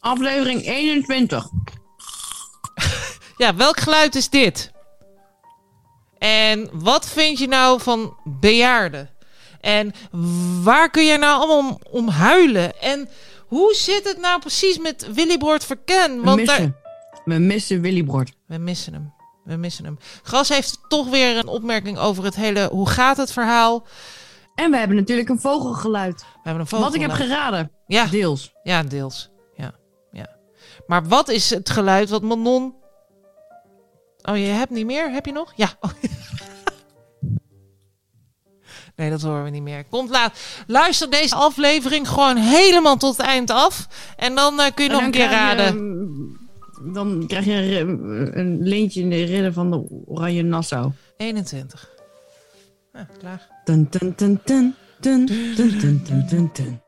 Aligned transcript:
Aflevering 0.00 0.66
21. 0.66 1.46
Ja, 3.36 3.54
welk 3.54 3.80
geluid 3.80 4.14
is 4.14 4.28
dit? 4.28 4.70
En 6.18 6.68
wat 6.72 7.08
vind 7.08 7.38
je 7.38 7.48
nou 7.48 7.80
van 7.80 8.16
bejaarden? 8.24 9.10
En 9.60 9.92
waar 10.62 10.90
kun 10.90 11.04
je 11.04 11.18
nou 11.18 11.38
allemaal 11.40 11.58
om, 11.58 11.78
om 11.90 12.08
huilen? 12.08 12.80
En 12.80 13.08
hoe 13.46 13.74
zit 13.74 14.04
het 14.04 14.18
nou 14.18 14.40
precies 14.40 14.78
met 14.78 15.12
Willy 15.14 15.38
Broert 15.38 15.64
Verken? 15.64 16.16
We 16.18 16.22
Want 16.24 16.46
daar- 16.46 16.60
missen. 16.60 16.76
We 17.24 17.38
missen 17.38 17.80
Willy 17.80 18.02
Broert. 18.02 18.32
we 18.46 18.58
missen 18.58 18.92
hem. 18.92 19.12
We 19.44 19.56
missen 19.56 19.84
hem. 19.84 19.98
Gras 20.22 20.48
heeft 20.48 20.78
toch 20.88 21.08
weer 21.08 21.36
een 21.36 21.48
opmerking 21.48 21.98
over 21.98 22.24
het 22.24 22.34
hele 22.36 22.68
hoe 22.72 22.88
gaat 22.88 23.16
het 23.16 23.32
verhaal. 23.32 23.86
En 24.54 24.70
we 24.70 24.76
hebben 24.76 24.96
natuurlijk 24.96 25.28
een 25.28 25.40
vogelgeluid. 25.40 26.20
We 26.20 26.26
hebben 26.42 26.60
een 26.60 26.66
vogel. 26.66 26.84
Wat 26.86 26.94
ik 26.94 27.00
heb 27.00 27.10
geraden. 27.10 27.70
Ja, 27.86 28.06
Deels. 28.06 28.52
ja, 28.62 28.82
deels. 28.82 29.30
Ja, 29.56 29.74
ja. 30.12 30.28
Maar 30.86 31.04
wat 31.08 31.28
is 31.28 31.50
het 31.50 31.70
geluid 31.70 32.10
wat 32.10 32.22
Manon... 32.22 32.74
Oh, 34.22 34.36
je 34.36 34.44
hebt 34.44 34.70
niet 34.70 34.86
meer? 34.86 35.10
Heb 35.10 35.26
je 35.26 35.32
nog? 35.32 35.52
Ja. 35.56 35.68
Oh. 35.80 35.90
Nee, 38.96 39.10
dat 39.10 39.22
horen 39.22 39.44
we 39.44 39.50
niet 39.50 39.62
meer. 39.62 39.84
Komt 39.84 40.10
laat. 40.10 40.38
Luister 40.66 41.10
deze 41.10 41.34
aflevering 41.34 42.08
gewoon 42.08 42.36
helemaal 42.36 42.96
tot 42.96 43.16
het 43.16 43.26
eind 43.26 43.50
af. 43.50 43.88
En 44.16 44.34
dan 44.34 44.60
eh, 44.60 44.66
kun 44.74 44.84
je 44.84 44.90
En 44.90 44.96
nog 44.96 45.04
een 45.04 45.10
keer 45.10 45.22
je, 45.22 45.28
raden. 45.28 45.66
ehm, 45.66 46.92
dan 46.92 47.24
krijg 47.26 47.44
je 47.44 47.52
een, 47.52 47.68
ri- 47.68 48.30
een 48.40 48.62
lintje 48.62 49.00
in 49.00 49.10
de 49.10 49.24
ridder 49.24 49.52
van 49.52 49.70
de 49.70 50.02
Oranje 50.06 50.42
Nassau. 50.42 50.92
21. 51.16 51.90
Ja, 52.92 53.06
klaar. 53.18 53.48
Dun, 53.64 53.86
dun, 53.90 54.12
dun, 54.16 54.40
dun, 54.44 54.74
dun, 55.00 55.26
dun, 55.26 55.78
dun, 55.78 56.02
dun, 56.04 56.26
dun, 56.28 56.50
dun. 56.52 56.82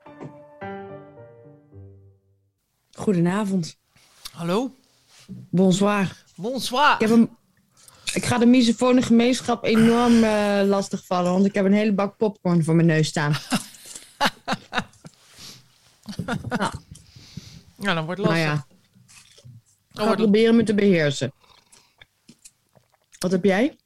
Goedenavond. 2.93 3.77
Hallo. 4.33 4.75
Bonsoir. 5.51 6.25
Bonsoir. 6.37 6.95
Ik, 6.95 7.01
heb 7.01 7.11
een, 7.11 7.31
ik 8.13 8.25
ga 8.25 8.39
de 8.39 8.47
misofone 8.47 9.03
gemeenschap 9.03 9.65
enorm 9.65 10.25
eh 10.25 10.61
lastigvallen, 10.65 11.33
want 11.33 11.45
ik 11.45 11.55
heb 11.55 11.65
een 11.65 11.73
hele 11.73 11.93
bak 11.95 12.17
popcorn 12.17 12.65
voor 12.65 12.75
mijn 12.75 12.87
neus 12.87 13.09
staan. 13.09 13.33
Ja, 17.79 17.95
dan 17.95 18.05
wordt 18.05 18.21
Nou 18.21 18.33
lastig. 18.33 18.53
ja, 18.53 18.67
Dan 19.93 20.05
ik 20.05 20.11
ga 20.11 20.15
proberen 20.17 20.57
me 20.57 20.63
te 20.63 20.75
beheersen. 20.75 21.33
Wat 23.25 23.33
heb 23.33 23.45
jij? 23.45 23.77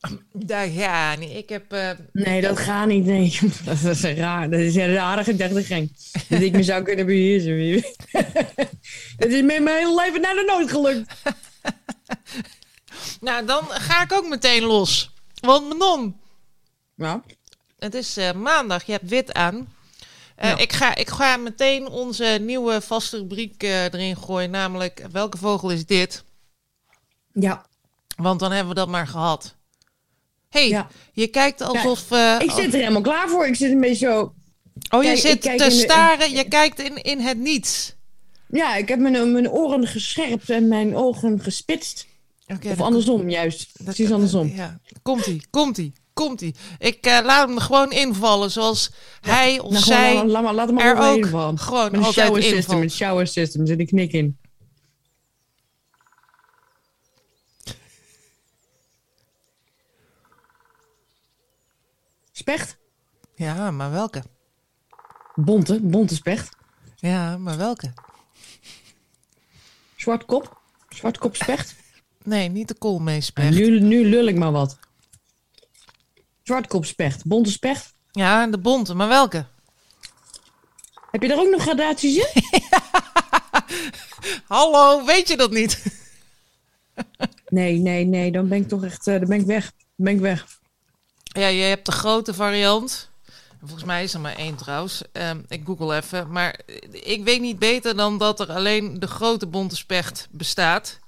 Ga 0.47 1.14
niet. 1.14 1.36
Ik 1.36 1.48
heb... 1.48 1.72
eh, 1.72 1.91
Nee, 2.12 2.41
dat 2.41 2.58
gaat 2.58 2.86
niet. 2.86 3.05
Nee, 3.05 3.39
dat 3.64 3.83
is 3.83 4.03
raar. 4.03 4.50
Dat 4.50 4.61
is 4.61 4.75
een 4.75 4.92
rare 4.92 5.25
gedachtegang. 5.25 5.92
Dat 6.28 6.41
ik 6.41 6.53
me 6.53 6.62
zou 6.62 6.83
kunnen 6.83 7.06
beheersen. 7.06 7.83
Dat 9.16 9.28
is 9.33 9.42
met 9.42 9.62
mijn 9.62 9.77
hele 9.77 9.94
leven 10.05 10.20
nog 10.20 10.47
nooit 10.47 10.70
gelukt. 10.70 11.12
Nou, 13.20 13.47
dan 13.47 13.64
ga 13.69 14.03
ik 14.03 14.12
ook 14.12 14.28
meteen 14.28 14.62
los. 14.62 15.11
Want 15.41 15.69
Manon, 15.69 16.16
Ja. 16.94 17.22
het 17.78 17.94
is 17.94 18.16
eh, 18.16 18.33
maandag. 18.33 18.84
Je 18.84 18.92
hebt 18.92 19.09
wit 19.09 19.33
aan. 19.33 19.75
Eh, 20.36 20.50
Ja. 20.50 20.56
ik, 20.59 20.72
ga, 20.72 20.94
ik 20.94 21.09
ga 21.09 21.36
meteen 21.36 21.89
onze 21.89 22.39
nieuwe 22.41 22.81
vaste 22.81 23.16
rubriek 23.16 23.62
erin 23.62 24.16
gooien. 24.16 24.50
Namelijk, 24.50 25.05
welke 25.12 25.39
vogel 25.39 25.70
is 25.70 25.86
dit? 25.86 26.25
Ja. 27.33 27.66
Want 28.23 28.41
dan 28.41 28.51
hebben 28.53 28.69
we 28.69 28.81
dat 28.81 28.89
maar 28.89 29.07
gehad. 29.07 29.55
hey, 30.49 30.69
Ja. 30.69 30.89
je 31.13 31.27
kijkt 31.27 31.61
alsof... 31.61 32.11
eh, 32.11 32.37
Ik 32.39 32.51
zit 32.51 32.75
er 32.75 32.79
helemaal 32.81 33.03
klaar 33.03 33.29
voor. 33.29 33.47
Ik 33.47 33.55
zit 33.55 33.71
een 33.71 33.81
beetje 33.81 34.07
zo... 34.07 34.21
oh, 34.91 35.03
je 35.03 35.09
kijk, 35.09 35.15
ik 35.15 35.21
zit 35.21 35.43
te 35.43 35.65
de- 35.65 35.71
staren. 35.71 36.31
Je 36.31 36.45
kijkt 36.49 36.81
in, 36.81 37.03
in 37.03 37.21
het 37.21 37.39
niets. 37.39 37.95
Ja, 38.51 38.75
ik 38.77 38.89
heb 38.89 38.99
mijn, 38.99 39.33
mijn 39.33 39.51
oren 39.51 39.87
gescherpt 39.87 40.51
en 40.51 40.69
mijn 40.69 40.97
ogen 40.97 41.41
gespitst. 41.41 42.07
Of 42.67 42.81
andersom, 42.81 43.31
juist. 43.31 43.71
dat- 43.73 43.85
Precies 43.85 44.11
andersom. 44.13 44.53
Ja, 44.57 44.81
komt-ie, 45.03 45.43
komt-ie, 45.51 45.93
komt-ie. 46.12 46.55
Ik 46.78 47.07
eh, 47.07 47.19
laat 47.25 47.49
hem 47.49 47.59
gewoon 47.59 47.91
invallen 47.93 48.51
zoals 48.51 48.91
hij 49.21 49.59
of 49.61 49.71
Nou, 49.73 49.84
zij... 49.84 50.11
gewoon, 50.11 50.31
laat, 50.31 50.43
laat, 50.43 50.55
laat 50.55 50.69
hem 50.69 50.78
er 50.78 50.97
ook 50.97 51.27
vallen. 51.27 51.59
gewoon 51.59 51.95
een 51.95 52.05
shower 52.05 52.43
system, 52.43 52.83
een 52.83 52.91
shower 52.91 53.27
system, 53.27 53.67
zit 53.67 53.78
die 53.78 53.87
knik 53.87 54.12
in. 54.12 54.39
Specht? 62.48 62.78
Ja, 63.34 63.70
maar 63.70 63.91
welke? 63.91 64.22
Bonte, 65.34 65.81
bonte 65.81 66.14
specht. 66.14 66.56
Ja, 66.97 67.36
maar 67.38 67.56
welke? 67.56 67.92
Zwartkop? 69.97 70.60
Zwartkop 70.88 71.36
specht? 71.36 71.75
Nee, 72.25 72.48
niet 72.48 72.69
de 72.69 72.75
koolmeespecht. 72.75 73.50
Nu, 73.50 73.81
nu 73.81 74.09
lul 74.09 74.26
ik 74.26 74.36
maar 74.36 74.53
wat. 74.53 74.78
Zwartkop 76.42 76.84
specht, 76.84 77.26
bonte 77.26 77.50
specht. 77.50 77.94
Ja, 78.10 78.47
de 78.47 78.59
bonte, 78.59 78.94
maar 78.94 79.09
welke? 79.09 79.47
Heb 81.10 81.22
je 81.22 81.28
daar 81.28 81.38
ook 81.38 81.50
nog 81.50 81.62
gradaties 81.62 82.16
in? 82.16 82.42
Hallo, 84.54 85.04
weet 85.04 85.28
je 85.28 85.36
dat 85.36 85.50
niet? 85.50 85.82
Nee, 87.48 87.78
nee, 87.78 88.04
nee, 88.04 88.32
dan 88.32 88.48
ben 88.48 88.59
ik 88.59 88.69
toch 88.69 88.84
echt, 88.84 89.06
eh, 89.06 89.19
dan 89.19 89.28
ben 89.28 89.41
ik 89.41 89.47
weg. 89.47 89.72
Dan 89.97 90.04
ben 90.06 90.15
ik 90.15 90.20
weg. 90.20 90.58
Ja, 91.38 91.47
je 91.47 91.62
hebt 91.62 91.87
de 91.87 91.93
grote 91.93 92.34
variant. 92.34 93.10
Volgens 93.60 93.84
mij 93.84 94.03
is 94.03 94.15
er 94.15 94.21
maar 94.21 94.37
één 94.37 94.56
trouwens. 94.56 95.03
Ehm, 95.12 95.41
ik 95.49 95.62
google 95.66 95.97
even. 95.97 96.31
Maar 96.31 96.60
ik 96.91 97.25
weet 97.25 97.41
niet 97.41 97.59
beter 97.59 97.97
dan 97.97 98.19
dat 98.19 98.41
er 98.41 98.53
alleen 98.53 98.99
de 99.00 99.06
grote 99.06 99.47
bonte 99.47 99.77
specht 99.77 100.28
bestaat. 100.31 100.98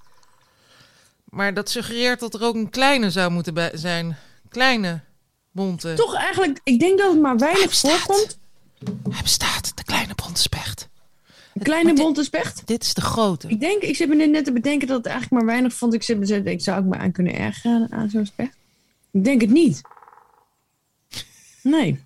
Maar 1.25 1.55
dat 1.55 1.71
suggereert 1.71 2.21
dat 2.21 2.35
er 2.35 2.43
ook 2.43 2.55
een 2.55 2.71
kleine 2.71 3.11
zou 3.11 3.31
moeten 3.31 3.71
zijn. 3.79 4.17
Kleine 4.49 5.01
bonte. 5.51 5.95
Toch 5.95 6.15
eigenlijk, 6.15 6.61
ik 6.65 6.79
denk 6.81 6.99
dat 6.99 7.13
het 7.13 7.21
maar 7.21 7.37
weinig 7.37 7.69
bestaat. 7.69 7.91
voorkomt. 8.01 8.39
Hij 9.11 9.23
bestaat, 9.23 9.73
de 9.77 9.85
kleine 9.85 10.15
bonte 10.25 10.41
specht. 10.41 10.89
Een 11.55 11.63
kleine 11.63 11.95
dit- 11.95 12.03
bonte 12.05 12.25
specht. 12.25 12.63
Dit 12.67 12.83
is 12.83 12.95
de 12.95 13.01
grote. 13.01 13.49
Ik 13.49 13.61
denk, 13.61 13.83
ik 13.83 13.97
zit 13.97 14.09
me 14.09 14.27
net 14.27 14.45
te 14.45 14.53
bedenken 14.53 14.89
dat 14.89 14.97
het 14.97 15.07
eigenlijk 15.07 15.43
maar 15.43 15.53
weinig 15.53 15.73
vond. 15.75 15.95
Ik 15.95 16.03
zit 16.03 16.19
me 16.19 16.27
te 16.27 16.33
denken, 16.33 16.53
ik 16.53 16.61
zou 16.61 16.79
ook 16.79 16.87
maar 16.87 16.99
aan 16.99 17.13
kunnen 17.13 17.35
ergeren 17.35 17.87
aan 17.91 18.09
zo'n 18.11 18.27
specht. 18.27 18.57
Ik 19.11 19.25
denk 19.25 19.41
het 19.41 19.51
niet. 19.51 19.81
Nee. 21.63 22.05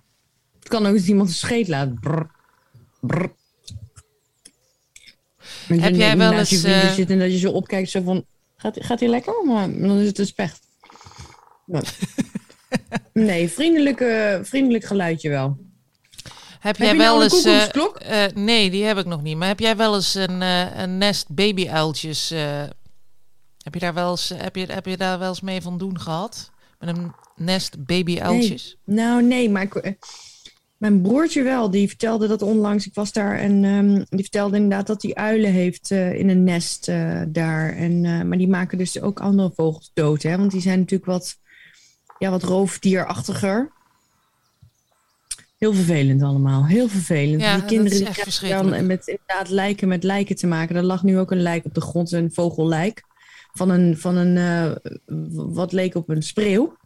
Het 0.59 0.67
kan 0.67 0.85
ook 0.85 0.93
eens 0.93 1.07
iemand 1.07 1.29
een 1.29 1.35
scheet 1.35 1.67
laten. 1.67 1.99
Brr. 1.99 2.29
Brr. 2.99 3.31
Heb 5.67 5.95
jij 5.95 6.17
wel 6.17 6.31
naast 6.31 6.49
je 6.49 6.55
eens, 6.55 6.65
vrienden 6.65 6.89
eh, 6.89 6.95
zit 6.95 7.09
en 7.09 7.19
dat 7.19 7.31
je 7.31 7.37
zo 7.37 7.51
opkijkt 7.51 7.89
zo 7.89 8.01
van... 8.01 8.25
Gaat, 8.55 8.83
gaat 8.83 8.99
hij 8.99 9.09
lekker? 9.09 9.45
Maar 9.45 9.79
dan 9.79 9.99
is 9.99 10.07
het 10.07 10.19
een 10.19 10.25
specht. 10.25 10.59
Nee, 11.65 11.81
nee 13.27 13.49
vriendelijke, 13.49 14.39
vriendelijk 14.43 14.83
geluidje 14.83 15.29
wel. 15.29 15.57
Heb 16.59 16.77
jij 16.77 16.93
nou 16.93 16.97
wel 16.97 17.15
een 17.15 17.21
eens. 17.21 17.41
koekoeksklok? 17.41 17.97
eh, 17.97 18.25
nee, 18.33 18.69
die 18.69 18.83
heb 18.83 18.97
ik 18.97 19.05
nog 19.05 19.21
niet. 19.21 19.37
Maar 19.37 19.47
heb 19.47 19.59
jij 19.59 19.75
wel 19.75 19.95
eens 19.95 20.15
een, 20.15 20.41
eh, 20.41 20.79
een 20.79 20.97
nest 20.97 21.29
babyuiltjes? 21.29 22.29
heb, 22.29 23.73
je 23.73 23.79
daar 23.79 23.93
wel 23.93 24.11
eens, 24.11 24.33
heb, 24.35 24.55
je, 24.55 24.65
heb 24.65 24.85
je 24.85 24.97
daar 24.97 25.19
wel 25.19 25.29
eens 25.29 25.41
mee 25.41 25.61
van 25.61 25.77
doen 25.77 25.99
gehad? 25.99 26.51
Met 26.79 26.97
een 26.97 27.13
nest 27.35 27.85
babyuiltjes? 27.85 28.77
Nou, 28.83 29.23
nee, 29.23 29.49
maar 29.49 29.61
ik, 29.61 29.75
eh, 29.75 29.91
mijn 30.77 31.01
broertje 31.01 31.43
wel. 31.43 31.69
Die 31.69 31.87
vertelde 31.87 32.27
dat 32.27 32.41
onlangs. 32.41 32.85
Ik 32.85 32.93
was 32.93 33.11
daar 33.11 33.37
en 33.37 33.63
ehm, 33.63 34.03
die 34.09 34.21
vertelde 34.21 34.55
inderdaad 34.55 34.87
dat 34.87 35.01
hij 35.01 35.13
uilen 35.13 35.51
heeft 35.51 35.91
eh, 35.91 36.13
in 36.13 36.29
een 36.29 36.43
nest 36.43 36.87
eh, 36.87 37.21
daar. 37.27 37.75
En, 37.75 38.27
maar 38.27 38.37
die 38.37 38.47
maken 38.47 38.77
dus 38.77 39.01
ook 39.01 39.19
andere 39.19 39.51
vogels 39.55 39.91
dood, 39.93 40.23
hè? 40.23 40.37
Want 40.37 40.51
die 40.51 40.61
zijn 40.61 40.79
natuurlijk 40.79 41.11
wat, 41.11 41.37
ja, 42.19 42.29
wat 42.29 42.43
roofdierachtiger. 42.43 43.73
Heel 45.57 45.73
vervelend 45.73 46.21
allemaal. 46.21 46.65
Heel 46.65 46.87
vervelend. 46.87 47.41
Ja, 47.41 47.51
die 47.51 47.61
dat 47.61 47.69
kinderen 47.69 47.91
is 47.91 47.97
die 47.97 48.03
krijgen 48.03 48.23
verschrikkelijk. 48.23 48.77
dan 48.77 48.85
met 48.85 49.07
inderdaad 49.07 49.49
lijken 49.49 49.87
met 49.87 50.03
lijken 50.03 50.35
te 50.35 50.47
maken. 50.47 50.75
Er 50.75 50.83
lag 50.83 51.03
nu 51.03 51.19
ook 51.19 51.31
een 51.31 51.41
lijk 51.41 51.65
op 51.65 51.73
de 51.73 51.81
grond, 51.81 52.11
een 52.11 52.33
vogellijk. 52.33 53.03
Van 53.53 53.69
een, 53.69 53.97
van 53.97 54.15
een 54.15 54.79
wat 55.53 55.71
leek 55.71 55.95
op 55.95 56.09
een 56.09 56.23
spreeuw. 56.23 56.77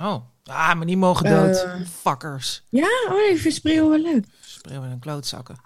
Oh, 0.00 0.24
ah, 0.44 0.74
maar 0.74 0.86
die 0.86 0.96
mogen 0.96 1.30
dood. 1.30 1.62
Eh. 1.62 1.74
Fuckers. 2.00 2.62
Ja, 2.68 2.88
oh, 3.08 3.36
vind 3.36 3.54
spreeuwen 3.54 3.90
wel 3.90 4.12
leuk. 4.12 4.24
Spreeuwen 4.40 4.90
en 4.90 4.98
klootzakken. 4.98 5.56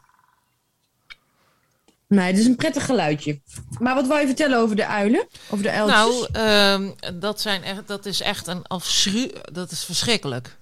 Nee, 2.08 2.26
het 2.26 2.38
is 2.38 2.46
een 2.46 2.56
prettig 2.56 2.84
geluidje. 2.84 3.40
Maar 3.78 3.94
wat 3.94 4.06
wil 4.06 4.16
je 4.16 4.26
vertellen 4.26 4.58
over 4.58 4.76
de 4.76 4.86
uilen? 4.86 5.26
Over 5.50 5.64
de 5.64 5.70
uiltjes? 5.70 5.98
Nou, 5.98 6.28
ehm, 6.32 7.19
dat, 7.20 7.40
zijn 7.40 7.62
echt, 7.62 7.86
dat 7.86 8.06
is 8.06 8.20
echt 8.20 8.46
een 8.46 8.66
afschuw... 8.66 9.28
Dat 9.52 9.70
is 9.70 9.84
verschrikkelijk. 9.84 10.56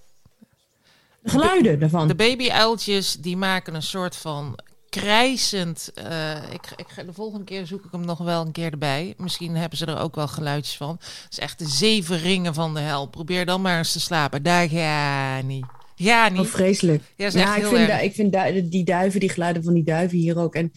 de 1.21 1.31
geluiden 1.31 1.79
daarvan. 1.79 2.09
De 2.09 2.15
babyuiltjes 2.15 3.13
die 3.13 3.37
maken 3.37 3.75
een 3.75 3.83
soort 3.83 4.17
van 4.17 4.59
krijzend. 5.01 5.91
eh, 5.95 6.31
ik, 6.53 6.73
ik, 6.77 6.87
ga- 6.89 7.03
de 7.03 7.13
volgende 7.13 7.45
keer 7.45 7.67
zoek 7.67 7.85
ik 7.85 7.93
hem 7.93 8.05
nog 8.05 8.19
wel 8.19 8.41
een 8.47 8.53
keer 8.53 8.71
erbij. 8.73 9.15
Misschien 9.17 9.57
hebben 9.57 9.79
ze 9.79 9.87
er 9.87 9.99
ook 9.99 10.15
wel 10.15 10.29
geluidjes 10.29 10.77
van. 10.77 10.97
Het 11.01 11.27
is 11.33 11.39
echt 11.39 11.59
de 11.59 11.69
zeven 11.69 12.19
ringen 12.19 12.55
van 12.55 12.75
de 12.75 12.81
hel. 12.81 13.07
Probeer 13.07 13.47
dan 13.47 13.61
maar 13.63 13.79
eens 13.79 13.93
te 13.93 14.01
slapen. 14.01 14.43
Daar 14.43 14.69
ga 14.69 15.41
niet. 15.41 15.67
Ja, 15.95 16.27
Oh, 16.27 16.33
niet. 16.33 16.49
vreselijk. 16.49 17.03
Ja, 17.17 17.29
Ja, 17.33 17.57
ik 17.57 17.65
vind, 17.67 18.03
ik 18.03 18.15
vind 18.15 18.33
du- 18.33 18.69
die 18.69 18.85
duiven, 18.85 19.21
die 19.21 19.29
geluiden 19.31 19.65
van 19.65 19.75
die 19.75 19.85
duiven 19.85 20.19
hier 20.19 20.39
ook. 20.39 20.55
En, 20.55 20.73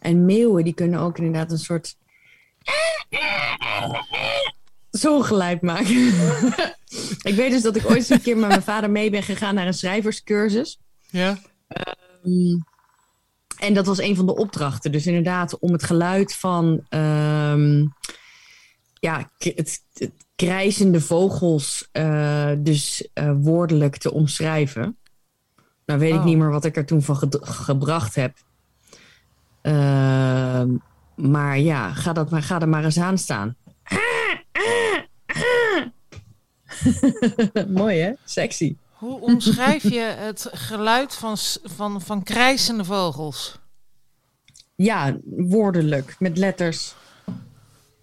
en 0.00 0.24
meeuwen, 0.24 0.64
die 0.64 0.74
kunnen 0.74 1.00
ook 1.00 1.18
inderdaad 1.18 1.50
een 1.50 1.58
soort... 1.58 1.96
Zo'n 4.90 5.24
geluid 5.24 5.62
maken. 5.62 6.06
ik 7.30 7.34
weet 7.34 7.50
dus 7.50 7.62
dat 7.62 7.76
ik 7.76 7.90
ooit 7.90 8.10
een 8.10 8.22
keer 8.22 8.36
met 8.36 8.48
mijn 8.48 8.62
vader 8.62 8.90
mee 8.90 9.10
ben 9.10 9.22
gegaan 9.22 9.54
naar 9.54 9.66
een 9.66 9.74
schrijverscursus. 9.74 10.78
Ja. 11.10 11.38
Mm. 12.22 12.64
En 13.62 13.74
dat 13.74 13.86
was 13.86 13.98
een 13.98 14.16
van 14.16 14.26
de 14.26 14.36
opdrachten. 14.36 14.92
Dus 14.92 15.06
inderdaad, 15.06 15.58
om 15.58 15.72
het 15.72 15.82
geluid 15.82 16.34
van 16.34 16.84
ehm, 16.88 17.86
ja, 18.94 19.30
het, 19.38 19.82
het 19.94 20.12
krijzende 20.34 21.00
vogels 21.00 21.88
eh, 21.92 22.50
dus 22.58 23.08
eh, 23.12 23.32
woordelijk 23.36 23.96
te 23.96 24.12
omschrijven. 24.12 24.96
Nou 25.86 26.00
weet 26.00 26.12
ik 26.12 26.18
Oh. 26.18 26.24
niet 26.24 26.36
meer 26.36 26.50
wat 26.50 26.64
ik 26.64 26.76
er 26.76 26.86
toen 26.86 27.02
van 27.02 27.16
gebracht 27.40 28.14
heb. 28.14 28.36
Ehm, 29.62 30.68
maar 31.14 31.58
ja, 31.58 31.92
ga, 31.92 32.12
dat 32.12 32.30
maar, 32.30 32.42
ga 32.42 32.60
er 32.60 32.68
maar 32.68 32.84
eens 32.84 32.98
aan 32.98 33.18
staan. 33.18 33.56
Mooi 37.68 38.00
hè? 38.00 38.12
Sexy. 38.24 38.76
Hoe 39.02 39.20
omschrijf 39.20 39.82
je 39.82 40.14
het 40.18 40.48
geluid 40.52 41.14
van, 41.14 41.36
van, 41.62 42.00
van 42.00 42.22
krijzende 42.22 42.84
vogels? 42.84 43.58
Ja, 44.74 45.16
woordelijk, 45.36 46.16
met 46.18 46.38
letters. 46.38 46.94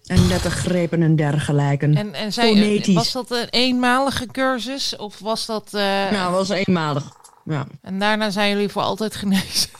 En 0.06 0.26
lettergrepen 0.28 1.02
en 1.02 1.16
dergelijke. 1.16 1.86
En, 1.86 2.14
en 2.14 2.94
was 2.94 3.12
dat 3.12 3.30
een 3.30 3.48
eenmalige 3.50 4.26
cursus? 4.26 4.96
Of 4.96 5.18
was 5.18 5.46
dat... 5.46 5.74
eh, 5.74 5.80
Nou, 6.10 6.32
dat 6.32 6.48
was 6.48 6.48
eenmalig. 6.48 7.12
Ja. 7.44 7.66
En 7.80 7.98
daarna 7.98 8.30
zijn 8.30 8.50
jullie 8.50 8.68
voor 8.68 8.82
altijd 8.82 9.14
genezen? 9.16 9.70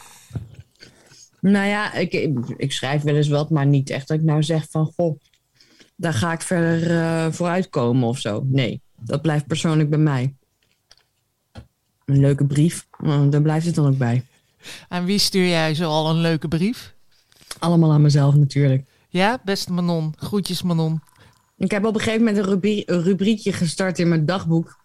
Nou 1.41 1.67
ja, 1.67 1.93
ik, 1.95 2.13
ik 2.57 2.73
schrijf 2.73 3.03
wel 3.03 3.17
eens 3.17 3.29
wat, 3.29 3.51
maar 3.51 3.67
niet 3.67 3.91
echt 3.91 4.09
dat 4.09 4.17
ik 4.19 4.23
nou 4.25 4.43
zeg 4.43 4.67
van... 4.71 4.93
Goh, 4.97 5.21
daar 5.97 6.15
ga 6.15 6.33
ik 6.33 6.41
verder 6.41 6.91
eh 7.01 7.27
vooruitkomen 7.33 8.09
of 8.09 8.19
zo. 8.19 8.43
Nee, 8.47 8.83
dat 8.97 9.23
blijft 9.23 9.47
persoonlijk 9.47 9.91
bij 9.91 9.99
mij. 9.99 10.35
Een 12.11 12.21
leuke 12.21 12.45
brief, 12.45 12.87
daar 13.31 13.43
blijft 13.43 13.67
het 13.67 13.75
dan 13.75 13.87
ook 13.87 13.99
bij. 13.99 14.25
Aan 14.89 15.05
wie 15.05 15.19
stuur 15.19 15.49
jij 15.49 15.75
zo 15.75 15.91
al 15.91 16.11
een 16.11 16.21
leuke 16.21 16.49
brief? 16.49 16.95
Allemaal 17.59 17.93
aan 17.93 18.03
mezelf 18.03 18.35
natuurlijk. 18.35 18.89
Ja, 19.09 19.41
beste 19.45 19.73
Manon. 19.73 20.15
Groetjes 20.17 20.63
Manon. 20.63 21.01
Ik 21.57 21.71
heb 21.71 21.85
op 21.85 21.95
een 21.95 22.01
gegeven 22.01 22.25
moment 22.25 22.45
een, 22.45 22.51
rubrie- 22.51 22.83
een 22.87 23.03
rubriekje 23.03 23.53
gestart 23.53 23.99
in 23.99 24.09
mijn 24.09 24.27
dagboek... 24.27 24.79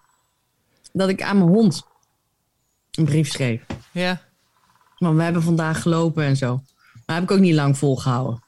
dat 0.94 1.10
ik 1.10 1.22
aan 1.22 1.38
mijn 1.38 1.50
hond 1.50 1.84
een 2.92 3.06
brief 3.06 3.32
schreef. 3.32 3.66
Ja. 3.92 4.22
Want 4.98 5.18
we 5.18 5.24
hebben 5.24 5.44
vandaag 5.44 5.82
gelopen 5.82 6.24
en 6.24 6.38
zo. 6.38 6.62
Maar 7.06 7.16
heb 7.16 7.24
ik 7.24 7.32
ook 7.32 7.40
niet 7.40 7.54
lang 7.54 7.78
volgehouden. 7.78 8.44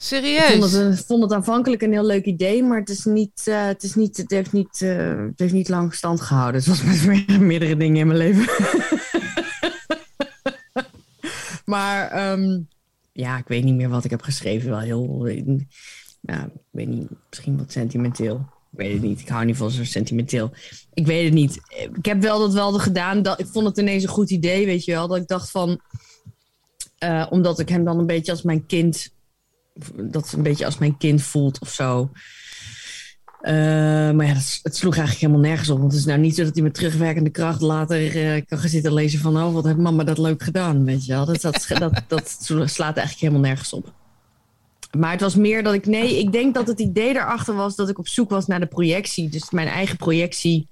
Ik 0.00 0.06
Serieus? 0.06 0.72
een- 0.72 0.96
vond 0.96 1.22
het 1.22 1.32
aanvankelijk 1.32 1.82
een 1.82 1.92
heel 1.92 2.06
leuk 2.06 2.24
idee, 2.24 2.62
maar 2.62 2.78
het, 2.78 2.88
is 2.88 3.04
niet, 3.04 3.42
eh, 3.44 3.66
het, 3.66 3.82
is 3.82 3.94
niet, 3.94 4.16
het, 4.16 4.30
heeft 4.30 4.52
niet, 4.52 4.82
eh, 4.82 5.24
het 5.36 5.52
niet 5.52 5.68
lang 5.68 5.94
stand 5.94 6.20
gehouden. 6.20 6.62
Zoals 6.62 6.82
met 7.04 7.06
meer- 7.06 7.40
meerdere 7.42 7.76
dingen 7.76 7.96
in 8.00 8.06
mijn 8.06 8.18
leven. 8.18 8.44
maar 11.64 12.10
ehm, 12.10 12.60
ja, 13.12 13.38
ik 13.38 13.48
weet 13.48 13.64
niet 13.64 13.74
meer 13.74 13.88
wat 13.88 14.04
ik 14.04 14.10
heb 14.10 14.22
geschreven. 14.22 14.70
Wel 14.70 14.78
heel, 14.78 15.26
ja, 16.20 16.44
ik 16.44 16.50
weet 16.70 16.88
niet, 16.88 17.08
misschien 17.28 17.58
wat 17.58 17.72
sentimenteel. 17.72 18.34
Ik 18.72 18.78
weet 18.78 18.92
het 18.92 19.02
niet. 19.02 19.20
Ik 19.20 19.28
hou 19.28 19.44
niet 19.44 19.56
van 19.56 19.70
zo 19.70 19.84
sentimenteel. 19.84 20.50
Ik 20.94 21.06
weet 21.06 21.24
het 21.24 21.34
niet. 21.34 21.60
Ik 21.96 22.04
heb 22.04 22.20
wel 22.22 22.38
dat 22.38 22.52
wel 22.52 22.72
gedaan. 22.72 23.22
Dat, 23.22 23.40
ik 23.40 23.46
vond 23.46 23.66
het 23.66 23.78
ineens 23.78 24.02
een 24.02 24.08
goed 24.08 24.30
idee, 24.30 24.66
weet 24.66 24.84
je 24.84 24.92
wel. 24.92 25.08
Dat 25.08 25.16
ik 25.16 25.28
dacht 25.28 25.50
van... 25.50 25.80
eh, 26.98 27.26
omdat 27.30 27.58
ik 27.58 27.68
hem 27.68 27.84
dan 27.84 27.98
een 27.98 28.06
beetje 28.06 28.32
als 28.32 28.42
mijn 28.42 28.66
kind 28.66 29.10
dat 29.94 30.32
een 30.32 30.42
beetje 30.42 30.64
als 30.64 30.78
mijn 30.78 30.96
kind 30.96 31.22
voelt 31.22 31.60
of 31.60 31.72
zo. 31.72 32.10
Eh, 33.40 33.52
maar 34.10 34.26
ja, 34.26 34.34
het 34.62 34.76
sloeg 34.76 34.96
eigenlijk 34.96 35.26
helemaal 35.26 35.48
nergens 35.48 35.70
op. 35.70 35.78
Want 35.78 35.90
het 35.90 36.00
is 36.00 36.06
nou 36.06 36.18
niet 36.18 36.34
zo 36.34 36.44
dat 36.44 36.54
hij 36.54 36.62
met 36.62 36.74
terugwerkende 36.74 37.30
kracht 37.30 37.60
later 37.60 38.16
eh, 38.16 38.42
kan 38.46 38.58
gaan 38.58 38.68
zitten 38.68 38.94
lezen 38.94 39.20
van... 39.20 39.36
oh, 39.36 39.52
wat 39.54 39.64
heeft 39.64 39.76
mama 39.76 40.04
dat 40.04 40.18
leuk 40.18 40.42
gedaan, 40.42 40.84
weet 40.84 41.06
je 41.06 41.12
wel. 41.12 41.24
Dat, 41.24 41.40
dat, 41.40 41.66
dat, 41.78 42.02
dat 42.08 42.38
slaat 42.70 42.96
eigenlijk 42.96 43.18
helemaal 43.18 43.40
nergens 43.40 43.72
op. 43.72 43.92
Maar 44.98 45.10
het 45.10 45.20
was 45.20 45.34
meer 45.34 45.62
dat 45.62 45.74
ik... 45.74 45.86
Nee, 45.86 46.18
ik 46.18 46.32
denk 46.32 46.54
dat 46.54 46.66
het 46.66 46.80
idee 46.80 47.12
daarachter 47.12 47.54
was 47.54 47.76
dat 47.76 47.88
ik 47.88 47.98
op 47.98 48.08
zoek 48.08 48.30
was 48.30 48.46
naar 48.46 48.60
de 48.60 48.66
projectie. 48.66 49.28
Dus 49.28 49.50
mijn 49.50 49.68
eigen 49.68 49.96
projectie 49.96 50.68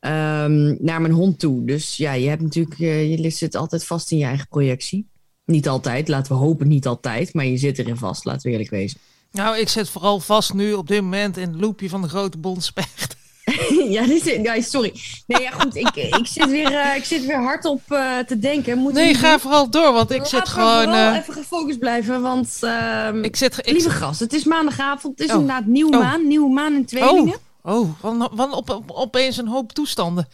ehm, 0.00 0.84
naar 0.84 1.00
mijn 1.00 1.12
hond 1.12 1.38
toe. 1.38 1.64
Dus 1.64 1.96
ja, 1.96 2.12
je 2.12 2.28
hebt 2.28 2.42
natuurlijk... 2.42 2.80
eh, 2.80 3.18
je 3.18 3.30
zit 3.30 3.54
altijd 3.54 3.84
vast 3.84 4.10
in 4.10 4.18
je 4.18 4.24
eigen 4.24 4.48
projectie. 4.48 5.09
Niet 5.50 5.68
altijd, 5.68 6.08
laten 6.08 6.32
we 6.32 6.38
hopen 6.38 6.68
niet 6.68 6.86
altijd. 6.86 7.34
Maar 7.34 7.44
je 7.44 7.56
zit 7.56 7.78
erin 7.78 7.96
vast, 7.96 8.24
laten 8.24 8.42
we 8.42 8.50
eerlijk 8.50 8.70
wezen. 8.70 8.98
Nou, 9.32 9.58
ik 9.58 9.68
zit 9.68 9.88
vooral 9.88 10.20
vast 10.20 10.54
nu 10.54 10.72
op 10.72 10.88
dit 10.88 11.02
moment 11.02 11.36
in 11.36 11.48
het 11.52 11.60
loopje 11.60 11.88
van 11.88 12.02
de 12.02 12.08
grote 12.08 12.38
bondspecht. 12.38 13.16
ja, 13.88 14.06
dit 14.06 14.26
is, 14.26 14.36
ja, 14.42 14.60
sorry. 14.60 14.92
Nee, 15.26 15.42
ja, 15.42 15.50
goed. 15.50 15.76
Ik, 15.76 15.96
ik, 15.96 16.26
zit 16.26 16.50
weer, 16.50 16.72
eh, 16.74 16.96
ik 16.96 17.04
zit 17.04 17.26
weer 17.26 17.42
hardop 17.42 17.80
eh 17.88 18.18
te 18.18 18.38
denken. 18.38 18.78
Moeten 18.78 19.02
we 19.02 19.08
Nee, 19.08 19.14
ga 19.18 19.30
doen? 19.30 19.40
vooral 19.40 19.70
door, 19.70 19.92
want 19.92 20.10
ik 20.10 20.24
zit 20.24 20.48
gewoon... 20.48 20.88
eh, 20.94 21.16
even 21.16 21.34
gefocust 21.34 21.78
blijven, 21.78 22.22
want... 22.22 22.58
ehm, 22.60 23.24
ik 23.24 23.36
zit... 23.36 23.58
Ik, 23.58 23.72
lieve 23.72 23.90
gast, 23.90 24.20
het 24.20 24.32
is 24.32 24.44
maandagavond. 24.44 25.18
Het 25.18 25.28
is 25.28 25.34
Oh. 25.34 25.40
inderdaad 25.40 25.66
nieuwe 25.66 25.96
Oh. 25.96 26.02
maan. 26.02 26.26
Nieuwe 26.26 26.52
maan 26.52 26.72
in 26.74 26.84
tweelingen. 26.84 27.36
oh, 27.62 28.04
oh, 28.04 28.24
want, 28.32 28.52
op, 28.54 28.70
op, 28.70 28.90
opeens 28.90 29.36
een 29.36 29.48
hoop 29.48 29.72
toestanden. 29.72 30.28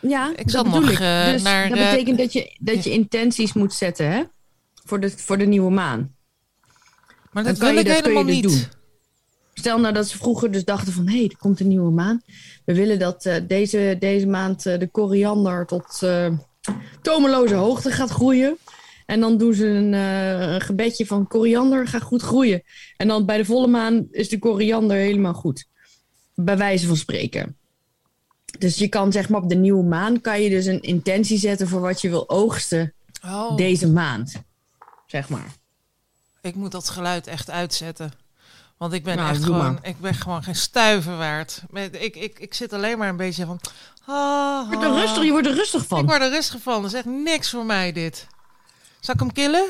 Ja, 0.00 0.30
Ik 0.30 0.36
dat 0.36 0.50
zat 0.50 0.66
nog, 0.66 0.90
ik. 0.90 0.98
dus 1.32 1.42
naar, 1.42 1.68
dat 1.68 1.78
betekent 1.78 2.18
dat 2.18 2.32
je, 2.32 2.56
dat 2.58 2.84
je 2.84 2.90
intenties 2.90 3.52
moet 3.52 3.74
zetten, 3.74 4.10
hè? 4.12 4.22
Voor 4.86 5.00
de, 5.00 5.10
voor 5.10 5.38
de 5.38 5.46
nieuwe 5.46 5.70
maan. 5.70 6.14
Maar 7.32 7.44
dat 7.44 7.58
wil 7.58 7.68
je- 7.68 7.78
ik 7.78 7.86
dat 7.86 8.00
helemaal 8.00 8.24
niet. 8.24 8.42
doen. 8.42 8.62
Stel 9.54 9.80
nou 9.80 9.94
dat 9.94 10.08
ze 10.08 10.16
vroeger 10.18 10.50
dus 10.50 10.64
dachten 10.64 10.92
van... 10.92 11.08
hé, 11.08 11.16
hey, 11.16 11.24
er 11.28 11.36
komt 11.36 11.60
een 11.60 11.68
nieuwe 11.68 11.90
maan. 11.90 12.22
We 12.64 12.74
willen 12.74 12.98
dat 12.98 13.24
eh, 13.26 13.36
deze, 13.46 13.96
deze 13.98 14.26
maand 14.26 14.66
eh, 14.66 14.78
de 14.78 14.88
koriander 14.88 15.66
tot 15.66 16.02
eh, 16.02 16.32
tomeloze 17.02 17.54
hoogte 17.54 17.90
gaat 17.90 18.10
groeien. 18.10 18.56
En 19.06 19.20
dan 19.20 19.38
doen 19.38 19.54
ze 19.54 19.66
een, 19.66 19.92
een 19.92 20.60
gebedje 20.60 21.06
van 21.06 21.26
koriander 21.26 21.86
gaat 21.88 22.02
goed 22.02 22.22
groeien. 22.22 22.62
En 22.96 23.08
dan 23.08 23.26
bij 23.26 23.36
de 23.36 23.44
volle 23.44 23.66
maan 23.66 24.06
is 24.10 24.28
de 24.28 24.38
koriander 24.38 24.96
helemaal 24.96 25.34
goed. 25.34 25.66
Bij 26.34 26.56
wijze 26.56 26.86
van 26.86 26.96
spreken. 26.96 27.56
Dus 28.58 28.76
je 28.76 28.88
kan 28.88 29.12
zeg 29.12 29.28
maar 29.28 29.42
op 29.42 29.48
de 29.48 29.54
nieuwe 29.54 29.84
maan... 29.84 30.20
kan 30.20 30.42
je 30.42 30.50
dus 30.50 30.66
een 30.66 30.80
intentie 30.82 31.38
zetten 31.38 31.68
voor 31.68 31.80
wat 31.80 32.00
je 32.00 32.08
wil 32.08 32.28
oogsten 32.28 32.94
Oh, 33.24 33.56
deze 33.56 33.88
maand. 33.90 34.42
Zeg 35.06 35.28
maar. 35.28 35.52
ik 36.40 36.54
moet 36.54 36.72
dat 36.72 36.88
geluid 36.88 37.26
echt 37.26 37.50
uitzetten. 37.50 38.12
Want 38.76 38.92
ik 38.92 39.04
ben 39.04 39.16
Nou, 39.16 39.30
echt 39.30 39.44
gewoon, 39.44 39.78
ik 39.82 40.00
ben 40.00 40.14
gewoon 40.14 40.42
geen 40.42 40.56
stuiver 40.56 41.16
waard. 41.16 41.62
Ik, 41.90 42.16
ik, 42.16 42.38
ik 42.38 42.54
zit 42.54 42.72
alleen 42.72 42.98
maar 42.98 43.08
een 43.08 43.16
beetje 43.16 43.46
van... 43.46 43.60
ah, 44.06 44.70
Je 44.70 44.76
wordt 44.76 44.84
er 44.84 45.00
rustig, 45.00 45.22
je 45.24 45.30
wordt 45.30 45.46
er 45.46 45.54
rustig 45.54 45.86
van. 45.86 45.98
Ik 46.00 46.06
word 46.06 46.22
er 46.22 46.30
rustig 46.30 46.60
van. 46.62 46.82
Dat 46.82 46.90
is 46.90 46.96
echt 46.96 47.04
niks 47.04 47.50
voor 47.50 47.64
mij 47.66 47.92
dit. 47.92 48.26
Zal 49.00 49.14
ik 49.14 49.20
hem 49.20 49.32
killen? 49.32 49.66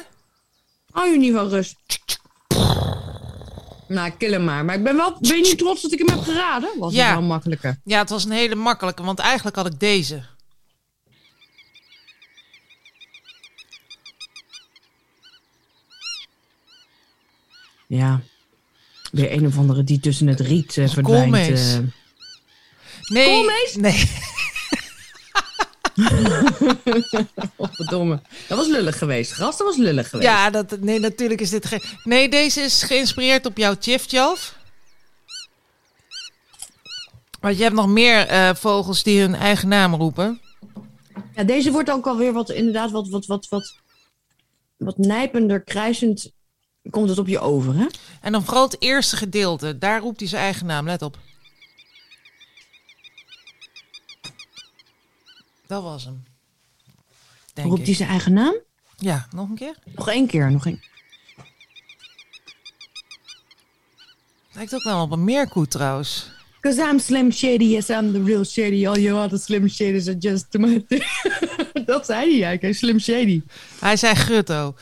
Hou 0.90 1.11
je 1.11 1.19
niet 1.19 1.35
van 1.35 1.49
rust? 1.49 1.76
Nou, 3.88 4.11
kill 4.11 4.33
hem 4.33 4.45
maar. 4.45 4.64
Maar 4.64 4.75
ik 4.75 4.83
ben 4.83 4.97
wel... 4.97 5.16
Ben 5.21 5.37
je 5.37 5.43
niet 5.43 5.59
trots 5.59 5.83
dat 5.83 5.93
ik 5.93 5.99
hem 5.99 6.09
heb 6.09 6.25
geraden? 6.25 6.78
Was 6.78 6.93
Ja. 6.95 7.05
het 7.07 7.14
wel 7.19 7.23
makkelijker. 7.23 7.81
Ja, 7.85 7.99
het 7.99 8.11
was 8.11 8.25
een 8.25 8.31
hele 8.31 8.55
makkelijke, 8.55 9.02
want 9.02 9.19
eigenlijk 9.19 9.57
had 9.57 9.66
ik 9.66 9.81
deze. 9.81 10.23
Ja. 17.97 18.21
Weer 19.12 19.33
een 19.33 19.47
of 19.47 19.59
andere 19.59 19.85
die 19.85 20.00
tussen 20.00 20.26
het 20.26 20.41
riet 20.41 20.76
eh, 20.76 20.88
verdwijnt. 20.88 21.35
eh. 21.59 21.79
Nee. 23.09 23.26
Koolmees? 23.26 23.76
Nee. 23.76 24.11
Oh, 27.57 27.69
verdomme. 27.73 28.21
Dat 28.49 28.59
was 28.59 28.67
lullig 28.67 28.99
geweest. 28.99 29.33
Gast, 29.33 29.59
dat 29.59 29.67
was 29.67 29.76
lullig 29.76 30.09
geweest. 30.09 30.29
Ja, 30.29 30.50
dat, 30.50 30.81
nee, 30.81 30.99
natuurlijk 31.00 31.41
is 31.41 31.50
dit 31.50 31.67
geen... 31.67 31.83
Nee, 32.05 32.29
deze 32.29 32.61
is 32.61 32.83
geïnspireerd 32.83 33.47
op 33.47 33.57
jouw 33.57 33.75
Tjiftjaf. 33.75 34.59
Want 37.41 37.57
je 37.57 37.62
hebt 37.62 37.75
nog 37.75 37.88
meer 37.88 38.26
eh, 38.26 38.55
vogels 38.55 39.03
die 39.03 39.21
hun 39.21 39.35
eigen 39.35 39.69
naam 39.69 39.95
roepen. 39.95 40.41
Ja, 41.35 41.45
deze 41.45 41.71
wordt 41.71 41.91
ook 41.91 42.07
alweer 42.07 42.33
wat, 42.33 42.50
inderdaad, 42.50 42.91
wat, 42.91 43.09
wat, 43.09 43.26
wat, 43.26 43.49
wat, 43.49 43.75
wat 44.76 44.99
nijpender, 44.99 45.61
kruisend 45.61 46.31
komt 46.90 47.09
het 47.09 47.19
op 47.19 47.26
je 47.26 47.38
over, 47.38 47.75
hè? 47.75 47.87
En 48.21 48.33
dan 48.33 48.45
vooral 48.45 48.64
het 48.64 48.83
eerste 48.83 49.16
gedeelte. 49.16 49.78
Daar 49.78 50.00
roept 50.00 50.21
hij 50.21 50.28
zijn 50.28 50.43
eigen 50.43 50.66
naam. 50.66 50.87
Let 50.87 51.02
op. 51.02 51.19
Dat 55.66 55.83
was 55.83 56.05
hem. 56.05 56.25
Denk 57.52 57.69
Roept 57.69 57.81
ik. 57.81 57.87
hij 57.87 57.95
zijn 57.95 58.09
eigen 58.09 58.33
naam? 58.33 58.55
Ja, 58.97 59.26
nog 59.31 59.49
een 59.49 59.55
keer. 59.55 59.76
Nog 59.95 60.09
één 60.09 60.26
keer, 60.26 60.52
nog 60.52 60.66
één. 60.66 60.81
Lijkt 64.52 64.75
ook 64.75 64.85
wel 64.85 65.02
op 65.02 65.11
een 65.11 65.25
meerkoet 65.25 65.71
trouwens. 65.71 66.31
Because 66.61 66.90
I'm 66.90 66.99
Slim 66.99 67.33
Shady, 67.33 67.64
yes, 67.64 67.88
I'm 67.88 68.12
the 68.12 68.23
real 68.23 68.45
Shady. 68.45 68.87
All 68.87 69.00
you 69.00 69.25
other 69.25 69.38
Slim 69.38 69.69
Shadys 69.69 70.09
are 70.09 70.19
just... 70.19 70.47
dat 71.87 72.07
zei 72.07 72.33
hij 72.33 72.47
eigenlijk, 72.47 72.75
Slim 72.75 72.99
Shady. 72.99 73.43
Hij 73.81 73.97
zei 73.97 74.14
Gutto. 74.14 74.75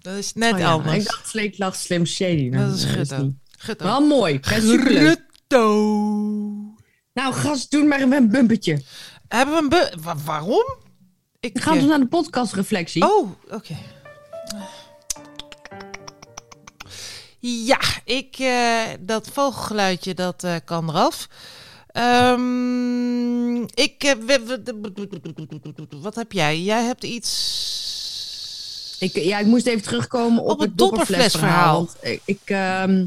Dat 0.00 0.14
is 0.16 0.32
net 0.32 0.52
Oh 0.52 0.58
ja, 0.58 0.70
anders. 0.70 1.04
Ik 1.32 1.56
dacht 1.58 1.80
Slim 1.80 2.06
Shady. 2.06 2.48
Nou, 2.48 2.66
dat 2.66 2.76
is 2.76 2.84
Gutto. 2.84 3.84
Wel 3.84 4.00
mooi. 4.00 4.38
Gutto. 4.42 5.66
Nou, 7.12 7.34
gast, 7.34 7.70
doe 7.70 7.84
maar 7.84 8.00
een 8.00 8.30
bumpertje. 8.30 8.82
Hebben 9.28 9.54
we 9.54 9.60
een... 9.62 9.68
bu- 9.68 10.02
Wa- 10.02 10.16
waarom? 10.24 10.64
Ik 11.40 11.54
Dan 11.54 11.62
gaan 11.62 11.74
eh, 11.74 11.80
dus 11.80 11.88
naar 11.88 11.98
de 12.00 12.06
podcastreflectie. 12.06 13.02
Oh, 13.02 13.30
oké. 13.50 13.76
Ja, 17.38 17.80
ik, 18.04 18.36
eh, 18.38 18.82
dat 19.00 19.28
vogelgeluidje, 19.32 20.14
dat 20.14 20.44
eh, 20.44 20.54
kan 20.64 20.88
eraf. 20.88 21.28
Ehm, 21.86 23.56
ik, 23.62 24.16
wat 26.00 26.14
heb 26.14 26.32
jij? 26.32 26.60
Jij 26.60 26.82
hebt 26.84 27.04
iets... 27.04 27.79
Ik, 29.00 29.14
ja, 29.14 29.38
ik 29.38 29.46
moest 29.46 29.66
even 29.66 29.82
terugkomen 29.82 30.42
op, 30.42 30.50
Op 30.50 30.60
het 30.60 30.78
dopperflesverhaal. 30.78 31.78
dopperflesverhaal. 31.78 32.20
Want 32.22 32.22
ik, 32.24 32.36
ik 32.42 32.50
ehm, 32.50 33.06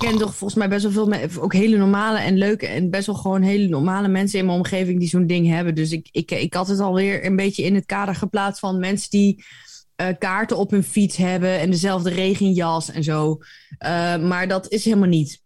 ken 0.00 0.18
toch 0.18 0.34
volgens 0.34 0.54
mij 0.54 0.68
best 0.68 0.82
wel 0.82 0.92
veel 0.92 1.06
mensen, 1.06 1.42
ook 1.42 1.52
hele 1.52 1.76
normale 1.76 2.18
en 2.18 2.38
leuke 2.38 2.66
en 2.66 2.90
best 2.90 3.06
wel 3.06 3.14
gewoon 3.14 3.42
hele 3.42 3.68
normale 3.68 4.08
mensen 4.08 4.38
in 4.38 4.44
mijn 4.44 4.58
omgeving 4.58 4.98
die 4.98 5.08
zo'n 5.08 5.26
ding 5.26 5.48
hebben. 5.48 5.74
Dus 5.74 5.92
ik, 5.92 6.08
ik, 6.12 6.30
ik 6.30 6.54
had 6.54 6.68
het 6.68 6.80
alweer 6.80 7.24
een 7.24 7.36
beetje 7.36 7.62
in 7.62 7.74
het 7.74 7.86
kader 7.86 8.14
geplaatst 8.14 8.60
van 8.60 8.78
mensen 8.78 9.10
die 9.10 9.44
eh, 9.96 10.06
kaarten 10.18 10.56
op 10.56 10.70
hun 10.70 10.84
fiets 10.84 11.16
hebben 11.16 11.58
en 11.58 11.70
dezelfde 11.70 12.10
regenjas 12.10 12.90
en 12.90 13.04
zo. 13.04 13.38
Eh, 13.78 14.16
maar 14.16 14.48
dat 14.48 14.68
is 14.68 14.84
helemaal 14.84 15.08
niet. 15.08 15.42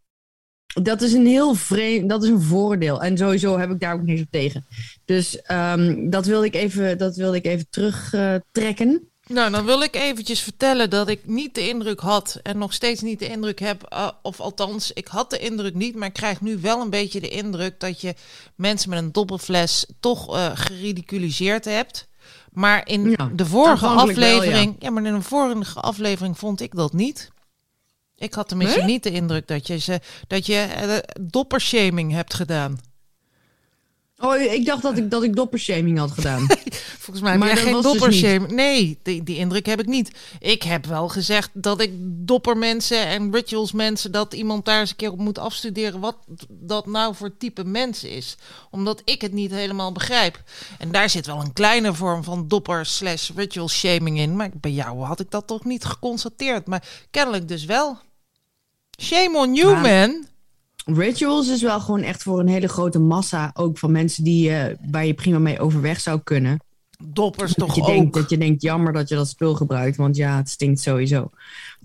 Dat 0.82 1.00
is 1.00 1.12
een 1.12 1.26
heel 1.26 1.54
vreemd, 1.54 2.08
dat 2.08 2.22
is 2.22 2.28
een 2.28 2.42
voordeel. 2.42 3.02
En 3.02 3.18
sowieso 3.18 3.58
heb 3.58 3.70
ik 3.70 3.80
daar 3.80 3.94
ook 3.94 4.02
niks 4.02 4.20
op 4.20 4.30
tegen. 4.30 4.66
Dus 5.04 5.42
ehm, 5.42 6.10
dat 6.10 6.26
wilde 6.26 6.46
ik 6.46 6.54
even, 6.54 6.98
dat 6.98 7.16
wilde 7.16 7.36
ik 7.36 7.46
even 7.46 7.66
terugtrekken. 7.70 9.11
Nou, 9.26 9.50
dan 9.50 9.64
wil 9.64 9.82
ik 9.82 9.96
eventjes 9.96 10.40
vertellen 10.40 10.90
dat 10.90 11.08
ik 11.08 11.26
niet 11.26 11.54
de 11.54 11.68
indruk 11.68 12.00
had 12.00 12.40
en 12.42 12.58
nog 12.58 12.72
steeds 12.72 13.00
niet 13.00 13.18
de 13.18 13.28
indruk 13.28 13.58
heb, 13.60 13.82
eh, 13.82 14.08
of 14.22 14.40
althans, 14.40 14.92
ik 14.92 15.06
had 15.06 15.30
de 15.30 15.38
indruk 15.38 15.74
niet, 15.74 15.94
maar 15.94 16.08
ik 16.08 16.14
krijg 16.14 16.40
nu 16.40 16.58
wel 16.58 16.80
een 16.80 16.90
beetje 16.90 17.20
de 17.20 17.28
indruk 17.28 17.80
dat 17.80 18.00
je 18.00 18.14
mensen 18.54 18.90
met 18.90 18.98
een 18.98 19.12
doppelfles 19.12 19.86
toch 20.00 20.36
eh 20.36 20.50
geridiculiseerd 20.54 21.64
hebt. 21.64 22.08
Maar 22.50 22.88
in 22.88 23.10
Ja, 23.10 23.30
de 23.34 23.46
vorige 23.46 23.84
wel, 23.88 23.96
aflevering, 23.98 24.76
ja. 24.78 24.90
maar 24.90 25.04
in 25.04 25.14
de 25.14 25.22
vorige 25.22 25.80
aflevering 25.80 26.38
vond 26.38 26.60
ik 26.60 26.74
dat 26.74 26.92
niet. 26.92 27.30
Ik 28.16 28.34
had 28.34 28.48
tenminste 28.48 28.78
Nee? 28.78 28.86
niet 28.86 29.02
de 29.02 29.10
indruk 29.10 29.48
dat 29.48 29.66
je 29.66 29.78
ze 29.78 30.00
dat 30.26 30.46
je 30.46 30.54
eh, 30.56 30.96
doppershaming 31.20 32.12
hebt 32.12 32.34
gedaan. 32.34 32.78
Oh, 34.24 34.40
ik 34.40 34.64
dacht 34.66 34.82
dat 34.82 34.96
ik, 34.96 35.10
dat 35.10 35.22
ik 35.22 35.36
doppershaming 35.36 35.98
had 35.98 36.10
gedaan. 36.10 36.46
Volgens 37.02 37.20
mij 37.20 37.30
heb 37.30 37.40
Maar 37.40 37.48
jij 37.54 37.62
geen 37.62 37.72
dus 37.72 37.82
doppershaming. 37.82 38.50
nee, 38.52 38.98
die, 39.02 39.22
die 39.22 39.36
indruk 39.36 39.66
heb 39.66 39.80
ik 39.80 39.86
niet. 39.86 40.10
Ik 40.40 40.62
heb 40.62 40.86
wel 40.86 41.08
gezegd 41.08 41.50
dat 41.52 41.80
ik 41.80 41.90
doppermensen 42.02 43.06
en 43.06 43.32
rituals 43.32 43.72
mensen... 43.72 44.12
dat 44.12 44.34
iemand 44.34 44.64
daar 44.64 44.80
eens 44.80 44.90
een 44.90 44.96
keer 44.96 45.10
op 45.12 45.18
moet 45.18 45.38
afstuderen... 45.38 46.00
wat 46.00 46.16
dat 46.48 46.86
nou 46.86 47.14
voor 47.14 47.36
type 47.36 47.64
mens 47.64 48.04
is. 48.04 48.36
Omdat 48.70 49.02
ik 49.04 49.20
het 49.20 49.32
niet 49.32 49.50
helemaal 49.50 49.92
begrijp. 49.92 50.42
En 50.78 50.92
daar 50.92 51.10
zit 51.10 51.26
wel 51.26 51.40
een 51.40 51.52
kleine 51.52 51.94
vorm 51.94 52.24
van 52.24 52.48
dopper 52.48 52.86
slash 52.86 53.30
ritual 53.36 53.68
shaming 53.68 54.18
in. 54.18 54.36
Maar 54.36 54.50
bij 54.54 54.72
jou 54.72 55.02
had 55.02 55.20
ik 55.20 55.30
dat 55.30 55.46
toch 55.46 55.64
niet 55.64 55.84
geconstateerd. 55.84 56.66
Maar 56.66 56.84
kennelijk 57.10 57.48
dus 57.48 57.64
wel. 57.64 57.98
Shame 59.00 59.38
on 59.38 59.54
you, 59.54 59.72
Maar- 59.72 59.80
man. 60.08 60.30
Rituals 60.84 61.48
is 61.48 61.62
wel 61.62 61.80
gewoon 61.80 62.02
echt 62.02 62.22
voor 62.22 62.40
een 62.40 62.48
hele 62.48 62.68
grote 62.68 62.98
massa 62.98 63.50
ook 63.54 63.78
van 63.78 63.92
mensen 63.92 64.24
die, 64.24 64.50
eh, 64.50 64.76
waar 64.90 65.06
je 65.06 65.14
prima 65.14 65.38
mee 65.38 65.60
overweg 65.60 66.00
zou 66.00 66.20
kunnen. 66.24 66.60
Doppers 67.04 67.54
dat, 67.54 67.66
toch 67.66 67.76
je 67.76 67.80
ook. 67.82 67.86
denkt, 67.86 68.14
dat 68.14 68.30
je 68.30 68.38
denkt, 68.38 68.62
jammer 68.62 68.92
dat 68.92 69.08
je 69.08 69.14
dat 69.14 69.28
spul 69.28 69.54
gebruikt, 69.54 69.96
want 69.96 70.16
ja, 70.16 70.36
het 70.36 70.48
stinkt 70.48 70.80
sowieso. 70.80 71.30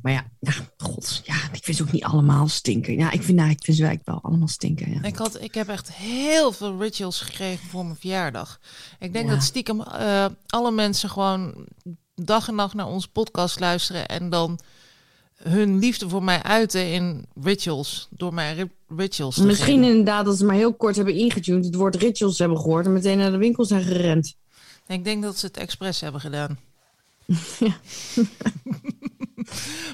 Maar 0.01 0.11
ja, 0.11 0.25
ja 0.39 0.51
god, 0.77 1.21
ja, 1.23 1.35
ik 1.51 1.63
vind 1.63 1.77
ze 1.77 1.83
ook 1.83 1.91
niet 1.91 2.03
allemaal 2.03 2.47
stinken. 2.47 2.93
Ja, 2.93 3.11
ik 3.11 3.23
vind, 3.23 3.37
nou, 3.37 3.49
ik 3.49 3.63
vind 3.63 3.77
ze 3.77 3.83
eigenlijk 3.85 4.21
wel 4.21 4.31
allemaal 4.31 4.47
stinken. 4.47 4.91
Ja. 4.93 5.03
Ik, 5.03 5.15
had, 5.15 5.41
ik 5.41 5.53
heb 5.53 5.67
echt 5.67 5.91
heel 5.93 6.51
veel 6.51 6.79
rituals 6.79 7.21
gekregen 7.21 7.67
voor 7.69 7.83
mijn 7.85 7.97
verjaardag. 7.99 8.59
Ik 8.99 9.13
denk 9.13 9.25
Ja. 9.27 9.33
dat 9.33 9.43
stiekem 9.43 9.81
eh, 9.81 10.25
alle 10.47 10.71
mensen 10.71 11.09
gewoon 11.09 11.53
dag 12.15 12.47
en 12.47 12.55
nacht 12.55 12.73
naar 12.73 12.87
onze 12.87 13.07
podcast 13.11 13.59
luisteren 13.59 14.07
en 14.07 14.29
dan 14.29 14.59
hun 15.43 15.79
liefde 15.79 16.09
voor 16.09 16.23
mij 16.23 16.43
uiten 16.43 16.91
in 16.91 17.25
rituals. 17.43 18.07
Door 18.09 18.33
mij 18.33 18.53
ri- 18.53 18.95
rituals 18.97 19.35
te 19.35 19.45
Misschien 19.45 19.75
geven. 19.75 19.89
inderdaad 19.89 20.25
dat 20.25 20.37
ze 20.37 20.45
maar 20.45 20.55
heel 20.55 20.73
kort 20.73 20.95
hebben 20.95 21.13
ingetuned, 21.15 21.65
het 21.65 21.75
woord 21.75 21.95
rituals 21.95 22.39
hebben 22.39 22.57
gehoord 22.57 22.85
en 22.85 22.93
meteen 22.93 23.17
naar 23.17 23.31
de 23.31 23.37
winkel 23.37 23.65
zijn 23.65 23.83
gerend. 23.83 24.35
Ik 24.87 25.03
denk 25.03 25.23
dat 25.23 25.37
ze 25.37 25.45
het 25.45 25.57
expres 25.57 26.01
hebben 26.01 26.21
gedaan. 26.21 26.59
Ja. 27.59 27.73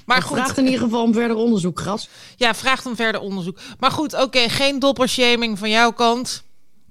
maar 0.05 0.21
goed, 0.21 0.37
vraagt 0.37 0.57
in 0.57 0.65
ieder 0.65 0.79
geval 0.79 1.03
om 1.03 1.13
verder 1.13 1.37
onderzoek, 1.37 1.79
gras. 1.79 2.09
ja, 2.35 2.53
vraagt 2.55 2.85
om 2.85 2.95
verder 2.95 3.21
onderzoek. 3.21 3.59
Maar 3.79 3.91
goed, 3.91 4.21
oké, 4.21 4.49
geen 4.49 4.79
doppershaming 4.79 5.59
van 5.59 5.69
jouw 5.69 5.91
kant. 5.91 6.43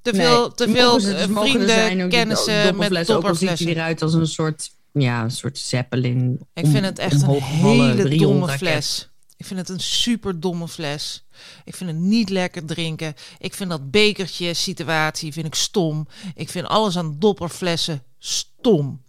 Te 0.03 0.13
Nee, 0.13 0.27
veel, 0.27 0.53
te 0.53 0.69
veel 0.69 0.87
mogen 0.87 1.01
ze- 1.01 1.15
eh, 1.15 1.27
mogen 1.27 1.43
er 1.43 1.49
vrienden, 1.49 1.69
zijn 1.69 2.09
kennissen 2.09 2.55
met 2.55 2.65
dopperfles, 2.65 2.81
Ook 2.83 2.89
al 2.89 2.95
ziet 2.99 3.09
dopperflessen. 3.23 3.67
hij 3.67 3.75
eruit 3.77 4.03
als 4.03 4.15
een 4.15 4.27
soort, 4.27 4.71
ja, 4.93 5.23
een 5.23 5.31
soort 5.31 5.59
zeppelin. 5.59 6.41
Ik 6.55 6.67
vind 6.67 6.85
het 6.85 6.99
echt 6.99 7.23
een 7.23 7.43
hele 7.43 8.17
domme 8.17 8.49
fles. 8.49 9.11
Ik 9.37 9.47
vind 9.49 9.61
het 9.61 9.69
een 9.69 9.81
super 9.81 10.41
domme 10.41 10.69
fles. 10.69 11.25
Ik 11.65 11.75
vind 11.75 11.91
het 11.91 11.99
niet 11.99 12.29
lekker 12.29 12.65
drinken. 12.65 13.15
Ik 13.39 13.55
vind 13.55 13.71
dat 13.71 13.91
bekertje 13.91 14.55
situatie 14.55 15.33
vind 15.33 15.47
ik 15.47 15.55
stom. 15.55 16.07
Ik 16.35 16.49
vind 16.49 16.67
alles 16.67 16.97
aan 16.97 17.17
dopperflessen 17.19 18.03
stom. 18.19 19.03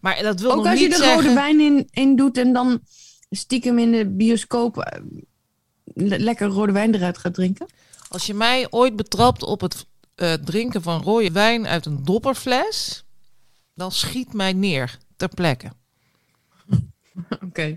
Maar 0.00 0.22
dat 0.22 0.40
wil 0.40 0.50
Ook 0.50 0.56
nog 0.56 0.66
als 0.66 0.80
je 0.80 0.88
er 0.94 1.14
rode 1.14 1.34
wijn 1.34 1.60
in, 1.60 1.88
in 1.90 2.16
doet 2.16 2.38
en 2.38 2.52
dan 2.52 2.80
stiekem 3.30 3.78
in 3.78 3.92
de 3.92 4.06
bioscoop 4.10 4.78
eh, 4.78 5.00
le- 5.84 6.16
lekker 6.16 6.46
rode 6.46 6.72
wijn 6.72 6.94
eruit 6.94 7.18
gaat 7.18 7.34
drinken. 7.34 7.66
Als 8.08 8.26
je 8.26 8.34
mij 8.34 8.66
ooit 8.70 8.96
betrapt 8.96 9.42
op 9.42 9.60
het 9.60 9.86
eh, 10.14 10.32
drinken 10.32 10.82
van 10.82 11.02
rode 11.02 11.30
wijn 11.32 11.66
uit 11.66 11.86
een 11.86 12.04
dopperfles... 12.04 13.04
dan 13.74 13.92
schiet 13.92 14.32
mij 14.32 14.52
neer 14.52 14.98
ter 15.28 15.34
plekke. 15.34 15.70
Oké. 17.48 17.76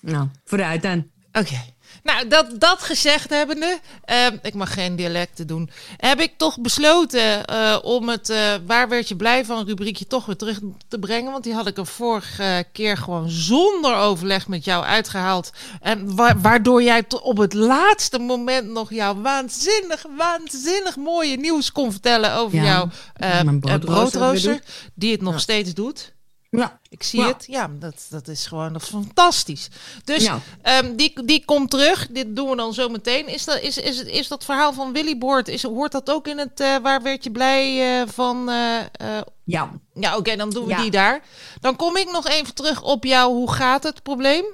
Nou, 0.00 0.28
vooruit 0.44 0.82
dan. 0.82 1.06
Oké. 1.32 1.60
Nou, 2.02 2.28
dat, 2.28 2.60
dat 2.60 2.82
gezegd 2.82 3.30
hebbende, 3.30 3.78
ehm, 4.04 4.36
ik 4.42 4.54
mag 4.54 4.72
geen 4.74 4.96
dialecten 4.96 5.46
doen, 5.46 5.70
heb 5.96 6.20
ik 6.20 6.32
toch 6.36 6.60
besloten 6.60 7.44
eh, 7.44 7.78
om 7.82 8.08
het 8.08 8.30
eh, 8.30 8.54
Waar 8.66 8.88
werd 8.88 9.08
je 9.08 9.16
blij 9.16 9.44
van 9.44 9.66
rubriekje 9.66 10.06
toch 10.06 10.26
weer 10.26 10.36
terug 10.36 10.58
te 10.88 10.98
brengen. 10.98 11.32
Want 11.32 11.44
die 11.44 11.54
had 11.54 11.66
ik 11.66 11.76
er 11.78 11.86
vorige 11.86 12.64
keer 12.72 12.96
gewoon 12.96 13.28
zonder 13.30 13.96
overleg 13.96 14.48
met 14.48 14.64
jou 14.64 14.84
uitgehaald. 14.84 15.50
En 15.80 16.16
wa- 16.16 16.36
waardoor 16.38 16.82
jij 16.82 17.04
op 17.22 17.36
het 17.36 17.52
laatste 17.54 18.18
moment 18.18 18.68
nog 18.68 18.90
jouw 18.92 19.20
waanzinnig, 19.20 20.04
waanzinnig 20.16 20.96
mooie 20.96 21.36
nieuws 21.36 21.72
kon 21.72 21.90
vertellen 21.90 22.34
over 22.34 22.56
Ja, 22.58 22.64
jouw 22.64 22.88
eh, 23.12 23.40
broodrooster 23.80 24.60
Die 24.94 25.12
het 25.12 25.22
nog 25.22 25.32
Ja. 25.34 25.38
steeds 25.38 25.74
doet. 25.74 26.12
Ja. 26.50 26.80
Ik 26.88 27.02
zie 27.02 27.20
Ja. 27.20 27.26
het. 27.26 27.44
Ja, 27.48 27.70
dat, 27.78 28.06
dat 28.08 28.28
is 28.28 28.46
gewoon 28.46 28.72
dat 28.72 28.82
is 28.82 28.88
fantastisch. 28.88 29.68
Dus 30.04 30.24
Ja. 30.24 30.40
ehm, 30.62 30.96
die, 30.96 31.24
die 31.24 31.44
komt 31.44 31.70
terug. 31.70 32.06
Dit 32.10 32.36
doen 32.36 32.50
we 32.50 32.56
dan 32.56 32.74
zo 32.74 32.88
meteen. 32.88 33.26
Is 33.28 33.44
dat, 33.44 33.60
is, 33.60 33.78
is, 33.78 34.02
is 34.02 34.28
dat 34.28 34.44
verhaal 34.44 34.72
van 34.72 34.92
Willy 34.92 35.18
Boort, 35.18 35.48
is, 35.48 35.62
hoort 35.62 35.92
dat 35.92 36.10
ook 36.10 36.26
in 36.28 36.38
het 36.38 36.60
eh, 36.60 36.76
Waar 36.76 37.02
werd 37.02 37.24
je 37.24 37.30
blij 37.30 38.00
eh, 38.00 38.08
van... 38.08 38.48
eh, 38.48 39.18
Ja. 39.44 39.70
ja, 39.94 40.16
oké, 40.16 40.36
dan 40.36 40.50
doen 40.50 40.64
we 40.64 40.70
Ja. 40.70 40.80
die 40.80 40.90
daar. 40.90 41.24
Dan 41.60 41.76
kom 41.76 41.96
ik 41.96 42.10
nog 42.10 42.26
even 42.28 42.54
terug 42.54 42.82
op 42.82 43.04
jou. 43.04 43.32
Hoe 43.34 43.52
gaat 43.52 43.82
het 43.82 44.02
probleem? 44.02 44.44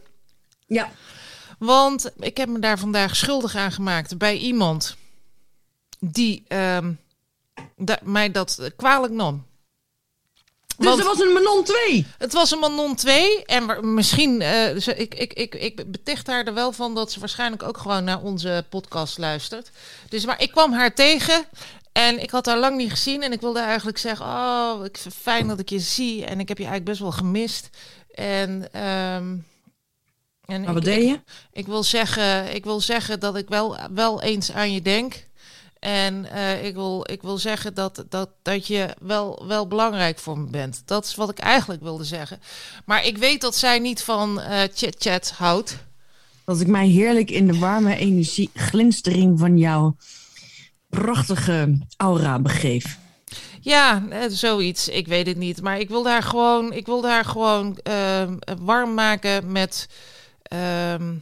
Ja. 0.67 0.91
Want 1.59 2.11
ik 2.19 2.37
heb 2.37 2.49
me 2.49 2.59
daar 2.59 2.79
vandaag 2.79 3.17
schuldig 3.17 3.55
aan 3.57 3.73
gemaakt 3.73 4.19
bij 4.19 4.37
iemand 4.37 4.97
die 6.00 6.45
da- 7.76 8.00
mij 8.03 8.31
dat 8.31 8.71
kwalijk 8.76 9.12
nam. 9.12 9.47
Dus 10.76 10.87
Want- 10.87 10.99
er 11.00 11.04
was 11.06 11.21
een 11.21 11.33
Manon 11.33 11.64
2. 11.64 12.06
Het 12.18 12.33
was 12.33 12.50
een 12.50 12.59
Manon 12.59 12.95
2. 12.95 13.45
En 13.45 13.95
misschien, 13.95 14.40
eh, 14.42 14.76
ze- 14.76 14.97
ik, 14.97 15.14
ik, 15.14 15.33
ik, 15.33 15.54
ik 15.54 15.90
beticht 15.90 16.26
haar 16.26 16.45
er 16.47 16.54
wel 16.54 16.73
van 16.73 16.95
dat 16.95 17.12
ze 17.12 17.21
waarschijnlijk 17.21 17.62
ook 17.62 17.78
gewoon 17.78 18.04
naar 18.04 18.21
onze 18.23 18.64
podcast 18.68 19.18
luistert. 19.18 19.71
Dus, 20.09 20.25
maar 20.25 20.42
ik 20.42 20.50
kwam 20.50 20.73
haar 20.73 20.95
tegen 20.95 21.45
en 21.92 22.23
ik 22.23 22.30
had 22.30 22.47
haar 22.47 22.59
lang 22.59 22.76
niet 22.76 22.90
gezien. 22.90 23.23
En 23.23 23.33
ik 23.33 23.40
wilde 23.40 23.61
eigenlijk 23.61 23.99
zeggen, 23.99 24.26
oh, 24.26 24.85
ik 24.85 24.97
vind 24.99 25.14
het 25.14 25.23
fijn 25.23 25.49
dat 25.49 25.59
ik 25.59 25.68
je 25.71 25.78
zie. 25.78 26.25
En 26.25 26.40
ik 26.40 26.49
heb 26.49 26.59
je 26.59 26.66
eigenlijk 26.66 26.85
best 26.85 27.00
wel 27.00 27.12
gemist. 27.12 27.68
En, 28.14 28.68
ehm, 28.73 29.37
en 30.45 30.61
Maar 30.62 30.75
wat 30.75 30.76
ik, 30.76 30.95
deed 30.95 31.09
je? 31.09 31.21
ik 31.52 31.66
wil 31.66 31.83
zeggen, 31.83 32.54
ik 32.54 32.64
wil 32.64 32.80
zeggen 32.80 33.21
dat 33.21 33.37
ik 33.37 33.49
wel, 33.49 33.76
wel 33.95 34.23
eens 34.23 34.52
aan 34.52 34.73
je 34.73 34.83
denk. 34.83 35.25
En 35.78 36.30
eh, 36.30 36.64
ik, 36.64 36.75
wil, 36.75 37.06
ik 37.11 37.23
wil 37.23 37.38
zeggen 37.38 37.75
dat, 37.75 38.04
dat, 38.09 38.28
dat 38.42 38.66
je 38.66 38.95
wel, 39.00 39.47
wel 39.47 39.66
belangrijk 39.66 40.18
voor 40.18 40.38
me 40.38 40.50
bent. 40.50 40.83
Dat 40.85 41.04
is 41.04 41.14
wat 41.14 41.30
ik 41.30 41.38
eigenlijk 41.38 41.83
wilde 41.83 42.04
zeggen. 42.04 42.40
Maar 42.85 43.04
ik 43.04 43.18
weet 43.18 43.40
dat 43.40 43.56
zij 43.56 43.78
niet 43.78 44.02
van 44.02 44.40
eh 44.40 44.61
chat-chat 44.75 45.30
houdt. 45.30 45.76
Dat 46.45 46.61
ik 46.61 46.66
mij 46.66 46.87
heerlijk 46.87 47.30
in 47.30 47.47
de 47.47 47.59
warme 47.59 47.97
energie, 47.97 48.50
glinstering 48.54 49.38
van 49.38 49.59
jouw 49.59 49.97
prachtige 50.88 51.78
aura 51.97 52.38
begeef. 52.38 52.99
Ja, 53.61 54.02
eh, 54.11 54.21
zoiets. 54.28 54.88
Ik 54.88 55.06
weet 55.06 55.26
het 55.26 55.37
niet. 55.37 55.62
Maar 55.62 55.78
ik 55.78 55.88
wil 55.88 56.02
daar 56.02 56.23
gewoon, 56.23 56.73
ik 56.73 56.87
wil 56.87 57.00
daar 57.00 57.25
gewoon 57.25 57.78
warm 58.61 58.95
maken 58.95 59.52
met 59.52 59.88
ehm, 60.42 61.14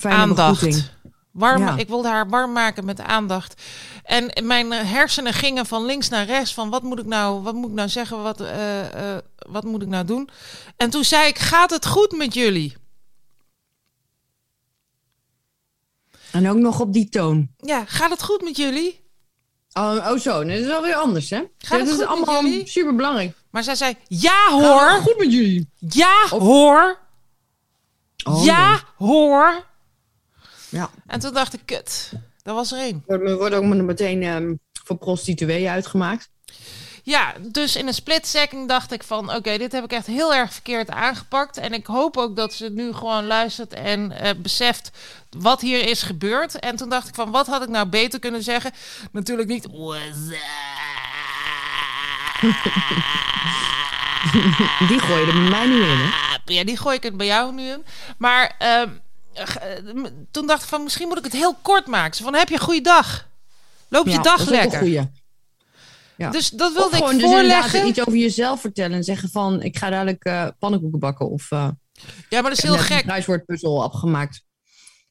aandacht. 0.00 0.60
begroeting. 0.60 0.90
Warm, 1.32 1.62
Ja. 1.62 1.76
Ik 1.76 1.88
wilde 1.88 2.08
haar 2.08 2.28
warm 2.28 2.52
maken 2.52 2.84
met 2.84 3.00
aandacht. 3.00 3.62
En 4.02 4.46
mijn 4.46 4.72
hersenen 4.72 5.32
gingen 5.32 5.66
van 5.66 5.84
links 5.84 6.08
naar 6.08 6.26
rechts. 6.26 6.54
Van 6.54 6.70
wat 6.70 6.82
moet 6.82 6.98
ik 6.98 7.06
nou, 7.06 7.42
wat 7.42 7.54
moet 7.54 7.68
ik 7.68 7.74
nou 7.76 7.88
zeggen? 7.88 8.22
Wat, 8.22 8.40
eh, 8.40 9.14
eh, 9.14 9.18
wat 9.36 9.64
moet 9.64 9.82
ik 9.82 9.88
nou 9.88 10.04
doen? 10.04 10.28
En 10.76 10.90
toen 10.90 11.04
zei 11.04 11.28
ik: 11.28 11.38
Gaat 11.38 11.70
het 11.70 11.86
goed 11.86 12.16
met 12.16 12.34
jullie? 12.34 12.76
En 16.32 16.48
ook 16.48 16.56
nog 16.56 16.80
op 16.80 16.92
die 16.92 17.08
toon. 17.08 17.48
Ja, 17.56 17.84
gaat 17.86 18.10
het 18.10 18.22
goed 18.22 18.42
met 18.42 18.56
jullie? 18.56 19.00
Oh, 19.72 20.06
oh 20.10 20.18
zo, 20.18 20.38
dat 20.44 20.58
is 20.58 20.66
wel 20.66 20.82
weer 20.82 20.94
anders, 20.94 21.30
hè? 21.30 21.42
Gaat 21.58 21.78
het 21.78 21.88
goed 21.88 21.88
is 21.90 21.96
met 21.98 22.06
allemaal 22.06 22.42
jullie? 22.44 22.66
super 22.68 22.94
belangrijk. 22.94 23.36
Maar 23.50 23.62
zij 23.62 23.74
zei: 23.74 23.94
Ja 24.08 24.50
hoor, 24.50 24.90
Goed 24.90 25.18
met 25.18 25.32
jullie. 25.32 25.68
ja 25.78 26.26
hoor, 26.28 26.98
Oh, 28.24 28.44
ja 28.44 28.80
hoor. 28.96 29.64
Ja. 30.72 30.90
En 31.06 31.20
toen 31.20 31.34
dacht 31.34 31.54
ik: 31.54 31.60
Kut, 31.64 32.12
dat 32.42 32.54
was 32.54 32.72
er 32.72 32.78
één. 32.78 33.02
We 33.06 33.34
worden 33.34 33.58
ook 33.58 33.64
meteen 33.64 34.22
ehm, 34.22 34.54
voor 34.84 34.96
prostituee 34.96 35.70
uitgemaakt. 35.70 36.30
Ja, 37.04 37.34
dus 37.40 37.76
in 37.76 37.86
een 37.86 37.94
split 37.94 38.26
second 38.26 38.68
dacht 38.68 38.92
ik 38.92 39.02
van... 39.02 39.34
oké, 39.34 39.58
dit 39.58 39.72
heb 39.72 39.84
ik 39.84 39.92
echt 39.92 40.06
heel 40.06 40.34
erg 40.34 40.52
verkeerd 40.52 40.90
aangepakt. 40.90 41.56
En 41.56 41.72
ik 41.72 41.86
hoop 41.86 42.16
ook 42.16 42.36
dat 42.36 42.54
ze 42.54 42.70
nu 42.70 42.92
gewoon 42.92 43.26
luistert 43.26 43.74
en 43.74 44.12
eh, 44.12 44.30
beseft 44.36 44.90
wat 45.30 45.60
hier 45.60 45.88
is 45.88 46.02
gebeurd. 46.02 46.58
En 46.58 46.76
toen 46.76 46.88
dacht 46.88 47.08
ik 47.08 47.14
van, 47.14 47.30
wat 47.30 47.46
had 47.46 47.62
ik 47.62 47.68
nou 47.68 47.86
beter 47.86 48.18
kunnen 48.18 48.42
zeggen? 48.42 48.72
Natuurlijk 49.12 49.48
niet... 49.48 49.66
"What's 49.70 50.18
Die 54.88 55.00
gooi 55.00 55.20
je 55.20 55.26
er 55.26 55.40
bij 55.40 55.50
mij 55.50 55.66
nu 55.66 55.82
in, 55.82 55.98
hè? 55.98 56.34
up?" 56.34 56.40
Ja, 56.44 56.64
die 56.64 56.76
gooi 56.76 56.96
ik 56.96 57.02
het 57.02 57.16
bij 57.16 57.26
jou 57.26 57.54
nu 57.54 57.68
in. 57.68 57.84
Maar 58.18 58.54
ehm, 58.58 58.82
eh, 58.82 58.88
toen 60.30 60.46
dacht 60.46 60.62
ik 60.62 60.68
van, 60.68 60.82
misschien 60.82 61.08
moet 61.08 61.18
ik 61.18 61.24
het 61.24 61.32
heel 61.32 61.54
kort 61.62 61.86
maken. 61.86 62.16
Zo 62.16 62.24
van, 62.24 62.34
heb 62.34 62.48
je 62.48 62.54
een 62.54 62.60
goede 62.60 62.80
dag? 62.80 63.28
Loop 63.88 64.06
je 64.06 64.10
Ja, 64.10 64.22
dag 64.22 64.38
dat 64.38 64.48
lekker? 64.48 65.10
Ja. 66.16 66.30
Dus 66.30 66.50
dat 66.50 66.72
wilde 66.72 66.96
gewoon 66.96 67.12
ik 67.12 67.20
dus 67.20 67.28
voorleggen. 67.30 67.86
iets 67.86 68.00
over 68.00 68.16
jezelf 68.16 68.60
vertellen 68.60 68.96
en 68.96 69.04
zeggen 69.04 69.30
van... 69.30 69.62
ik 69.62 69.78
ga 69.78 69.90
dadelijk 69.90 70.24
eh, 70.24 70.48
pannenkoeken 70.58 70.98
bakken 70.98 71.30
of... 71.30 71.50
eh 71.50 71.68
ja, 72.28 72.40
maar 72.40 72.50
dat 72.50 72.58
is 72.58 72.62
heel 72.62 72.72
net 72.72 72.80
een 72.80 72.86
gek. 72.86 73.02
kruiswoordpuzzel 73.02 73.84
opgemaakt. 73.84 74.42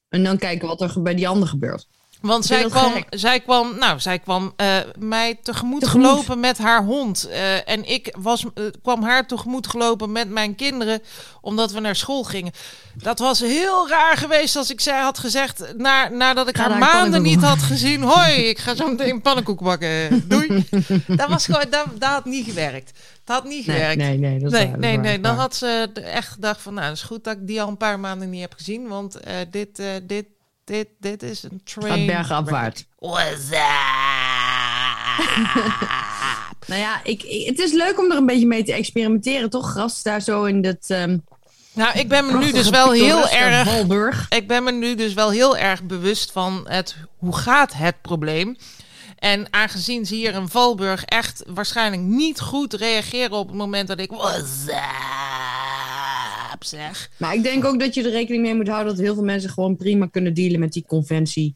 En 0.08 0.24
dan 0.24 0.38
kijken 0.38 0.68
wat 0.68 0.80
er 0.80 1.02
bij 1.02 1.14
die 1.14 1.28
ander 1.28 1.48
gebeurt. 1.48 1.86
Want 2.22 2.44
zij 2.44 2.64
kwam, 2.64 2.92
gek. 2.92 3.06
zij 3.10 3.40
kwam, 3.40 3.78
nou, 3.78 4.00
zij 4.00 4.18
kwam 4.18 4.52
eh, 4.56 4.76
mij 4.98 5.38
tegemoet, 5.42 5.80
Tegemoet. 5.80 6.06
gelopen 6.10 6.40
met 6.40 6.58
haar 6.58 6.84
hond. 6.84 7.28
Eh, 7.28 7.68
en 7.68 7.88
ik 7.88 8.14
was, 8.18 8.44
eh, 8.54 8.64
kwam 8.82 9.02
haar 9.02 9.26
tegemoet 9.26 9.66
gelopen 9.66 10.12
met 10.12 10.28
mijn 10.28 10.54
kinderen, 10.54 11.02
omdat 11.40 11.72
we 11.72 11.80
naar 11.80 11.96
school 11.96 12.22
gingen. 12.22 12.52
Dat 12.94 13.18
was 13.18 13.40
heel 13.40 13.88
raar 13.88 14.16
geweest 14.16 14.56
als 14.56 14.70
ik 14.70 14.80
zij 14.80 15.00
had 15.00 15.18
gezegd, 15.18 15.74
na, 15.76 16.08
nadat 16.08 16.48
ik 16.48 16.56
Ga 16.56 16.68
haar 16.70 16.78
maanden 16.78 17.22
niet 17.22 17.42
had 17.42 17.58
gezien. 17.62 18.02
Hoi, 18.02 18.32
ik 18.32 18.58
ga 18.58 18.74
zo 18.74 18.88
meteen 18.88 19.20
pannenkoek 19.22 19.60
bakken. 19.60 19.90
Doei. 20.28 20.66
dat, 21.06 21.28
was 21.28 21.44
gewoon, 21.44 21.64
dat, 21.70 21.86
dat 21.94 22.10
had 22.10 22.24
niet 22.24 22.44
gewerkt. 22.44 22.98
Dat 23.24 23.36
had 23.36 23.44
niet 23.44 23.66
Nee, 23.66 23.76
gewerkt. 23.76 23.96
nee, 23.96 24.18
nee. 24.18 24.38
Dat 24.38 24.50
Nee, 24.50 24.62
waar, 24.62 24.70
dat 24.70 24.80
nee, 24.80 24.94
waar, 24.94 25.04
nee. 25.04 25.16
is 25.16 25.22
Dan 25.22 25.32
waar. 25.32 25.40
had 25.42 25.56
ze 25.56 25.90
echt 25.94 26.28
gedacht 26.28 26.60
van, 26.62 26.74
nou, 26.74 26.86
het 26.86 26.96
is 26.96 27.02
goed 27.02 27.24
dat 27.24 27.36
ik 27.36 27.46
die 27.46 27.62
al 27.62 27.68
een 27.68 27.76
paar 27.76 28.00
maanden 28.00 28.30
niet 28.30 28.40
heb 28.40 28.52
gezien, 28.56 28.88
want 28.88 29.18
dit, 29.50 29.82
dit, 30.02 30.24
dit, 30.64 30.88
dit 31.00 31.22
is 31.22 31.42
een 31.42 31.60
train. 31.64 31.88
Gaat 31.96 32.06
bergafwaarts. 32.06 32.84
What's 32.98 33.48
Nou 36.66 36.80
ja, 36.80 37.00
ik, 37.04 37.22
ik- 37.22 37.46
het 37.46 37.58
is 37.58 37.72
leuk 37.72 37.98
om 37.98 38.10
er 38.10 38.16
een 38.16 38.26
beetje 38.26 38.46
mee 38.46 38.64
te 38.64 38.72
experimenteren, 38.72 39.50
toch? 39.50 39.70
Gras 39.70 40.02
daar 40.02 40.20
zo 40.20 40.44
in 40.44 40.62
dat... 40.62 40.76
ehm 40.86 41.18
Nou, 41.72 41.98
ik 41.98 42.08
ben 42.08 42.26
me 42.26 42.38
nu 42.38 42.52
dus 42.52 42.68
wel 42.68 42.90
heel 42.92 43.20
pittoreske 43.20 43.36
erg. 43.36 43.68
Ik 44.28 44.46
ben 44.48 44.64
me 44.64 44.72
nu 44.72 44.94
dus 44.94 45.14
wel 45.14 45.30
heel 45.30 45.56
erg 45.56 45.82
bewust 45.82 46.32
van 46.32 46.64
het 46.68 46.96
hoe 47.18 47.36
gaat 47.36 47.72
het 47.72 48.00
probleem. 48.02 48.56
En 49.18 49.46
aangezien 49.50 50.06
ze 50.06 50.14
hier 50.14 50.34
in 50.34 50.48
Valburg 50.48 51.04
echt 51.04 51.42
waarschijnlijk 51.46 52.02
niet 52.02 52.40
goed 52.40 52.72
reageren 52.74 53.32
op 53.32 53.46
het 53.48 53.56
moment 53.56 53.88
dat 53.88 54.00
ik 54.00 54.10
zeg. 56.64 57.10
Maar 57.16 57.34
ik 57.34 57.42
denk 57.42 57.64
ook 57.64 57.80
dat 57.80 57.94
je 57.94 58.02
er 58.02 58.10
rekening 58.10 58.42
mee 58.42 58.54
moet 58.54 58.68
houden 58.68 58.94
dat 58.94 59.04
heel 59.04 59.14
veel 59.14 59.24
mensen 59.24 59.50
gewoon 59.50 59.76
prima 59.76 60.06
kunnen 60.06 60.34
dealen 60.34 60.60
met 60.60 60.72
die 60.72 60.84
conventie 60.86 61.54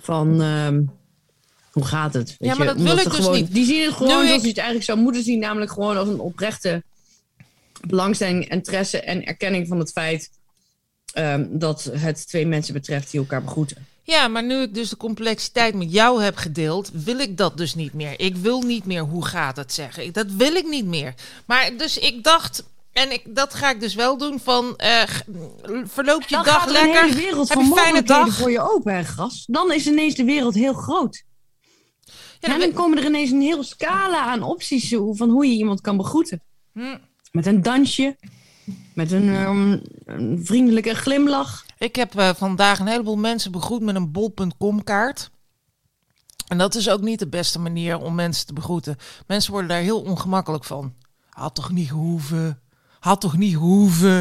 van 0.00 0.42
ehm, 0.42 0.82
hoe 1.72 1.84
gaat 1.84 2.14
het? 2.14 2.28
Weet 2.38 2.50
Ja, 2.50 2.54
maar 2.56 2.66
je? 2.68 2.74
dat 2.74 2.82
wil 2.82 2.96
ik 2.98 3.04
dus 3.04 3.14
gewoon, 3.14 3.34
niet. 3.34 3.52
Die 3.52 3.64
zien 3.64 3.82
het 3.84 3.92
gewoon 3.94 4.10
zoals 4.12 4.30
ik- 4.36 4.40
je 4.42 4.48
het 4.48 4.56
eigenlijk 4.56 4.86
zou 4.86 4.98
moeten 4.98 5.22
zien, 5.22 5.38
namelijk 5.38 5.72
gewoon 5.72 5.96
als 5.96 6.08
een 6.08 6.20
oprechte 6.20 6.82
belangstelling, 7.80 8.48
interesse 8.50 9.00
en 9.00 9.24
erkenning 9.24 9.68
van 9.68 9.78
het 9.78 9.90
feit 9.92 10.30
ehm, 11.12 11.46
dat 11.50 11.90
het 11.92 12.28
twee 12.28 12.46
mensen 12.46 12.74
betreft 12.74 13.10
die 13.10 13.20
elkaar 13.20 13.42
begroeten. 13.42 13.86
Ja, 14.02 14.28
maar 14.28 14.44
nu 14.44 14.54
ik 14.62 14.74
dus 14.74 14.88
de 14.88 14.96
complexiteit 14.96 15.74
met 15.74 15.92
jou 15.92 16.22
heb 16.22 16.36
gedeeld, 16.36 16.90
wil 16.92 17.18
ik 17.18 17.36
dat 17.36 17.56
dus 17.56 17.74
niet 17.74 17.92
meer. 17.92 18.20
Ik 18.20 18.36
wil 18.36 18.62
niet 18.62 18.84
meer 18.84 19.02
hoe 19.02 19.24
gaat 19.26 19.56
het 19.56 19.72
zeggen. 19.72 20.12
Dat 20.12 20.26
wil 20.32 20.54
ik 20.54 20.68
niet 20.68 20.84
meer. 20.84 21.14
Maar 21.44 21.70
dus 21.76 21.98
ik 21.98 22.24
dacht, 22.24 22.64
en 22.94 23.12
ik, 23.12 23.34
dat 23.34 23.54
ga 23.54 23.70
ik 23.70 23.80
dus 23.80 23.94
wel 23.94 24.18
doen, 24.18 24.40
van 24.40 24.76
eh, 24.76 25.02
verloop 25.84 26.22
je 26.22 26.34
Dan 26.34 26.44
dag 26.44 26.66
er 26.66 26.72
lekker. 26.72 27.02
hele 27.02 27.14
wereld 27.16 27.48
Heb 27.48 27.58
van 27.58 27.66
een 27.70 27.76
fijne 27.78 28.02
dag? 28.02 28.34
voor 28.36 28.50
je 28.50 28.70
open, 28.72 28.94
hè, 28.94 29.04
gras. 29.04 29.44
Dan 29.46 29.72
is 29.72 29.86
ineens 29.86 30.14
de 30.14 30.24
wereld 30.24 30.54
heel 30.54 30.72
groot. 30.74 31.24
Ja, 32.04 32.12
Ja, 32.52 32.58
dan 32.58 32.68
we- 32.68 32.74
komen 32.74 32.98
er 32.98 33.04
ineens 33.04 33.30
een 33.30 33.40
hele 33.40 33.62
scala 33.64 34.18
aan 34.24 34.42
opties 34.42 34.92
hoe- 34.94 35.16
van 35.16 35.30
hoe 35.30 35.46
je 35.46 35.54
iemand 35.56 35.80
kan 35.80 35.96
begroeten. 35.96 36.42
Hm. 36.72 36.96
Met 37.32 37.46
een 37.46 37.62
dansje, 37.62 38.16
met 38.94 39.12
een, 39.12 39.34
ehm, 39.34 39.78
een 40.04 40.40
vriendelijke 40.44 40.94
glimlach. 40.94 41.64
Ik 41.78 41.96
heb 41.96 42.14
eh, 42.14 42.30
vandaag 42.34 42.78
een 42.78 42.86
heleboel 42.86 43.16
mensen 43.16 43.52
begroet 43.52 43.82
met 43.82 43.94
een 43.94 44.12
bol.com 44.12 44.84
kaart. 44.84 45.30
En 46.48 46.58
dat 46.58 46.74
is 46.74 46.88
ook 46.90 47.00
niet 47.00 47.18
de 47.18 47.28
beste 47.28 47.58
manier 47.58 47.98
om 47.98 48.14
mensen 48.14 48.46
te 48.46 48.52
begroeten. 48.52 48.96
Mensen 49.26 49.50
worden 49.50 49.68
daar 49.70 49.80
heel 49.80 50.00
ongemakkelijk 50.00 50.64
van. 50.64 50.94
Had 51.30 51.54
toch 51.54 51.70
niet 51.70 51.88
gehoeven? 51.88 52.60
Had 53.04 53.20
toch 53.20 53.36
niet 53.36 53.52
gehoeven? 53.52 54.20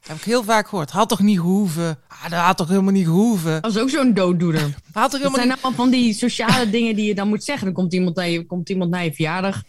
Dat 0.00 0.08
heb 0.08 0.16
ik 0.16 0.22
heel 0.22 0.44
vaak 0.44 0.68
gehoord. 0.68 0.90
Had 0.90 1.08
toch 1.08 1.20
niet 1.20 1.38
gehoeven? 1.38 1.98
Ah, 2.08 2.30
dat 2.30 2.40
had 2.40 2.56
toch 2.56 2.68
helemaal 2.68 2.92
niet 2.92 3.06
gehoeven? 3.06 3.62
Dat 3.62 3.70
is 3.70 3.78
ook 3.78 3.90
zo'n 3.90 4.14
dooddoener. 4.14 4.60
Had 4.92 4.92
toch 4.92 5.02
Dat 5.02 5.12
helemaal 5.12 5.34
zijn 5.34 5.48
niet... 5.48 5.62
allemaal 5.62 5.84
van 5.84 5.90
die 5.90 6.12
sociale 6.12 6.70
dingen 6.76 6.96
die 6.96 7.06
je 7.06 7.14
dan 7.14 7.28
moet 7.28 7.44
zeggen. 7.44 7.64
Dan 7.64 7.74
komt 7.74 7.92
iemand 7.92 8.16
naar 8.16 8.28
je, 8.28 8.46
komt 8.46 8.68
iemand 8.68 8.90
naar 8.90 9.04
je 9.04 9.12
verjaardag. 9.12 9.62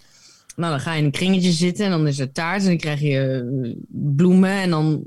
Nou, 0.56 0.72
dan 0.72 0.80
ga 0.80 0.92
je 0.94 1.00
in 1.00 1.06
een 1.06 1.12
kringetje 1.12 1.52
zitten 1.52 1.86
en 1.86 1.92
dan 1.92 2.08
is 2.08 2.20
er 2.20 2.32
taart. 2.32 2.62
En 2.62 2.68
dan 2.68 2.78
krijg 2.78 3.00
je 3.00 3.48
eh, 3.63 3.72
bloemen. 3.88 4.50
En 4.52 4.70
dan 4.70 5.04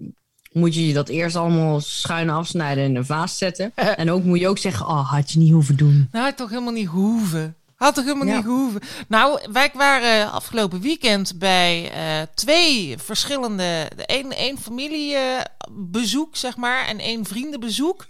moet 0.53 0.75
je 0.75 0.93
dat 0.93 1.09
eerst 1.09 1.37
allemaal 1.37 1.81
schuin 1.81 2.31
afsnijden 2.31 2.85
en 2.85 2.91
in 2.91 2.97
een 2.97 3.07
vaas 3.07 3.39
zetten. 3.39 3.73
En 3.97 4.11
ook 4.11 4.25
moet 4.25 4.41
je 4.41 4.49
ook 4.49 4.59
zeggen, 4.59 4.87
oh, 4.87 5.11
had 5.11 5.31
je 5.31 5.39
niet 5.39 5.53
hoeven 5.53 5.77
doen. 5.77 6.09
Nou, 6.13 6.25
had 6.25 6.37
toch 6.37 6.51
helemaal 6.51 6.73
niet 6.73 6.89
gehoeven? 6.89 7.57
Had 7.83 7.95
toch 7.95 8.05
helemaal 8.05 8.27
Ja. 8.27 8.35
niet 8.35 8.45
gehoeven? 8.45 8.81
Nou, 9.09 9.41
wij 9.53 9.71
waren 9.75 10.33
afgelopen 10.33 10.81
weekend 10.81 11.39
bij 11.39 11.91
eh, 11.93 12.27
twee 12.35 12.99
verschillende... 12.99 13.91
één 14.07 14.31
één 14.31 14.59
familiebezoek, 14.59 16.37
zeg 16.37 16.57
maar, 16.57 16.87
en 16.87 16.99
één 16.99 17.25
vriendenbezoek. 17.25 18.07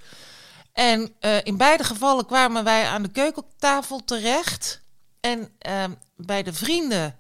En 0.73 1.13
eh, 1.21 1.37
in 1.43 1.57
beide 1.57 1.85
gevallen 1.85 2.27
kwamen 2.27 2.65
wij 2.65 2.87
aan 2.87 3.03
de 3.03 3.09
keukentafel 3.09 4.05
terecht. 4.05 4.81
En 5.21 5.49
ehm, 5.59 5.91
bij 6.17 6.43
de 6.43 6.53
vrienden 6.53 7.17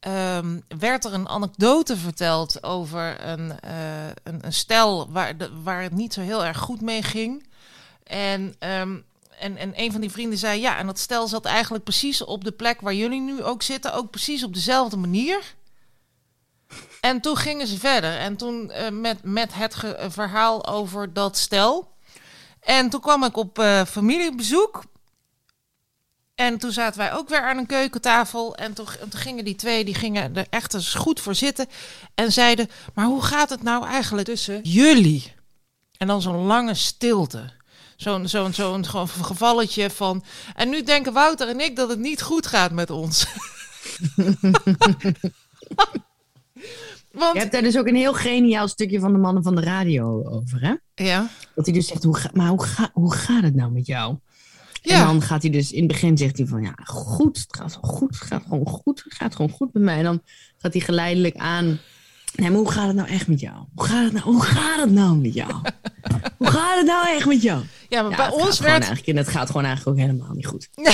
ehm, 0.00 0.60
werd 0.78 1.04
er 1.04 1.14
een 1.14 1.28
anekdote 1.28 1.96
verteld 1.96 2.62
over 2.62 3.24
een, 3.28 3.60
eh, 3.60 4.06
een, 4.22 4.38
een 4.40 4.52
stel 4.52 5.10
waar, 5.10 5.36
de, 5.36 5.50
waar 5.62 5.82
het 5.82 5.92
niet 5.92 6.12
zo 6.12 6.20
heel 6.20 6.44
erg 6.44 6.58
goed 6.58 6.80
mee 6.80 7.02
ging. 7.02 7.46
En, 8.04 8.54
ehm, 8.58 8.96
en, 9.42 9.56
en 9.56 9.72
een 9.76 9.92
van 9.92 10.00
die 10.00 10.10
vrienden 10.10 10.38
zei: 10.38 10.60
Ja, 10.60 10.78
en 10.78 10.86
dat 10.86 10.98
stel 10.98 11.28
zat 11.28 11.44
eigenlijk 11.44 11.84
precies 11.84 12.24
op 12.24 12.44
de 12.44 12.52
plek 12.52 12.80
waar 12.80 12.94
jullie 12.94 13.20
nu 13.20 13.42
ook 13.42 13.62
zitten, 13.62 13.94
ook 13.94 14.10
precies 14.10 14.44
op 14.44 14.54
dezelfde 14.54 14.96
manier. 14.96 15.54
En 17.00 17.20
toen 17.20 17.36
gingen 17.36 17.66
ze 17.66 17.78
verder. 17.78 18.18
En 18.18 18.36
toen 18.36 18.70
eh, 18.70 18.90
met, 18.90 19.22
met 19.22 19.54
het 19.54 19.82
eh, 19.82 20.10
verhaal 20.10 20.66
over 20.66 21.12
dat 21.12 21.38
stel. 21.38 21.92
En 22.60 22.90
toen 22.90 23.00
kwam 23.00 23.24
ik 23.24 23.36
op 23.36 23.58
eh, 23.58 23.84
familiebezoek. 23.84 24.82
En 26.34 26.58
toen 26.58 26.72
zaten 26.72 26.98
wij 26.98 27.12
ook 27.12 27.28
weer 27.28 27.42
aan 27.42 27.58
een 27.58 27.66
keukentafel. 27.66 28.56
En 28.56 28.72
toen, 28.72 28.86
en 29.00 29.08
toen 29.08 29.20
gingen 29.20 29.44
die 29.44 29.54
twee, 29.54 29.84
die 29.84 29.94
gingen 29.94 30.36
er 30.36 30.46
echt 30.50 30.74
eens 30.74 30.94
goed 30.94 31.20
voor 31.20 31.34
zitten. 31.34 31.66
En 32.14 32.32
zeiden, 32.32 32.70
maar 32.94 33.06
hoe 33.06 33.22
gaat 33.22 33.50
het 33.50 33.62
nou 33.62 33.86
eigenlijk 33.86 34.26
tussen 34.26 34.60
jullie? 34.62 35.34
En 35.98 36.06
dan 36.06 36.22
zo'n 36.22 36.46
lange 36.46 36.74
stilte. 36.74 37.61
Zo'n 38.02 38.28
zo'n 38.28 38.54
zo'n 38.54 38.86
gewoon 38.86 39.08
gevalletje 39.08 39.90
van... 39.90 40.24
En 40.54 40.68
nu 40.68 40.82
denken 40.82 41.12
Wouter 41.12 41.48
en 41.48 41.60
ik 41.60 41.76
dat 41.76 41.88
het 41.88 41.98
niet 41.98 42.22
goed 42.22 42.46
gaat 42.46 42.72
met 42.72 42.90
ons. 42.90 43.26
Want, 47.12 47.34
Je 47.34 47.38
hebt 47.38 47.52
daar 47.52 47.62
dus 47.62 47.78
ook 47.78 47.86
een 47.86 47.94
heel 47.94 48.14
geniaal 48.14 48.68
stukje 48.68 49.00
van 49.00 49.12
de 49.12 49.18
mannen 49.18 49.42
van 49.42 49.54
de 49.54 49.60
radio 49.60 50.24
over, 50.24 50.60
hè? 50.60 50.74
ja, 51.04 51.30
Dat 51.54 51.64
hij 51.64 51.74
dus 51.74 51.86
zegt, 51.86 52.02
hoe 52.02 52.16
ga, 52.16 52.30
maar 52.32 52.48
hoe, 52.48 52.64
ga, 52.64 52.90
hoe 52.92 53.14
gaat 53.14 53.42
het 53.42 53.54
nou 53.54 53.72
met 53.72 53.86
jou? 53.86 54.16
En 54.82 55.06
dan 55.06 55.22
gaat 55.22 55.42
hij 55.42 55.50
dus, 55.50 55.72
in 55.72 55.78
het 55.78 55.92
begin 55.92 56.18
zegt 56.18 56.36
hij 56.36 56.46
van, 56.46 56.62
ja, 56.62 56.74
goed, 56.84 57.38
het 57.38 57.56
gaat 57.56 57.78
goed, 57.80 58.18
het 58.18 58.28
gaat 58.28 58.42
gewoon 58.42 58.66
goed, 58.66 59.04
het 59.04 59.14
gaat 59.14 59.34
gewoon 59.34 59.50
goed 59.50 59.72
met 59.72 59.82
mij. 59.82 59.96
En 59.96 60.04
dan 60.04 60.22
gaat 60.58 60.72
hij 60.72 60.82
geleidelijk 60.82 61.36
aan, 61.36 61.78
nee, 62.34 62.50
maar 62.50 62.58
hoe 62.58 62.70
gaat 62.70 62.86
het 62.86 62.96
nou 62.96 63.08
echt 63.08 63.28
met 63.28 63.40
jou? 63.40 63.56
Hoe 63.74 63.84
gaat 63.84 64.04
het 64.04 64.12
nou, 64.12 64.24
hoe 64.24 64.42
gaat 64.42 64.80
het 64.80 64.90
nou 64.90 65.16
met 65.16 65.34
jou? 65.34 65.52
hoe 66.38 66.46
gaat 66.46 66.76
het 66.76 66.86
nou 66.86 67.08
echt 67.08 67.26
met 67.26 67.42
jou? 67.42 67.62
ja, 67.88 68.02
maar 68.02 68.10
Ja, 68.10 68.16
bij 68.16 68.26
het 68.26 68.34
gaat 68.34 68.44
ons 68.46 68.56
gewoon 68.56 68.72
werd 68.72 68.84
eigenlijk, 68.84 69.06
en 69.06 69.16
het 69.24 69.28
gaat 69.28 69.46
gewoon 69.46 69.64
eigenlijk 69.64 69.98
ook 69.98 70.04
helemaal 70.06 70.34
niet 70.34 70.46
goed. 70.46 70.68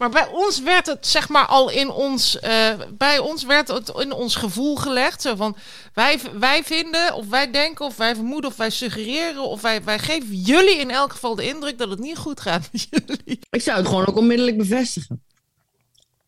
Maar 0.00 0.10
bij 0.10 0.28
ons 0.32 0.62
werd 0.62 0.86
het 0.86 1.06
zeg 1.06 1.28
maar 1.28 1.46
al 1.46 1.70
in 1.70 1.90
ons, 1.90 2.38
eh, 2.38 2.70
bij 2.98 3.18
ons 3.18 3.44
werd 3.44 3.68
het 3.68 3.92
in 3.98 4.12
ons 4.12 4.34
gevoel 4.34 4.76
gelegd. 4.76 5.22
Zo 5.22 5.36
van, 5.36 5.56
wij, 5.94 6.20
wij 6.38 6.64
vinden 6.64 7.14
of 7.14 7.28
wij 7.28 7.50
denken 7.50 7.86
of 7.86 7.96
wij 7.96 8.14
vermoeden 8.14 8.50
of 8.50 8.56
wij 8.56 8.70
suggereren 8.70 9.42
of 9.42 9.60
wij, 9.60 9.84
wij 9.84 9.98
geven 9.98 10.36
jullie 10.36 10.76
in 10.78 10.90
elk 10.90 11.12
geval 11.12 11.34
de 11.34 11.46
indruk 11.46 11.78
dat 11.78 11.90
het 11.90 11.98
niet 11.98 12.16
goed 12.16 12.40
gaat 12.40 12.68
met 12.72 12.86
jullie. 12.90 13.38
Ik 13.50 13.62
zou 13.62 13.78
het 13.78 13.86
gewoon 13.86 14.06
ook 14.06 14.16
onmiddellijk 14.16 14.56
bevestigen. 14.56 15.22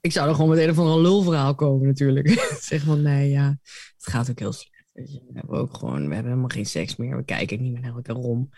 Ik 0.02 0.12
zou 0.12 0.28
er 0.28 0.34
gewoon 0.34 0.56
met 0.56 0.76
een 0.76 1.00
lulverhaal 1.00 1.54
komen 1.54 1.86
natuurlijk. 1.86 2.28
zeg 2.60 2.82
van, 2.82 3.02
nee, 3.02 3.30
ja, 3.30 3.58
het 3.96 4.06
gaat 4.06 4.30
ook 4.30 4.38
heel 4.38 4.52
slecht. 4.52 4.90
We 4.92 5.30
hebben 5.32 5.58
ook 5.58 5.76
gewoon, 5.76 6.08
we 6.08 6.14
hebben 6.14 6.30
helemaal 6.30 6.48
geen 6.48 6.66
seks 6.66 6.96
meer. 6.96 7.16
We 7.16 7.24
kijken 7.24 7.62
niet 7.62 7.72
meer 7.72 7.82
naar 7.82 7.94
elkaar 7.94 8.16
om. 8.16 8.50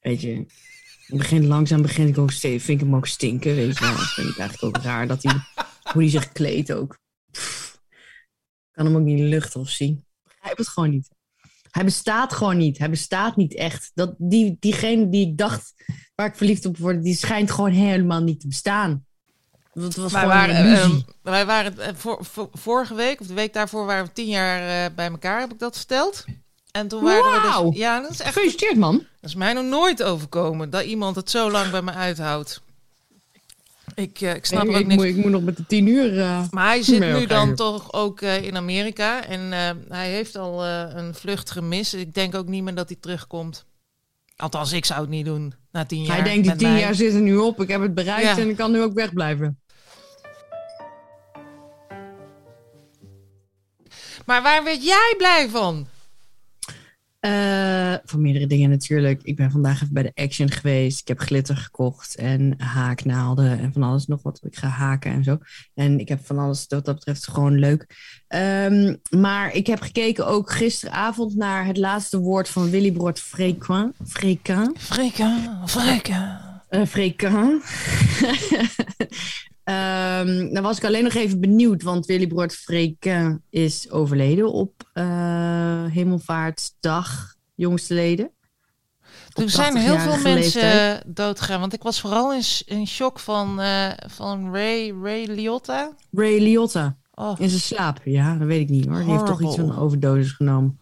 Weet 0.00 0.20
je, 0.20 0.46
het 1.06 1.18
begint 1.18 1.44
langzaam 1.44 1.82
begin 1.82 2.08
ik 2.08 2.18
ook 2.18 2.30
steeds, 2.30 2.64
vind 2.64 2.80
ik 2.80 2.86
hem 2.86 2.96
ook 2.96 3.06
stinken, 3.06 3.54
weet 3.54 3.78
je. 3.78 3.84
Dat 3.84 4.12
vind 4.12 4.28
ik 4.28 4.38
eigenlijk 4.38 4.76
ook 4.76 4.82
raar 4.82 5.06
dat 5.06 5.22
hij, 5.22 5.32
hoe 5.92 6.02
hij 6.02 6.10
zich 6.10 6.32
kleedt 6.32 6.72
ook. 6.72 6.98
Pff, 7.30 7.80
kan 8.70 8.86
hem 8.86 8.96
ook 8.96 9.02
niet 9.02 9.20
luchten 9.20 9.60
of 9.60 9.68
zien. 9.68 10.04
Begrijp 10.22 10.56
het 10.56 10.68
gewoon 10.68 10.90
niet. 10.90 11.08
Hij 11.70 11.84
bestaat 11.84 12.32
gewoon 12.32 12.56
niet. 12.56 12.78
Hij 12.78 12.90
bestaat 12.90 13.36
niet 13.36 13.54
echt. 13.54 13.90
Dat, 13.94 14.14
die, 14.18 14.56
diegene 14.60 15.08
die 15.08 15.28
ik 15.28 15.38
dacht 15.38 15.74
waar 16.14 16.26
ik 16.26 16.36
verliefd 16.36 16.66
op 16.66 16.76
word, 16.76 17.02
die 17.02 17.14
schijnt 17.14 17.50
gewoon 17.50 17.72
helemaal 17.72 18.22
niet 18.22 18.40
te 18.40 18.46
bestaan. 18.46 19.04
Dat 19.72 19.94
was 19.94 20.12
Wij 20.12 20.26
waren, 20.26 20.74
ehm, 20.74 21.00
wij 21.22 21.46
waren 21.46 21.74
vorige 22.52 22.94
week 22.94 23.20
of 23.20 23.26
de 23.26 23.34
week 23.34 23.52
daarvoor 23.52 23.86
waren 23.86 24.04
we 24.04 24.12
tien 24.12 24.26
jaar 24.26 24.84
eh, 24.84 24.94
bij 24.94 25.08
elkaar, 25.10 25.40
heb 25.40 25.52
ik 25.52 25.58
dat 25.58 25.76
verteld. 25.76 26.24
En 26.70 26.88
toen 26.88 27.02
waren 27.02 27.42
we 27.64 27.68
dus, 27.70 27.78
ja, 27.80 28.00
dat 28.00 28.10
is 28.10 28.20
echt, 28.20 28.32
Gefeliciteerd, 28.32 28.76
man. 28.76 28.96
dat 28.96 29.30
is 29.30 29.34
mij 29.34 29.52
nog 29.52 29.64
nooit 29.64 30.02
overkomen 30.02 30.70
dat 30.70 30.82
iemand 30.84 31.16
het 31.16 31.30
zo 31.30 31.50
lang 31.50 31.70
bij 31.70 31.82
me 31.82 31.92
uithoudt. 31.92 32.60
Ik, 33.94 34.20
eh, 34.20 34.34
ik 34.34 34.44
snap 34.46 34.64
ik, 34.64 34.70
ook 34.70 34.76
ik 34.80 34.86
niks 34.86 35.02
moet, 35.02 35.10
ik 35.10 35.16
moet 35.16 35.30
nog 35.30 35.42
met 35.42 35.56
de 35.56 35.66
tien 35.66 35.86
uur. 35.86 36.20
eh, 36.20 36.42
Maar 36.50 36.66
hij 36.66 36.82
zit 36.82 36.98
Nee, 36.98 37.12
nu 37.12 37.26
dan 37.26 37.54
toch 37.54 37.92
ook 37.92 38.20
in 38.20 38.56
Amerika. 38.56 39.24
En 39.24 39.52
hij 39.88 40.10
heeft 40.10 40.36
al 40.36 40.66
een 40.66 41.14
vlucht 41.14 41.50
gemist. 41.50 41.94
Ik 41.94 42.14
denk 42.14 42.34
ook 42.34 42.46
niet 42.46 42.62
meer 42.62 42.74
dat 42.74 42.88
hij 42.88 42.98
terugkomt. 43.00 43.64
Althans, 44.40 44.72
ik 44.72 44.84
zou 44.84 45.00
het 45.00 45.08
niet 45.10 45.24
doen 45.24 45.54
na 45.72 45.84
tien 45.84 46.02
jaar. 46.02 46.14
hij 46.16 46.24
denkt, 46.24 46.46
die 46.48 46.56
tien 46.56 46.70
mij. 46.70 46.80
jaar 46.80 46.94
zitten 46.94 47.22
nu 47.22 47.36
op. 47.36 47.60
Ik 47.62 47.68
heb 47.68 47.80
het 47.80 47.94
bereikt 47.94 48.36
Ja. 48.36 48.38
en 48.42 48.48
ik 48.48 48.56
kan 48.56 48.72
nu 48.72 48.82
ook 48.82 48.92
wegblijven. 48.94 49.58
Maar 54.26 54.42
waar 54.42 54.64
werd 54.64 54.84
jij 54.84 55.14
blij 55.18 55.48
van? 55.48 55.86
Eh, 57.20 57.94
van 58.04 58.20
meerdere 58.20 58.46
dingen 58.46 58.70
natuurlijk. 58.70 59.20
Ik 59.22 59.36
ben 59.36 59.50
vandaag 59.50 59.82
even 59.82 59.94
bij 59.94 60.02
de 60.02 60.22
Action 60.22 60.50
geweest. 60.50 61.00
Ik 61.00 61.08
heb 61.08 61.18
glitter 61.18 61.56
gekocht 61.56 62.14
en 62.14 62.54
haaknaalden 62.58 63.58
en 63.58 63.72
van 63.72 63.82
alles 63.82 64.06
nog 64.06 64.22
wat 64.22 64.40
ik 64.42 64.56
ga 64.56 64.68
haken 64.68 65.12
en 65.12 65.24
zo. 65.24 65.38
En 65.74 66.00
ik 66.00 66.08
heb 66.08 66.26
van 66.26 66.38
alles 66.38 66.66
wat 66.68 66.84
dat 66.84 66.94
betreft 66.94 67.28
gewoon 67.28 67.58
leuk. 67.58 67.86
Ehm, 68.28 68.96
maar 69.10 69.54
ik 69.54 69.66
heb 69.66 69.80
gekeken 69.80 70.26
ook 70.26 70.50
gisteravond 70.50 71.36
naar 71.36 71.66
het 71.66 71.76
laatste 71.76 72.18
woord 72.18 72.48
van 72.48 72.70
Willy 72.70 72.92
Brood 72.92 73.20
Fréquin. 73.20 73.92
Fréquin. 74.06 74.74
Frika, 74.78 75.62
frika. 75.66 76.62
Uh, 76.70 76.86
Fréquin. 76.86 77.62
Ehm, 79.64 80.52
dan 80.52 80.62
was 80.62 80.76
ik 80.76 80.84
alleen 80.84 81.04
nog 81.04 81.14
even 81.14 81.40
benieuwd, 81.40 81.82
want 81.82 82.06
Willy 82.06 82.26
Brood 82.26 82.52
Fréquin 82.54 83.42
is 83.50 83.90
overleden 83.90 84.52
op 84.52 84.72
eh 84.92 85.84
Hemelvaartsdag, 85.88 87.34
jongstleden. 87.54 88.30
Er 89.34 89.50
zijn 89.50 89.76
heel 89.76 89.98
veel 89.98 90.12
80-jarige 90.12 90.22
mensen 90.28 90.60
leeftijd. 90.62 91.02
eh, 91.04 91.10
doodgegaan. 91.14 91.60
Want 91.60 91.72
ik 91.72 91.82
was 91.82 92.00
vooral 92.00 92.34
in, 92.66 92.86
shock 92.86 93.18
van, 93.18 93.60
eh, 93.60 93.86
van 94.06 94.52
Ray, 94.54 94.92
Ray 95.02 95.24
Liotta. 95.26 95.92
Ray 96.12 96.38
Liotta, 96.38 96.96
Oh. 97.14 97.40
in 97.40 97.48
zijn 97.48 97.60
slaap. 97.60 98.00
Ja, 98.04 98.36
dat 98.36 98.46
weet 98.46 98.60
ik 98.60 98.68
niet 98.68 98.86
hoor. 98.86 98.98
Die 98.98 99.10
heeft 99.10 99.26
toch 99.26 99.42
iets 99.42 99.54
van 99.56 99.70
een 99.70 99.76
overdosis 99.78 100.32
genomen. 100.32 100.80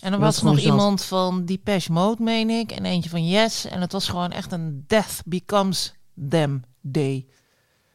En 0.00 0.12
er 0.12 0.18
was 0.18 0.42
nog 0.42 0.54
zat. 0.60 0.64
iemand 0.64 1.04
van 1.04 1.44
Depeche 1.44 1.92
Mode, 1.92 2.22
meen 2.22 2.50
ik. 2.50 2.72
En 2.72 2.84
eentje 2.84 3.10
van 3.10 3.26
Yes. 3.28 3.64
En 3.66 3.80
het 3.80 3.92
was 3.92 4.08
gewoon 4.08 4.30
echt 4.32 4.52
een 4.52 4.84
death 4.86 5.22
becomes 5.24 5.94
them 6.28 6.62
day. 6.80 7.26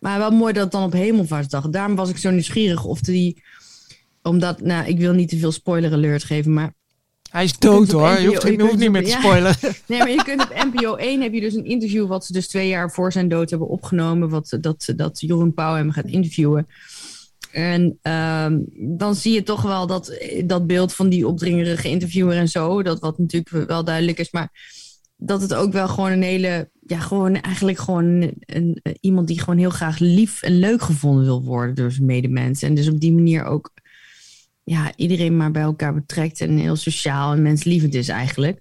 Maar 0.05 0.19
wel 0.19 0.31
mooi 0.31 0.53
dat 0.53 0.63
het 0.63 0.71
dan 0.71 0.83
op 0.83 0.93
Hemelvaartsdag. 0.93 1.69
Daarom 1.69 1.95
was 1.95 2.09
ik 2.09 2.17
zo 2.17 2.31
nieuwsgierig 2.31 2.83
of 2.83 2.99
die... 2.99 3.43
Omdat, 4.21 4.61
nou, 4.61 4.87
ik 4.87 4.97
wil 4.97 5.13
niet 5.13 5.29
te 5.29 5.37
veel 5.37 5.51
spoiler 5.51 5.91
alert 5.91 6.23
geven, 6.23 6.53
maar 6.53 6.73
Hij 7.29 7.43
is 7.43 7.57
dood 7.57 7.91
hoor. 7.91 8.09
NPO 8.09 8.21
Je 8.21 8.27
hoeft, 8.27 8.41
je 8.41 8.51
je 8.51 8.61
hoeft 8.61 8.77
niet 8.77 8.85
op- 8.87 8.91
meer 8.91 9.03
te 9.03 9.09
ja. 9.09 9.19
spoilen. 9.19 9.55
Nee, 9.87 9.99
maar 9.99 10.09
je 10.09 10.23
kunt 10.23 10.41
op 10.41 10.65
NPO 10.71 10.95
1 10.95 11.21
heb 11.21 11.33
je 11.33 11.41
dus 11.41 11.53
een 11.53 11.65
interview 11.65 12.07
wat 12.07 12.25
ze 12.25 12.33
dus 12.33 12.47
twee 12.47 12.67
jaar 12.67 12.91
voor 12.91 13.11
zijn 13.11 13.27
dood 13.27 13.49
hebben 13.49 13.67
opgenomen. 13.67 14.29
Wat, 14.29 14.57
dat, 14.61 14.93
dat 14.95 15.19
Jeroen 15.19 15.53
Pauw 15.53 15.75
hem 15.75 15.91
gaat 15.91 16.05
interviewen. 16.05 16.67
En 17.51 17.97
ehm, 18.01 18.59
dan 18.97 19.15
zie 19.15 19.33
je 19.33 19.43
toch 19.43 19.61
wel 19.61 19.87
dat, 19.87 20.17
dat 20.45 20.67
beeld 20.67 20.93
van 20.93 21.09
die 21.09 21.27
opdringerige 21.27 21.89
interviewer 21.89 22.37
en 22.37 22.49
zo. 22.49 22.83
Dat 22.83 22.99
wat 22.99 23.17
natuurlijk 23.17 23.67
wel 23.67 23.83
duidelijk 23.83 24.19
is. 24.19 24.31
Maar 24.31 24.49
dat 25.17 25.41
het 25.41 25.53
ook 25.53 25.71
wel 25.71 25.87
gewoon 25.87 26.11
een 26.11 26.23
hele... 26.23 26.69
Ja, 26.87 26.99
gewoon 26.99 27.41
eigenlijk 27.41 27.77
gewoon 27.77 28.31
een, 28.39 28.81
iemand 28.99 29.27
die 29.27 29.39
gewoon 29.39 29.57
heel 29.57 29.69
graag 29.69 29.99
lief 29.99 30.41
en 30.41 30.59
leuk 30.59 30.81
gevonden 30.81 31.23
wil 31.23 31.43
worden 31.43 31.75
door 31.75 31.91
zijn 31.91 32.05
medemensen. 32.05 32.67
En 32.67 32.75
dus 32.75 32.89
op 32.89 32.99
die 32.99 33.13
manier 33.13 33.43
ook 33.43 33.73
ja, 34.63 34.91
iedereen 34.95 35.37
maar 35.37 35.51
bij 35.51 35.61
elkaar 35.61 35.93
betrekt 35.93 36.41
en 36.41 36.57
heel 36.57 36.75
sociaal 36.75 37.33
en 37.33 37.41
menslievend 37.41 37.93
is 37.93 38.09
eigenlijk. 38.09 38.59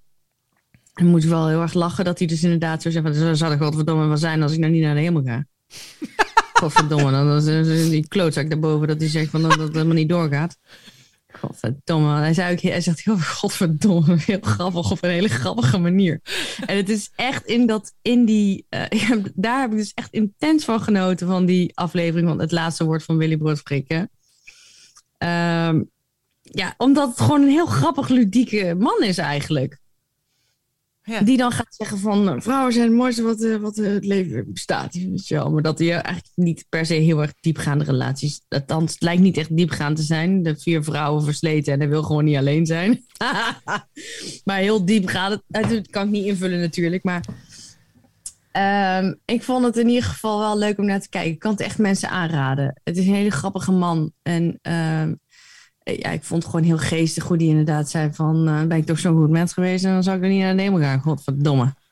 En 0.94 1.06
moet 1.06 1.24
wel 1.24 1.48
heel 1.48 1.60
erg 1.60 1.74
lachen 1.74 2.04
dat 2.04 2.18
hij 2.18 2.26
dus 2.26 2.42
inderdaad 2.42 2.82
zo 2.82 2.90
zegt: 2.90 3.04
van, 3.04 3.14
"Zo 3.14 3.34
zou 3.34 3.52
ik 3.52 3.60
godverdomme 3.60 4.06
wel 4.06 4.16
zijn 4.16 4.42
als 4.42 4.52
ik 4.52 4.58
nou 4.58 4.72
niet 4.72 4.82
naar 4.82 4.94
de 4.94 5.00
hemel 5.00 5.22
ga. 5.22 5.46
godverdomme, 6.60 7.10
dan 7.10 7.36
is 7.36 7.46
is 7.46 7.88
die 7.88 8.08
klootzak 8.08 8.50
daarboven 8.50 8.88
dat 8.88 9.00
hij 9.00 9.08
zegt 9.08 9.30
van 9.30 9.42
dat 9.42 9.56
dat 9.58 9.72
helemaal 9.72 9.94
niet 9.94 10.08
doorgaat. 10.08 10.56
Godverdomme, 11.38 12.18
hij, 12.18 12.34
zei 12.34 12.52
ook, 12.52 12.60
hij 12.60 12.80
zegt 12.80 13.04
heel 13.04 13.18
godverdomme, 13.18 14.16
heel 14.18 14.38
grappig 14.40 14.90
op 14.90 15.02
een 15.02 15.10
hele 15.10 15.28
grappige 15.28 15.78
manier. 15.78 16.20
En 16.66 16.76
het 16.76 16.88
is 16.88 17.10
echt 17.16 17.46
in 17.46 17.66
dat, 17.66 17.94
in 18.02 18.24
die, 18.24 18.66
eh, 18.68 18.82
daar 19.34 19.60
heb 19.60 19.70
ik 19.70 19.76
dus 19.76 19.92
echt 19.94 20.12
intens 20.12 20.64
van 20.64 20.80
genoten 20.80 21.26
van 21.26 21.46
die 21.46 21.76
aflevering 21.76 22.28
van 22.28 22.40
het 22.40 22.52
laatste 22.52 22.84
woord 22.84 23.02
van 23.02 23.16
Willy 23.16 23.36
Brood 23.36 23.58
Frikken. 23.58 24.10
Ehm, 25.18 25.82
ja, 26.40 26.74
omdat 26.76 27.08
het 27.08 27.20
gewoon 27.20 27.42
een 27.42 27.48
heel 27.48 27.66
grappig, 27.66 28.08
ludieke 28.08 28.74
man 28.78 29.02
is 29.02 29.18
eigenlijk. 29.18 29.82
Die 31.04 31.36
dan 31.36 31.52
gaat 31.52 31.74
zeggen 31.74 31.98
van 31.98 32.28
eh, 32.28 32.40
vrouwen 32.40 32.72
zijn 32.72 32.86
het 32.86 32.96
mooiste 32.96 33.22
wat, 33.22 33.42
eh, 33.42 33.56
wat 33.56 33.78
eh, 33.78 33.92
het 33.92 34.04
leven 34.04 34.52
bestaat. 34.52 34.94
Maar 35.50 35.62
dat 35.62 35.78
hij 35.78 35.90
eigenlijk 35.90 36.26
niet 36.34 36.66
per 36.68 36.86
se 36.86 36.94
heel 36.94 37.22
erg 37.22 37.32
diepgaande 37.40 37.84
relaties. 37.84 38.40
Althans, 38.48 38.92
het 38.92 39.02
lijkt 39.02 39.22
niet 39.22 39.36
echt 39.36 39.56
diepgaand 39.56 39.96
te 39.96 40.02
zijn. 40.02 40.42
De 40.42 40.56
vier 40.56 40.84
vrouwen 40.84 41.24
versleten 41.24 41.72
en 41.72 41.78
hij 41.78 41.88
wil 41.88 42.02
gewoon 42.02 42.24
niet 42.24 42.36
alleen 42.36 42.66
zijn. 42.66 43.04
maar 44.44 44.58
heel 44.58 44.84
diep 44.84 45.06
gaat 45.06 45.30
het. 45.30 45.68
Dat 45.68 45.90
kan 45.90 46.04
ik 46.04 46.10
niet 46.10 46.26
invullen 46.26 46.60
natuurlijk. 46.60 47.04
Maar 47.04 47.24
ehm, 48.50 49.14
ik 49.24 49.42
vond 49.42 49.64
het 49.64 49.76
in 49.76 49.88
ieder 49.88 50.04
geval 50.04 50.38
wel 50.38 50.58
leuk 50.58 50.78
om 50.78 50.86
naar 50.86 51.00
te 51.00 51.08
kijken. 51.08 51.32
Ik 51.32 51.38
kan 51.38 51.50
het 51.50 51.60
echt 51.60 51.78
mensen 51.78 52.10
aanraden. 52.10 52.80
Het 52.84 52.96
is 52.96 53.06
een 53.06 53.14
hele 53.14 53.30
grappige 53.30 53.72
man. 53.72 54.12
En 54.22 54.58
ehm, 54.62 55.14
ja, 55.84 56.10
ik 56.10 56.24
vond 56.24 56.42
het 56.42 56.50
gewoon 56.50 56.66
heel 56.66 56.78
geestig 56.78 57.24
hoe 57.24 57.36
die 57.36 57.48
inderdaad 57.48 57.90
zei 57.90 58.12
van... 58.12 58.48
eh, 58.48 58.62
ben 58.62 58.78
ik 58.78 58.86
toch 58.86 58.98
zo'n 58.98 59.16
goed 59.16 59.30
mens 59.30 59.52
geweest 59.52 59.84
en 59.84 59.92
dan 59.92 60.02
zou 60.02 60.16
ik 60.16 60.22
er 60.22 60.28
niet 60.28 60.40
naar 60.40 60.56
de 60.56 60.62
hemel 60.62 60.80
gaan. 60.80 61.00
Godverdomme. 61.00 61.74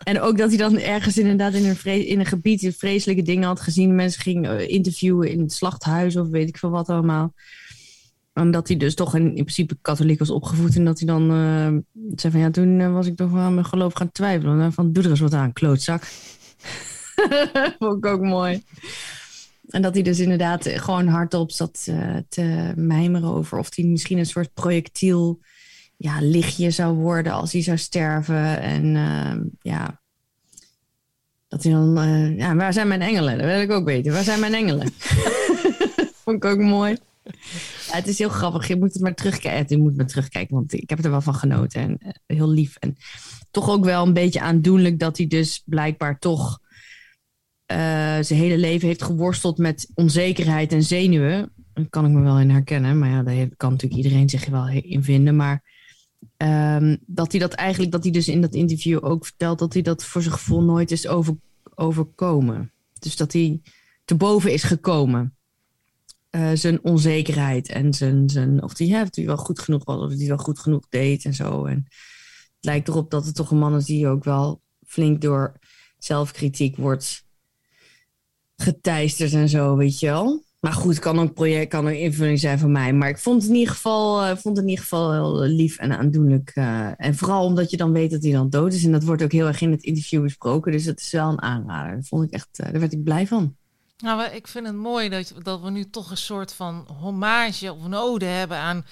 En 0.00 0.20
ook 0.20 0.38
dat 0.38 0.48
hij 0.48 0.58
dan 0.58 0.78
ergens 0.78 1.18
inderdaad 1.18 1.54
in 1.54 1.64
een, 1.64 1.76
vre- 1.76 2.06
in 2.06 2.18
een 2.20 2.26
gebied 2.26 2.74
vreselijke 2.78 3.22
dingen 3.22 3.48
had 3.48 3.60
gezien. 3.60 3.94
Mensen 3.94 4.22
gingen 4.22 4.58
eh, 4.58 4.68
interviewen 4.68 5.30
in 5.30 5.40
het 5.40 5.52
slachthuis 5.52 6.16
of 6.16 6.28
weet 6.28 6.48
ik 6.48 6.58
veel 6.58 6.70
wat 6.70 6.88
allemaal. 6.88 7.34
En 8.32 8.50
dat 8.50 8.68
hij 8.68 8.76
dus 8.76 8.94
toch 8.94 9.14
in, 9.14 9.26
in 9.26 9.32
principe 9.32 9.76
katholiek 9.82 10.18
was 10.18 10.30
opgevoed. 10.30 10.76
En 10.76 10.84
dat 10.84 10.98
hij 10.98 11.06
dan 11.06 11.30
eh, 11.30 12.00
zei 12.16 12.32
van 12.32 12.40
ja, 12.40 12.50
toen 12.50 12.92
was 12.92 13.06
ik 13.06 13.16
toch 13.16 13.30
wel 13.30 13.42
aan 13.42 13.54
mijn 13.54 13.66
geloof 13.66 13.92
gaan 13.94 14.12
twijfelen. 14.12 14.60
En 14.60 14.72
van 14.72 14.92
doe 14.92 15.04
er 15.04 15.10
eens 15.10 15.20
wat 15.20 15.34
aan, 15.34 15.52
klootzak. 15.52 16.02
Vond 17.78 17.96
ik 17.96 18.06
ook 18.06 18.20
mooi. 18.20 18.62
En 19.70 19.82
dat 19.82 19.94
hij 19.94 20.02
dus 20.02 20.18
inderdaad 20.18 20.66
eh, 20.66 20.78
gewoon 20.78 21.06
hardop 21.06 21.50
zat 21.50 21.84
eh, 21.84 22.16
te 22.28 22.72
mijmeren 22.76 23.28
over 23.28 23.58
of 23.58 23.76
hij 23.76 23.84
misschien 23.84 24.18
een 24.18 24.26
soort 24.26 24.54
projectiel 24.54 25.40
ja, 25.96 26.18
lichtje 26.20 26.70
zou 26.70 26.94
worden 26.94 27.32
als 27.32 27.52
hij 27.52 27.62
zou 27.62 27.78
sterven. 27.78 28.60
En 28.60 28.96
ehm, 28.96 29.42
ja, 29.60 30.00
dat 31.50 31.62
hij 31.62 31.72
dan, 31.72 31.98
eh, 31.98 32.36
ja, 32.36 32.54
waar 32.54 32.72
zijn 32.72 32.88
mijn 32.88 33.02
engelen? 33.02 33.38
Dat 33.38 33.46
wil 33.46 33.60
ik 33.60 33.70
ook 33.70 33.84
weten. 33.84 34.12
Waar 34.12 34.24
zijn 34.24 34.40
mijn 34.40 34.54
engelen? 34.54 34.92
Vond 36.24 36.36
ik 36.36 36.44
ook 36.44 36.58
mooi. 36.58 36.96
Ja, 37.86 37.94
het 37.94 38.06
is 38.06 38.18
heel 38.18 38.28
grappig. 38.28 38.68
Je 38.68 38.76
moet 38.76 38.92
het 38.92 39.02
maar 39.02 39.14
terugkijken. 39.14 39.76
Je 39.76 39.82
moet 39.82 39.96
maar 39.96 40.06
terugkijken, 40.06 40.54
want 40.54 40.72
ik 40.72 40.90
heb 40.90 41.04
er 41.04 41.10
wel 41.10 41.20
van 41.20 41.34
genoten. 41.34 41.80
En 41.80 41.98
eh, 41.98 42.36
heel 42.36 42.48
lief. 42.48 42.76
En 42.76 42.96
toch 43.50 43.70
ook 43.70 43.84
wel 43.84 44.06
een 44.06 44.12
beetje 44.12 44.40
aandoenlijk 44.40 44.98
dat 44.98 45.16
hij 45.16 45.26
dus 45.26 45.62
blijkbaar 45.64 46.18
toch 46.18 46.60
eh, 46.62 46.69
zijn 48.24 48.40
hele 48.40 48.58
leven 48.58 48.88
heeft 48.88 49.02
geworsteld 49.02 49.58
met 49.58 49.90
onzekerheid 49.94 50.72
en 50.72 50.82
zenuwen. 50.82 51.52
Daar 51.74 51.88
kan 51.88 52.04
ik 52.04 52.10
me 52.10 52.20
wel 52.20 52.38
in 52.38 52.50
herkennen. 52.50 52.98
Maar 52.98 53.10
ja, 53.10 53.22
daar 53.22 53.48
kan 53.56 53.70
natuurlijk 53.70 54.02
iedereen 54.02 54.28
zich 54.28 54.46
wel 54.46 54.68
in 54.68 55.02
vinden. 55.02 55.36
Maar 55.36 55.62
ehm, 56.36 56.96
dat 57.06 57.30
hij 57.30 57.40
dat 57.40 57.52
eigenlijk, 57.52 57.92
dat 57.92 58.02
hij 58.02 58.12
dus 58.12 58.28
in 58.28 58.40
dat 58.40 58.54
interview 58.54 59.04
ook 59.04 59.24
vertelt 59.24 59.58
dat 59.58 59.72
hij 59.72 59.82
dat 59.82 60.04
voor 60.04 60.22
zijn 60.22 60.34
gevoel 60.34 60.62
nooit 60.62 60.90
is 60.90 61.06
over, 61.06 61.36
overkomen. 61.74 62.72
Dus 62.98 63.16
dat 63.16 63.32
hij 63.32 63.60
te 64.04 64.14
boven 64.14 64.52
is 64.52 64.62
gekomen. 64.62 65.34
Eh, 66.30 66.50
zijn 66.54 66.84
onzekerheid 66.84 67.68
en 67.68 67.94
zijn, 67.94 68.28
zijn 68.28 68.62
of 68.62 68.78
hij 68.78 68.86
ja, 68.86 69.02
of 69.02 69.24
wel 69.24 69.36
goed 69.36 69.58
genoeg 69.58 69.84
of 69.84 70.12
hij 70.12 70.26
wel 70.26 70.36
goed 70.36 70.58
genoeg 70.58 70.88
deed 70.88 71.24
en 71.24 71.34
zo. 71.34 71.64
En 71.64 71.86
het 71.86 72.64
lijkt 72.64 72.88
erop 72.88 73.10
dat 73.10 73.26
het 73.26 73.34
toch 73.34 73.50
een 73.50 73.58
man 73.58 73.76
is 73.76 73.84
die 73.84 74.08
ook 74.08 74.24
wel 74.24 74.60
flink 74.86 75.20
door 75.20 75.58
zelfkritiek 75.98 76.76
wordt 76.76 77.24
geteisterd 78.62 79.32
en 79.32 79.48
zo, 79.48 79.76
weet 79.76 79.98
je 79.98 80.06
wel. 80.06 80.42
Maar 80.60 80.72
goed, 80.72 80.98
kan 80.98 81.18
een 81.18 81.32
project, 81.32 81.70
kan 81.70 81.86
een 81.86 81.98
invulling 81.98 82.40
zijn 82.40 82.58
van 82.58 82.72
mij. 82.72 82.92
Maar 82.92 83.08
ik 83.08 83.18
vond 83.18 83.42
het 83.42 83.50
in 83.50 83.56
ieder 83.56 83.74
geval, 83.74 84.22
uh, 84.22 84.28
vond 84.28 84.56
het 84.56 84.64
in 84.64 84.70
ieder 84.70 84.84
geval 84.84 85.12
heel 85.12 85.40
lief 85.40 85.78
en 85.78 85.98
aandoenlijk. 85.98 86.52
Uh, 86.54 86.88
en 86.96 87.16
vooral 87.16 87.44
omdat 87.44 87.70
je 87.70 87.76
dan 87.76 87.92
weet 87.92 88.10
dat 88.10 88.22
hij 88.22 88.32
dan 88.32 88.50
dood 88.50 88.72
is. 88.72 88.84
En 88.84 88.92
dat 88.92 89.04
wordt 89.04 89.22
ook 89.22 89.32
heel 89.32 89.46
erg 89.46 89.60
in 89.60 89.70
het 89.70 89.82
interview 89.82 90.22
besproken. 90.22 90.72
Dus 90.72 90.84
dat 90.84 91.00
is 91.00 91.10
wel 91.10 91.28
een 91.28 91.42
aanrader. 91.42 91.96
Dat 91.96 92.08
vond 92.08 92.24
ik 92.24 92.30
echt, 92.30 92.48
uh, 92.60 92.70
daar 92.70 92.80
werd 92.80 92.92
ik 92.92 93.04
blij 93.04 93.26
van. 93.26 93.56
Nou, 93.98 94.22
ik 94.22 94.48
vind 94.48 94.66
het 94.66 94.76
mooi 94.76 95.08
dat, 95.08 95.32
dat 95.42 95.60
we 95.60 95.70
nu 95.70 95.90
toch 95.90 96.10
een 96.10 96.16
soort 96.16 96.52
van 96.52 96.86
hommage 97.00 97.72
of 97.72 97.84
een 97.84 97.94
ode 97.94 98.24
hebben 98.24 98.56
aan. 98.56 98.86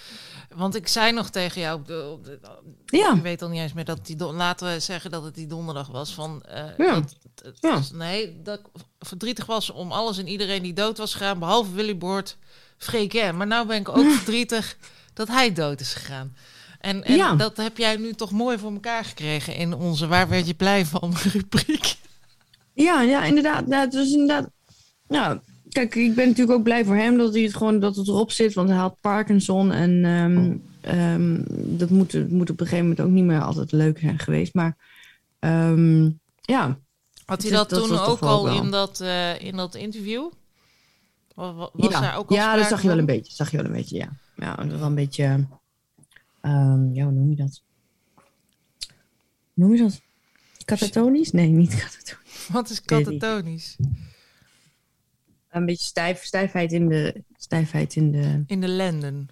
Want 0.54 0.74
ik 0.76 0.88
zei 0.88 1.12
nog 1.12 1.30
tegen 1.30 1.60
jou, 1.60 1.82
de, 1.84 2.18
de, 2.22 2.38
ja. 2.84 3.14
ik 3.14 3.22
weet 3.22 3.42
al 3.42 3.48
niet 3.48 3.60
eens 3.60 3.72
meer 3.72 3.84
dat 3.84 4.06
die, 4.06 4.32
laten 4.32 4.72
we 4.72 4.80
zeggen 4.80 5.10
dat 5.10 5.24
het 5.24 5.34
die 5.34 5.46
donderdag 5.46 5.88
was. 5.88 6.14
Van, 6.14 6.42
uh, 6.48 6.54
ja. 6.76 6.94
dat, 6.94 7.16
het 7.44 7.56
Ja. 7.60 7.80
nee, 7.92 8.42
dat 8.42 8.58
ik 8.58 8.66
verdrietig 8.98 9.46
was 9.46 9.70
om 9.70 9.92
alles 9.92 10.18
en 10.18 10.28
iedereen 10.28 10.62
die 10.62 10.72
dood 10.72 10.98
was 10.98 11.14
gegaan, 11.14 11.38
behalve 11.38 11.72
Willy 11.72 11.98
Boort, 11.98 12.36
Freek 12.78 13.32
Maar 13.32 13.46
nou 13.46 13.66
ben 13.66 13.80
ik 13.80 13.88
ook 13.88 14.10
verdrietig 14.10 14.76
dat 15.14 15.28
hij 15.28 15.52
dood 15.52 15.80
is 15.80 15.94
gegaan. 15.94 16.36
En, 16.80 17.04
en 17.04 17.16
Ja. 17.16 17.34
dat 17.34 17.56
heb 17.56 17.76
jij 17.76 17.96
nu 17.96 18.12
toch 18.12 18.30
mooi 18.30 18.58
voor 18.58 18.72
elkaar 18.72 19.04
gekregen 19.04 19.54
in 19.54 19.74
onze 19.74 20.06
Waar 20.06 20.28
werd 20.28 20.46
je 20.46 20.54
blij 20.54 20.86
van 20.86 21.14
rubriek. 21.32 21.96
Ja, 22.74 23.02
ja, 23.02 23.24
inderdaad. 23.24 23.64
Ja, 23.68 23.88
was 23.88 24.12
inderdaad. 24.12 24.50
Nou, 25.08 25.38
kijk, 25.68 25.94
ik 25.94 26.14
ben 26.14 26.26
natuurlijk 26.28 26.58
ook 26.58 26.64
blij 26.64 26.84
voor 26.84 26.96
hem 26.96 27.18
dat 27.18 27.34
hij 27.34 27.42
het 27.42 27.56
gewoon 27.56 27.80
dat 27.80 27.96
het 27.96 28.08
erop 28.08 28.32
zit, 28.32 28.54
want 28.54 28.68
hij 28.68 28.78
had 28.78 29.00
Parkinson 29.00 29.72
en 29.72 30.04
ehm, 30.04 30.56
ehm, 30.80 31.42
dat 31.78 31.90
moet, 31.90 32.30
moet 32.30 32.50
op 32.50 32.60
een 32.60 32.66
gegeven 32.66 32.88
moment 32.88 33.00
ook 33.00 33.10
niet 33.12 33.24
meer 33.24 33.40
altijd 33.42 33.72
leuk 33.72 33.98
zijn 33.98 34.18
geweest. 34.18 34.54
Maar 34.54 34.76
ehm, 35.38 36.10
ja, 36.40 36.78
Had 37.28 37.42
hij 37.42 37.50
dat, 37.50 37.68
toen 37.68 37.98
ook 37.98 38.20
al 38.20 38.48
in 38.48 38.70
dat, 38.70 39.00
eh, 39.00 39.40
in 39.40 39.56
dat 39.56 39.74
interview? 39.74 40.30
Was, 41.34 41.70
was 41.72 41.92
ja, 41.92 42.00
daar 42.00 42.16
ook 42.16 42.30
al 42.30 42.36
ja 42.36 42.56
dat 42.56 42.68
zag 42.68 42.82
je 42.82 42.88
wel 42.88 42.98
een 42.98 43.06
beetje. 43.06 43.34
Zag 43.34 43.50
je 43.50 43.56
wel 43.56 43.66
een 43.66 43.72
beetje, 43.72 43.96
ja. 43.96 44.12
Ja, 44.36 44.54
dat 44.54 44.66
was 44.70 44.78
wel 44.78 44.86
een 44.88 44.94
beetje. 44.94 45.46
ehm, 46.40 46.94
ja, 46.94 47.04
hoe 47.04 47.12
noem 47.12 47.30
je 47.30 47.36
dat? 47.36 47.62
Noem 49.54 49.72
je 49.74 49.78
dat? 49.82 50.00
Katatonisch? 50.64 51.30
Nee, 51.32 51.48
niet 51.48 51.74
katatonisch. 51.74 52.48
Wat 52.52 52.70
is 52.70 52.82
katatonisch? 52.82 53.76
Een 55.50 55.66
beetje 55.66 55.86
stijf, 55.86 56.22
stijfheid 56.24 56.72
in 56.72 56.88
de. 56.88 57.22
Stijfheid 57.36 57.94
in 57.96 58.12
de. 58.12 58.42
In 58.46 58.60
de 58.60 58.68
lenden. 58.68 59.28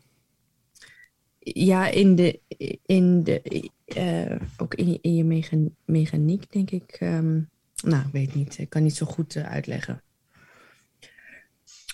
Ja, 1.39 1.89
in 1.89 2.15
de. 2.17 2.41
In 2.87 3.23
de 3.25 3.43
eh, 3.85 4.41
ook 4.57 4.75
in, 4.75 4.99
in 5.03 5.15
je 5.15 5.25
mechan- 5.25 5.75
mechaniek, 5.85 6.53
denk 6.53 6.71
ik. 6.71 6.91
ehm, 6.99 7.41
nou, 7.83 8.03
ik 8.07 8.13
weet 8.13 8.35
niet. 8.35 8.59
Ik 8.59 8.71
kan 8.71 8.83
niet 8.83 8.97
zo 8.97 9.07
goed 9.07 9.37
eh, 9.37 9.51
uitleggen. 9.53 10.01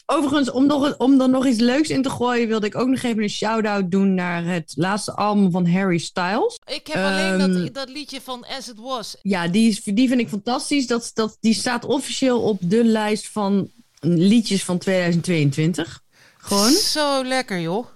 Overigens, 0.07 0.51
om, 0.51 0.67
nog, 0.67 0.97
om 0.97 1.21
er 1.21 1.29
nog 1.29 1.47
iets 1.47 1.59
leuks 1.61 1.89
in 1.91 2.03
te 2.03 2.11
gooien, 2.11 2.49
wilde 2.49 2.67
ik 2.67 2.75
ook 2.77 2.89
nog 2.89 3.03
even 3.03 3.23
een 3.23 3.29
shout-out 3.31 3.91
doen 3.91 4.15
naar 4.15 4.45
het 4.45 4.73
laatste 4.77 5.13
album 5.13 5.51
van 5.51 5.67
Harry 5.69 5.99
Styles. 5.99 6.61
Ik 6.65 6.87
heb 6.87 6.97
alleen 6.97 7.41
Ehm, 7.41 7.53
dat, 7.53 7.75
dat 7.75 7.89
liedje 7.89 8.21
van 8.21 8.45
As 8.59 8.69
It 8.69 8.79
Was. 8.79 9.17
Ja, 9.23 9.49
die, 9.49 9.69
is, 9.69 9.83
die 9.85 10.09
vind 10.09 10.21
ik 10.21 10.29
fantastisch. 10.29 10.87
Dat, 10.87 11.11
dat, 11.15 11.37
die 11.41 11.55
staat 11.55 11.85
officieel 11.85 12.41
op 12.41 12.59
de 12.61 12.85
lijst 12.85 13.29
van 13.29 13.71
liedjes 14.01 14.65
van 14.65 14.79
2022. 14.79 16.01
Gewoon. 16.39 16.71
Zo 16.71 17.25
lekker, 17.25 17.61
joh. 17.61 17.87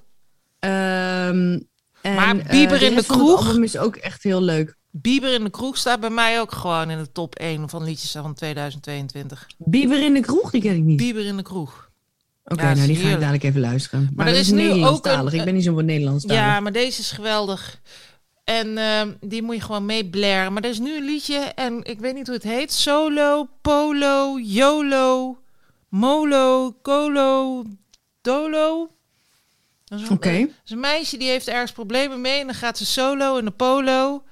Ehm, 0.59 1.59
en, 2.03 2.15
Maar 2.15 2.39
eh, 2.39 2.51
Bieber 2.51 2.83
in 2.83 2.91
de 2.91 2.97
het 2.97 3.07
kroeg? 3.07 3.47
album 3.47 3.63
is 3.63 3.77
ook 3.77 3.97
echt 3.97 4.23
heel 4.23 4.43
leuk. 4.43 4.77
Bieber 5.03 5.33
in 5.35 5.45
de 5.45 5.51
kroeg 5.51 5.77
staat 5.77 6.01
bij 6.01 6.11
mij 6.11 6.41
ook 6.41 6.53
gewoon 6.53 6.91
in 6.91 6.99
de 6.99 7.13
top 7.13 7.35
1 7.35 7.69
van 7.69 7.85
liedjes 7.85 8.11
van 8.13 8.35
2022. 8.35 9.47
Bieber 9.59 10.03
in 10.03 10.15
de 10.15 10.21
kroeg, 10.21 10.51
die 10.51 10.61
ken 10.61 10.77
ik 10.77 10.83
niet. 10.83 10.97
Bieber 10.97 11.25
in 11.27 11.37
de 11.37 11.43
kroeg. 11.43 11.91
Oké, 12.45 12.63
Ja, 12.63 12.75
nou 12.75 12.87
die 12.87 12.97
ga 12.97 13.09
ik 13.09 13.19
dadelijk 13.21 13.43
even 13.45 13.61
luisteren. 13.61 14.11
Maar, 14.15 14.27
er 14.27 14.33
dat 14.33 14.41
is 14.41 14.47
is 14.47 14.53
nu 14.53 14.85
ook 14.85 15.07
een- 15.07 15.33
Ik 15.33 15.45
ben 15.45 15.55
niet 15.55 15.65
zo 15.65 15.75
van 15.75 15.85
Nederlandstalig. 15.85 16.39
Ja, 16.43 16.61
maar 16.61 16.73
deze 16.73 17.01
is 17.01 17.11
geweldig. 17.11 17.81
En 18.45 18.79
ehm, 18.79 19.13
die 19.21 19.43
moet 19.43 19.55
je 19.55 19.61
gewoon 19.61 19.87
mee 19.87 20.07
blaren. 20.09 20.53
Maar 20.53 20.63
er 20.63 20.71
is 20.71 20.79
nu 20.79 20.97
een 20.97 21.05
liedje 21.05 21.39
en 21.39 21.81
ik 21.85 21.99
weet 22.01 22.15
niet 22.15 22.27
hoe 22.27 22.35
het 22.37 22.45
heet. 22.45 22.73
Solo, 22.73 23.49
Polo, 23.61 24.39
YOLO, 24.43 25.39
Molo, 25.89 26.77
Colo, 26.83 27.65
Dolo. 28.21 28.91
Oké. 30.11 30.39
dat 30.41 30.49
is 30.65 30.71
een 30.71 30.81
meisje 30.81 31.17
die 31.17 31.29
heeft 31.29 31.49
ergens 31.49 31.73
problemen 31.73 32.21
mee 32.21 32.41
en 32.41 32.47
dan 32.47 32.55
gaat 32.55 32.79
ze 32.79 32.87
solo 32.87 33.37
in 33.37 33.45
de 33.45 33.51
polo. 33.51 34.23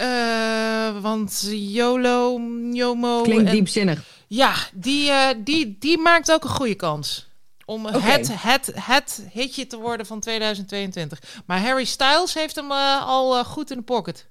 Eh, 0.00 1.00
want 1.02 1.48
YOLO, 1.50 2.40
Jomo... 2.72 3.22
Klinkt 3.22 3.44
en- 3.44 3.52
diepzinnig. 3.52 4.04
ja, 4.26 4.54
die, 4.74 5.10
eh, 5.10 5.28
die, 5.44 5.76
die 5.78 5.98
maakt 5.98 6.32
ook 6.32 6.44
een 6.44 6.50
goede 6.50 6.74
kans. 6.74 7.28
Om 7.64 7.86
het, 7.86 8.28
het, 8.42 8.72
het 8.74 9.26
hitje 9.32 9.66
te 9.66 9.76
worden 9.78 10.06
van 10.06 10.20
2022. 10.20 11.42
Maar 11.46 11.60
Harry 11.60 11.84
Styles 11.84 12.34
heeft 12.34 12.56
hem 12.56 12.70
eh, 12.70 13.06
al 13.06 13.44
goed 13.44 13.70
in 13.70 13.76
de 13.76 13.82
pocket. 13.82 14.28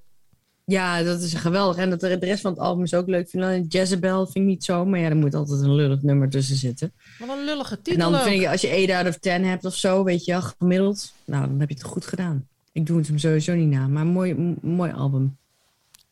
Ja, 0.64 1.02
dat 1.02 1.20
is 1.22 1.34
geweldig. 1.34 1.76
En 1.76 1.90
dat 1.90 2.00
de 2.00 2.16
rest 2.20 2.40
van 2.40 2.50
het 2.50 2.60
album 2.60 2.84
is 2.84 2.94
ook 2.94 3.06
leuk. 3.08 3.28
Vind 3.28 3.72
Jezebel 3.72 4.24
vind 4.24 4.34
ik 4.36 4.42
niet 4.42 4.64
zo. 4.64 4.84
Maar 4.84 5.00
ja, 5.00 5.08
er 5.08 5.16
moet 5.16 5.34
altijd 5.34 5.60
een 5.60 5.74
lullig 5.74 6.02
nummer 6.02 6.30
tussen 6.30 6.56
zitten. 6.56 6.92
Wat 7.18 7.28
een 7.28 7.44
lullige 7.44 7.74
En 7.74 7.82
titel 7.82 8.10
dan 8.10 8.20
ook. 8.20 8.26
vind 8.26 8.42
ik, 8.42 8.48
als 8.48 8.60
je 8.60 8.88
8 8.88 8.90
out 8.90 9.08
of 9.08 9.18
10 9.18 9.44
hebt 9.44 9.64
of 9.64 9.74
zo, 9.74 10.04
weet 10.04 10.24
je 10.24 10.42
gemiddeld. 10.42 11.12
Nou, 11.24 11.46
dan 11.46 11.60
heb 11.60 11.68
je 11.68 11.74
het 11.74 11.84
goed 11.84 12.06
gedaan. 12.06 12.46
Ik 12.72 12.86
doe 12.86 12.98
het 12.98 13.06
hem 13.06 13.18
sowieso 13.18 13.54
niet 13.54 13.68
na. 13.70 13.86
Maar 13.86 14.06
mooi, 14.06 14.56
mooi 14.60 14.92
album. 14.92 15.38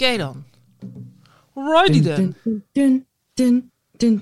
Oké 0.00 0.16
dan. 0.16 0.44
Righty. 1.54 2.02
Dun, 2.02 2.36
dun, 3.34 3.70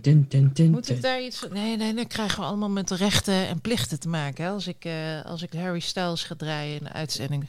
dun, 0.00 0.26
dun, 0.52 0.70
Moet 0.70 0.88
ik 0.90 1.02
daar 1.02 1.22
iets 1.22 1.38
van... 1.38 1.52
Nee, 1.52 1.76
nee, 1.76 1.94
dan 1.94 2.06
krijgen 2.06 2.40
we 2.40 2.46
allemaal 2.46 2.70
met 2.70 2.90
rechten 2.90 3.48
en 3.48 3.60
plichten 3.60 4.00
te 4.00 4.08
maken. 4.08 4.44
Hè? 4.44 4.50
Als, 4.50 4.66
ik, 4.66 4.84
eh, 4.84 5.24
als 5.24 5.42
ik 5.42 5.52
Harry 5.52 5.80
Styles 5.80 6.24
ga 6.24 6.34
draaien 6.34 6.76
in 6.78 6.84
de 6.84 6.92
uitzending. 6.92 7.48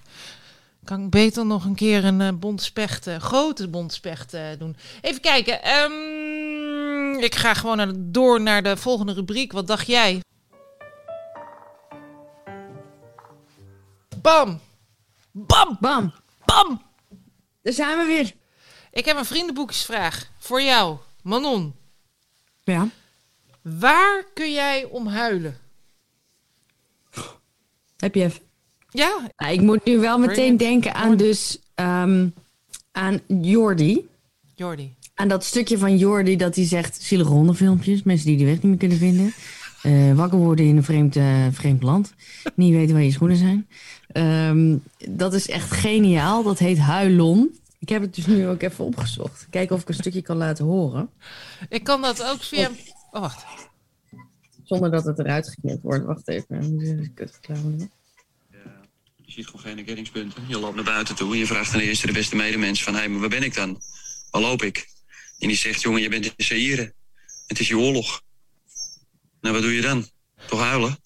Kan 0.83 1.03
ik 1.03 1.09
beter 1.09 1.45
nog 1.45 1.65
een 1.65 1.75
keer 1.75 2.05
een 2.05 2.21
eh 2.21 2.33
bonte 2.39 2.63
specht, 2.63 3.07
eh, 3.07 3.17
grote 3.17 3.67
bonte 3.67 3.95
specht 3.95 4.33
eh, 4.33 4.43
doen. 4.59 4.75
Even 5.01 5.21
kijken. 5.21 5.63
ehm, 5.63 7.23
ik 7.23 7.35
ga 7.35 7.53
gewoon 7.53 7.77
naar 7.77 7.91
door 7.95 8.41
naar 8.41 8.63
de 8.63 8.77
volgende 8.77 9.13
rubriek. 9.13 9.51
Wat 9.51 9.67
dacht 9.67 9.87
jij? 9.87 10.21
Bam! 14.21 14.59
Bam! 15.31 15.77
Bam, 15.79 16.13
Bam! 16.45 16.85
Daar 17.67 17.75
zijn 17.75 17.97
we 17.97 18.05
weer. 18.05 18.33
Ik 18.91 19.05
heb 19.05 19.17
een 19.17 19.25
vriendenboekjesvraag 19.25 20.31
voor 20.37 20.61
jou, 20.61 20.97
Manon. 21.21 21.73
Ja. 22.63 22.89
Waar 23.61 24.23
kun 24.33 24.51
jij 24.51 24.83
om 24.83 25.07
huilen? 25.07 25.57
Heb 27.97 28.15
je 28.15 28.23
even. 28.23 28.41
Ja, 28.89 29.29
Nou, 29.37 29.53
ik 29.53 29.61
moet 29.61 29.85
nu 29.85 29.99
wel 29.99 30.17
meteen 30.17 30.57
denken 30.57 30.93
aan 30.93 31.17
dus 31.17 31.59
ehm, 31.75 32.27
aan 32.91 33.19
Jordi. 33.41 34.07
Jordi. 34.55 34.95
Aan 35.13 35.27
dat 35.27 35.43
stukje 35.43 35.77
van 35.77 35.97
Jordi 35.97 36.35
dat 36.35 36.55
hij 36.55 36.65
zegt 36.65 37.01
zielige 37.01 37.31
hondenfilmpjes. 37.31 38.03
Mensen 38.03 38.27
die 38.27 38.37
de 38.37 38.45
weg 38.45 38.53
niet 38.53 38.63
meer 38.63 38.77
kunnen 38.77 38.97
vinden. 38.97 39.33
Eh, 39.81 40.13
wakker 40.13 40.39
worden 40.39 40.65
in 40.65 40.77
een 40.77 40.83
vreemd, 40.83 41.15
eh, 41.15 41.47
vreemd 41.51 41.83
land. 41.83 42.13
Niet 42.55 42.73
weten 42.73 42.93
waar 42.93 43.03
je 43.03 43.11
schoenen 43.11 43.37
zijn. 43.37 43.67
Ehm, 44.17 44.77
dat 45.09 45.33
is 45.33 45.49
echt 45.49 45.71
geniaal. 45.71 46.43
Dat 46.43 46.59
heet 46.59 46.77
Huilon. 46.77 47.59
Ik 47.79 47.89
heb 47.89 48.01
het 48.01 48.15
dus 48.15 48.25
nu 48.25 48.47
ook 48.47 48.61
even 48.61 48.85
opgezocht. 48.85 49.47
Kijken 49.49 49.75
of 49.75 49.81
ik 49.81 49.87
een 49.87 49.93
stukje 49.93 50.21
kan 50.21 50.37
laten 50.37 50.65
horen. 50.65 51.09
Ik 51.69 51.83
kan 51.83 52.01
dat 52.01 52.23
ook 52.23 52.43
via... 52.43 52.69
Oh, 53.11 53.21
wacht. 53.21 53.45
Zonder 54.63 54.91
dat 54.91 55.05
het 55.05 55.19
eruit 55.19 55.49
geknipt 55.49 55.81
wordt. 55.81 56.05
Wacht 56.05 56.27
even. 56.27 57.11
Kut 57.15 57.31
verklaren. 57.31 57.91
Je 59.15 59.31
ziet 59.31 59.45
gewoon 59.45 59.61
geen 59.61 59.75
herkenningspunten. 59.75 60.43
Je 60.47 60.59
loopt 60.59 60.75
naar 60.75 60.83
buiten 60.83 61.15
toe 61.15 61.33
en 61.33 61.39
je 61.39 61.45
vraagt 61.45 61.73
aan 61.73 61.79
de 61.79 61.85
eerste 61.85 62.07
de 62.07 62.13
beste 62.13 62.35
medemens 62.35 62.83
van... 62.83 62.93
hé, 62.93 62.99
hey, 62.99 63.09
maar 63.09 63.19
waar 63.19 63.29
ben 63.29 63.43
ik 63.43 63.53
dan? 63.53 63.81
Waar 64.31 64.41
loop 64.41 64.61
ik? 64.61 64.87
En 65.39 65.47
die 65.47 65.57
zegt, 65.57 65.81
jongen, 65.81 66.01
je 66.01 66.09
bent 66.09 66.25
in 66.25 66.45
Zaire. 66.45 66.93
Het 67.47 67.59
is 67.59 67.67
je 67.67 67.77
oorlog. 67.77 68.21
Nou, 69.41 69.53
wat 69.53 69.63
doe 69.63 69.73
je 69.73 69.81
dan? 69.81 70.09
Toch 70.47 70.59
huilen? 70.59 70.97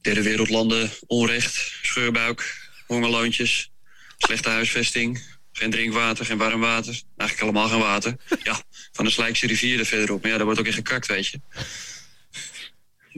Derde 0.00 0.22
wereldlanden, 0.22 0.90
onrecht, 1.06 1.54
scheurbuik, 1.82 2.70
hongerloontjes, 2.86 3.70
slechte 4.18 4.48
huisvesting, 4.48 5.22
geen 5.52 5.70
drinkwater, 5.70 6.24
geen 6.24 6.38
warm 6.38 6.60
water. 6.60 7.02
Eigenlijk 7.16 7.40
helemaal 7.40 7.68
geen 7.68 7.88
water. 7.88 8.16
Ja, 8.42 8.62
van 8.92 9.04
de 9.04 9.10
Slijkse 9.10 9.46
rivier 9.46 9.78
er 9.78 9.86
verderop. 9.86 10.22
Maar 10.22 10.30
ja, 10.30 10.36
daar 10.36 10.46
wordt 10.46 10.60
ook 10.60 10.66
in 10.66 10.72
gekakt, 10.72 11.06
weet 11.06 11.26
je. 11.26 11.40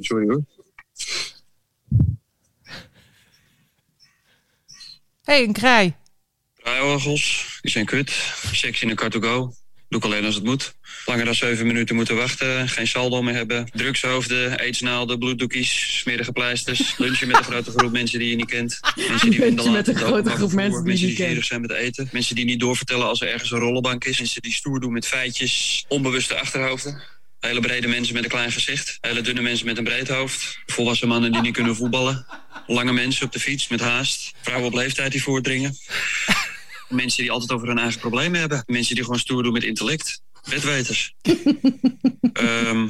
Sorry 0.00 0.26
hoor. 0.26 0.44
hey, 5.22 5.42
een 5.42 5.52
kraai. 5.52 5.94
Draaiorgels, 6.56 7.58
die 7.60 7.70
zijn 7.70 7.86
kut. 7.86 8.10
Seks 8.52 8.82
in 8.82 8.90
een 8.90 8.96
car 8.96 9.10
to 9.10 9.20
go. 9.20 9.54
Doe 9.88 9.98
ik 10.00 10.04
alleen 10.04 10.24
als 10.24 10.34
het 10.34 10.44
moet. 10.44 10.74
Langer 11.04 11.24
dan 11.24 11.34
zeven 11.34 11.66
minuten 11.66 11.94
moeten 11.94 12.16
wachten. 12.16 12.68
Geen 12.68 12.86
saldo 12.86 13.22
meer 13.22 13.34
hebben. 13.34 13.68
Drugshoofden, 13.72 14.58
aidsnaalden, 14.58 15.18
bloeddoekjes, 15.18 15.98
smerige 15.98 16.32
pleisters. 16.32 16.94
Lunchen 16.98 17.28
met 17.28 17.36
een 17.36 17.44
grote 17.44 17.70
groep 17.70 17.92
mensen 17.92 18.18
die 18.18 18.28
je 18.30 18.36
niet 18.36 18.50
kent. 18.50 18.80
Mensen 19.08 19.30
die 19.30 19.70
met 19.70 19.88
een 19.88 19.96
grote 19.96 20.30
groep 20.30 20.52
mensen 20.52 20.54
die 20.54 20.56
je 20.56 20.56
Mensen 20.56 20.84
niet 20.92 20.98
die 20.98 21.14
kent. 21.14 21.28
gierig 21.28 21.44
zijn 21.44 21.60
met 21.60 21.70
eten. 21.70 22.08
Mensen 22.12 22.34
die 22.34 22.44
niet 22.44 22.60
doorvertellen 22.60 23.06
als 23.06 23.20
er 23.20 23.28
ergens 23.28 23.50
een 23.50 23.58
rollenbank 23.58 24.04
is. 24.04 24.18
Mensen 24.18 24.42
die 24.42 24.52
stoer 24.52 24.80
doen 24.80 24.92
met 24.92 25.06
feitjes. 25.06 25.84
Onbewuste 25.88 26.34
achterhoofden. 26.40 27.02
Hele 27.40 27.60
brede 27.60 27.88
mensen 27.88 28.14
met 28.14 28.24
een 28.24 28.30
klein 28.30 28.52
gezicht. 28.52 28.98
Hele 29.00 29.20
dunne 29.20 29.40
mensen 29.40 29.66
met 29.66 29.78
een 29.78 29.84
breed 29.84 30.08
hoofd. 30.08 30.58
Volwassen 30.66 31.08
mannen 31.08 31.32
die 31.32 31.40
niet 31.40 31.54
kunnen 31.54 31.76
voetballen. 31.76 32.26
Lange 32.66 32.92
mensen 32.92 33.26
op 33.26 33.32
de 33.32 33.40
fiets 33.40 33.68
met 33.68 33.80
haast. 33.80 34.32
Vrouwen 34.42 34.66
op 34.68 34.74
leeftijd 34.74 35.12
die 35.12 35.22
voordringen. 35.22 35.76
Mensen 36.88 37.22
die 37.22 37.30
altijd 37.32 37.52
over 37.52 37.68
hun 37.68 37.78
eigen 37.78 38.00
problemen 38.00 38.40
hebben. 38.40 38.62
Mensen 38.66 38.94
die 38.94 39.04
gewoon 39.04 39.18
stoer 39.18 39.42
doen 39.42 39.52
met 39.52 39.64
intellect. 39.64 40.20
Ehm, 42.32 42.88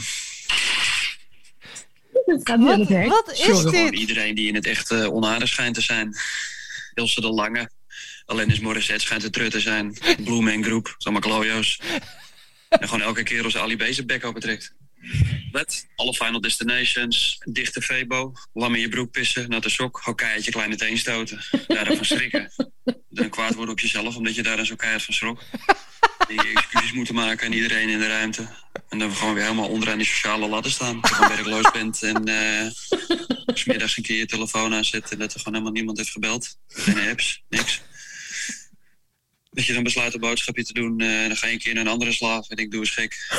niet 2.26 2.48
aan 2.48 2.80
het 2.80 2.88
hek. 2.88 3.08
Wat 3.08 3.32
is 3.32 3.38
Sorry. 3.38 3.54
gewoon 3.54 3.90
dit? 3.90 4.00
iedereen 4.00 4.34
die 4.34 4.48
in 4.48 4.54
het 4.54 4.66
echt 4.66 4.90
eh, 4.90 5.12
onaardig 5.12 5.48
schijnt 5.48 5.74
te 5.74 5.80
zijn. 5.80 6.16
Ilse 6.94 7.20
de 7.20 7.30
Lange. 7.30 7.70
Alanis 8.24 8.60
Morissette 8.60 9.04
schijnt 9.04 9.22
te 9.22 9.30
trut 9.30 9.50
te 9.50 9.60
zijn. 9.60 9.96
Group. 10.62 10.84
Dat 10.84 10.94
is 10.98 11.04
allemaal 11.04 11.20
klojo's. 11.20 11.80
En 12.68 12.88
gewoon 12.88 13.02
elke 13.02 13.22
keer 13.22 13.44
als 13.44 13.56
Ali 13.56 13.76
B 13.76 13.82
zijn 13.90 14.06
bek 14.06 14.24
opentrekt. 14.24 14.74
Let, 15.52 15.86
alle 15.96 16.14
Final 16.14 16.40
Destinations, 16.40 17.38
dichte 17.44 17.82
Febo, 17.82 18.32
lam 18.52 18.74
in 18.74 18.80
je 18.80 18.88
broek 18.88 19.10
pissen, 19.10 19.48
natte 19.48 19.68
sok, 19.68 20.00
hokkei 20.04 20.32
uit 20.32 20.44
je 20.44 20.50
kleine 20.50 20.76
teen 20.76 20.98
stoten. 20.98 21.40
Daarvan 21.66 22.04
schrikken. 22.04 22.52
Dan 23.08 23.28
kwaad 23.28 23.54
worden 23.54 23.74
op 23.74 23.80
jezelf 23.80 24.16
omdat 24.16 24.34
je 24.34 24.42
daar 24.42 24.66
zo 24.66 24.76
keihard 24.76 25.02
van 25.02 25.14
schrok. 25.14 25.42
En 26.28 26.34
je 26.34 26.52
excuses 26.54 26.92
moeten 26.92 27.14
maken 27.14 27.46
aan 27.46 27.52
iedereen 27.52 27.88
in 27.88 27.98
de 27.98 28.08
ruimte. 28.08 28.48
En 28.88 28.98
dan 28.98 29.14
gewoon 29.16 29.34
weer 29.34 29.42
helemaal 29.42 29.68
onderaan 29.68 29.96
die 29.98 30.06
sociale 30.06 30.48
ladder 30.48 30.72
staan. 30.72 31.00
Dat 31.00 31.10
je 31.10 31.14
gewoon 31.16 31.30
werkloos 31.36 31.70
bent 31.72 32.02
en 32.02 32.24
eh 32.24 32.70
smiddags 33.54 33.96
een 33.96 34.02
keer 34.02 34.16
je 34.16 34.26
telefoon 34.26 34.74
aanzet 34.74 35.10
en 35.10 35.18
dat 35.18 35.32
er 35.32 35.38
gewoon 35.38 35.52
helemaal 35.52 35.72
niemand 35.74 35.98
heeft 35.98 36.10
gebeld. 36.10 36.58
Geen 36.68 37.08
apps, 37.08 37.42
niks. 37.48 37.82
Dat 39.50 39.64
je 39.66 39.72
dan 39.72 39.82
besluit 39.82 40.14
een 40.14 40.20
boodschapje 40.20 40.64
te 40.64 40.72
doen, 40.72 41.00
eh, 41.00 41.26
dan 41.26 41.36
ga 41.36 41.46
je 41.46 41.52
een 41.52 41.58
keer 41.58 41.74
naar 41.74 41.84
een 41.84 41.90
andere 41.90 42.12
slaaf 42.12 42.48
en 42.48 42.56
ik 42.56 42.70
doe 42.70 42.80
eens 42.80 42.90
gek. 42.90 43.30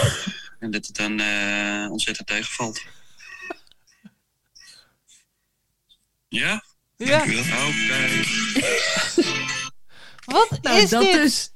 En 0.60 0.72
dat 0.72 0.86
het 0.86 0.96
dan 0.96 1.20
eh, 1.20 1.88
ontzettend 1.92 2.28
tegenvalt. 2.28 2.82
Ja? 6.28 6.64
Ja, 6.98 7.22
Oké. 7.22 7.36
wat 10.26 10.62
Nou, 10.62 10.82
is 10.82 10.90
dat 10.90 11.02
dit? 11.02 11.14
dus. 11.14 11.51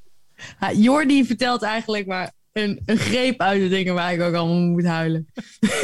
Jordi 0.76 1.26
vertelt 1.26 1.62
eigenlijk 1.62 2.06
maar 2.08 2.32
een, 2.54 2.82
een 2.86 2.98
greep 2.98 3.42
uit 3.42 3.62
de 3.62 3.68
dingen 3.68 3.94
waar 3.94 4.14
ik 4.14 4.22
ook 4.22 4.34
allemaal 4.34 4.60
moet 4.70 4.86
huilen. 4.86 5.28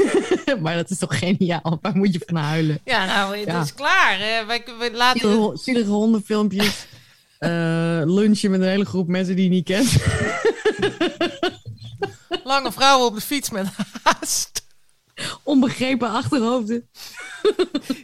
maar 0.61 0.75
dat 0.75 0.89
is 0.89 0.97
toch 0.97 1.19
geniaal? 1.19 1.77
Waar 1.81 1.95
moet 1.97 2.13
je 2.13 2.21
van 2.25 2.35
huilen? 2.35 2.79
Ja, 2.85 3.05
nou, 3.05 3.37
het 3.37 3.47
Ja. 3.47 3.61
is 3.61 3.73
klaar. 3.73 4.17
hè. 4.19 4.45
Wij, 4.45 4.63
wij 4.79 4.91
laten... 4.93 5.19
Zielige, 5.19 5.57
zielige 5.57 5.89
hondenfilmpjes. 5.89 6.85
eh, 7.39 8.01
lunchen 8.05 8.51
met 8.51 8.61
een 8.61 8.67
hele 8.67 8.85
groep 8.85 9.07
mensen 9.07 9.35
die 9.35 9.43
je 9.43 9.49
niet 9.49 9.65
kent. 9.65 9.95
Lange 12.43 12.71
vrouwen 12.71 13.07
op 13.07 13.15
de 13.15 13.21
fiets 13.21 13.49
met 13.49 13.67
haast. 14.03 14.65
Onbegrepen 15.43 16.09
achterhoofden. 16.09 16.87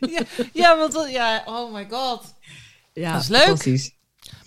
Ja, 0.09 0.21
ja, 0.53 0.77
want 0.77 1.05
ja, 1.09 1.43
oh 1.45 1.73
my 1.73 1.87
god. 1.89 2.23
Ja, 2.93 3.11
Dat 3.13 3.21
is 3.21 3.27
leuk. 3.27 3.41
fantastisch. 3.41 3.91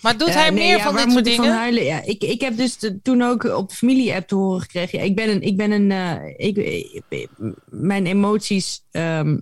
Maar 0.02 0.18
doet 0.18 0.28
Ja, 0.28 0.34
hij 0.34 0.50
nee, 0.50 0.66
meer 0.66 0.76
ja, 0.76 0.82
van 0.82 0.92
dit 0.92 1.02
soort 1.02 1.14
moet 1.14 1.26
ik 1.26 1.34
van 1.34 1.44
dingen? 1.44 1.58
huilen? 1.58 1.84
Ja, 1.84 2.02
ik, 2.02 2.22
ik 2.22 2.40
heb 2.40 2.56
dus 2.56 2.78
de- 2.78 3.02
toen 3.02 3.22
ook 3.22 3.44
op 3.44 3.68
de 3.68 3.74
familie-app 3.74 4.28
te 4.28 4.34
horen 4.34 4.60
gekregen. 4.60 4.98
Ja, 4.98 5.04
ik 5.04 5.14
ben 5.14 5.28
een... 5.28 5.42
Ik 5.42 5.56
ben 5.56 5.70
een 5.70 5.90
eh, 5.90 6.34
ik, 6.36 6.56
ik- 6.56 7.28
mijn 7.70 8.06
emoties... 8.06 8.84
ehm, 8.90 9.38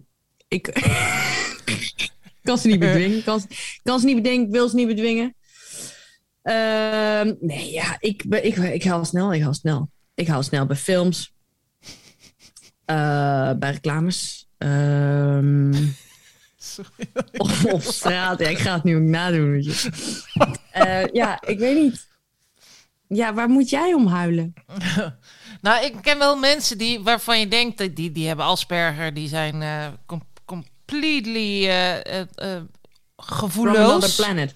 ik 0.48 0.62
kan 2.42 2.58
ze 2.58 2.66
niet 2.68 2.78
bedwingen. 2.78 3.24
Kan, 3.24 3.42
kan 3.82 4.00
ze 4.00 4.06
niet 4.06 4.16
bedwingen. 4.16 4.46
Ik 4.46 4.52
wil 4.52 4.68
ze 4.68 4.74
niet 4.76 4.86
bedwingen. 4.86 5.34
Ehm, 6.42 7.34
nee, 7.40 7.70
ja, 7.72 7.96
ik, 8.00 8.22
ik, 8.24 8.56
ik 8.56 8.84
haal 8.84 9.04
snel. 9.04 9.34
Ik 9.34 9.42
haal 9.42 9.54
snel. 9.54 9.90
Ik 10.14 10.26
haal 10.26 10.42
snel 10.42 10.66
bij 10.66 10.76
films. 10.76 11.32
Eh, 12.84 13.52
bij 13.58 13.70
reclames. 13.70 14.48
Ehm, 14.58 15.70
Of 17.36 17.64
op 17.74 17.82
straat. 17.82 18.38
Ja, 18.38 18.48
ik 18.48 18.58
ga 18.58 18.74
het 18.74 18.84
nu 18.84 18.96
ook 18.96 19.02
nadoen. 19.02 19.50
Weet 19.50 19.64
je. 19.64 19.90
Eh, 20.70 21.04
ja, 21.12 21.40
ik 21.46 21.58
weet 21.58 21.76
niet. 21.82 22.06
Ja, 23.08 23.34
waar 23.34 23.48
moet 23.48 23.70
jij 23.70 23.92
om 23.94 24.06
huilen? 24.06 24.54
Nou, 25.60 25.84
ik 25.84 25.94
ken 26.02 26.18
wel 26.18 26.36
mensen 26.36 26.78
die, 26.78 27.00
waarvan 27.02 27.40
je 27.40 27.48
denkt, 27.48 27.78
dat 27.78 27.96
die, 27.96 28.12
die 28.12 28.26
hebben 28.26 28.44
Asperger, 28.44 29.14
die 29.14 29.28
zijn 29.28 29.62
eh, 29.62 29.86
com- 30.06 30.26
completely 30.44 31.66
eh, 31.66 31.96
eh, 32.06 32.20
eh, 32.20 32.26
From 32.36 32.56
another 32.56 33.16
gevoelloos. 33.16 34.14
planet. 34.16 34.54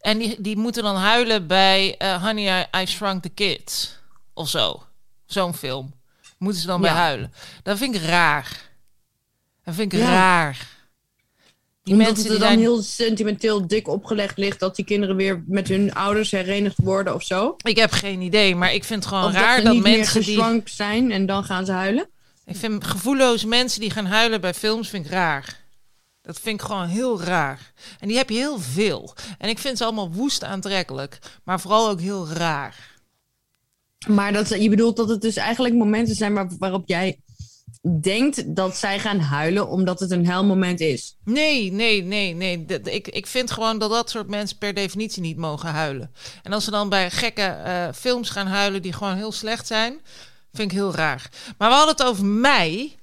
En 0.00 0.18
die, 0.18 0.40
die 0.40 0.56
moeten 0.56 0.82
dan 0.82 0.96
huilen 0.96 1.46
bij 1.46 1.96
eh, 1.96 2.22
Honey, 2.24 2.66
I, 2.74 2.78
I 2.82 2.86
Shrunk 2.86 3.22
the 3.22 3.28
Kids. 3.28 3.98
Of 4.34 4.48
zo. 4.48 4.82
Zo'n 5.26 5.54
film. 5.54 5.94
Moeten 6.38 6.60
ze 6.60 6.66
dan 6.66 6.80
bij 6.80 6.90
huilen. 6.90 7.32
Dat 7.62 7.78
vind 7.78 7.94
ik 7.94 8.02
raar. 8.02 8.70
Dat 9.64 9.74
vind 9.74 9.92
ik 9.92 9.98
Ja. 9.98 10.06
raar. 10.10 10.66
Die 11.88 11.96
Omdat 11.96 12.14
mensen 12.14 12.32
het 12.32 12.40
die 12.40 12.48
dan 12.48 12.58
zijn... 12.58 12.72
heel 12.72 12.82
sentimenteel 12.82 13.66
dik 13.66 13.88
opgelegd 13.88 14.38
ligt 14.38 14.60
dat 14.60 14.76
die 14.76 14.84
kinderen 14.84 15.16
weer 15.16 15.44
met 15.46 15.68
hun 15.68 15.94
ouders 15.94 16.30
herenigd 16.30 16.76
worden 16.82 17.14
of 17.14 17.22
zo. 17.22 17.56
Ik 17.62 17.76
heb 17.76 17.90
geen 17.90 18.20
idee, 18.20 18.54
maar 18.54 18.74
ik 18.74 18.84
vind 18.84 19.04
het 19.04 19.12
gewoon 19.12 19.28
Of 19.28 19.32
raar 19.32 19.62
dat 19.62 19.76
mensen 19.76 20.22
die... 20.22 20.62
zijn 20.64 21.10
en 21.10 21.26
dan 21.26 21.44
gaan 21.44 21.66
ze 21.66 21.72
huilen. 21.72 22.08
Ik 22.44 22.56
vind 22.56 22.84
gevoelloze 22.84 23.46
mensen 23.46 23.80
die 23.80 23.90
gaan 23.90 24.06
huilen 24.06 24.40
bij 24.40 24.54
films 24.54 24.88
vind 24.88 25.04
ik 25.04 25.10
raar. 25.10 25.60
Dat 26.22 26.40
vind 26.40 26.60
ik 26.60 26.66
gewoon 26.66 26.86
heel 26.86 27.22
raar. 27.22 27.72
En 28.00 28.08
die 28.08 28.16
heb 28.16 28.30
je 28.30 28.36
heel 28.36 28.58
veel. 28.58 29.14
En 29.38 29.48
ik 29.48 29.58
vind 29.58 29.78
ze 29.78 29.84
allemaal 29.84 30.12
woest 30.12 30.44
aantrekkelijk. 30.44 31.18
Maar 31.44 31.60
vooral 31.60 31.88
ook 31.88 32.00
heel 32.00 32.28
raar. 32.28 32.96
Maar 34.06 34.32
dat, 34.32 34.48
je 34.48 34.68
bedoelt 34.68 34.96
dat 34.96 35.08
het 35.08 35.20
dus 35.20 35.36
eigenlijk 35.36 35.74
momenten 35.74 36.14
zijn 36.14 36.34
waar, 36.34 36.50
waarop 36.58 36.88
jij 36.88 37.20
denkt 38.00 38.56
dat 38.56 38.76
zij 38.76 38.98
gaan 38.98 39.20
huilen 39.20 39.68
omdat 39.68 40.00
het 40.00 40.10
een 40.10 40.26
huilmoment 40.26 40.80
is. 40.80 41.16
Nee, 41.24 41.72
nee, 41.72 42.02
nee, 42.02 42.34
nee. 42.34 42.64
Dat- 42.64 42.86
Ik, 42.86 43.08
ik 43.08 43.26
vind 43.26 43.50
gewoon 43.50 43.78
dat 43.78 43.90
dat 43.90 44.10
soort 44.10 44.28
mensen 44.28 44.58
per 44.58 44.74
definitie 44.74 45.22
niet 45.22 45.36
mogen 45.36 45.68
huilen. 45.68 46.12
En 46.42 46.52
als 46.52 46.64
ze 46.64 46.70
dan 46.70 46.88
bij 46.88 47.10
gekke 47.10 47.42
eh, 47.42 47.88
films 47.94 48.30
gaan 48.30 48.46
huilen 48.46 48.82
die 48.82 48.92
gewoon 48.92 49.16
heel 49.16 49.32
slecht 49.32 49.66
zijn, 49.66 50.00
vind 50.52 50.70
ik 50.70 50.76
heel 50.76 50.94
raar. 50.94 51.30
Maar 51.58 51.68
we 51.68 51.74
hadden 51.74 51.94
het 51.96 52.06
over 52.06 52.24
mij. 52.24 52.96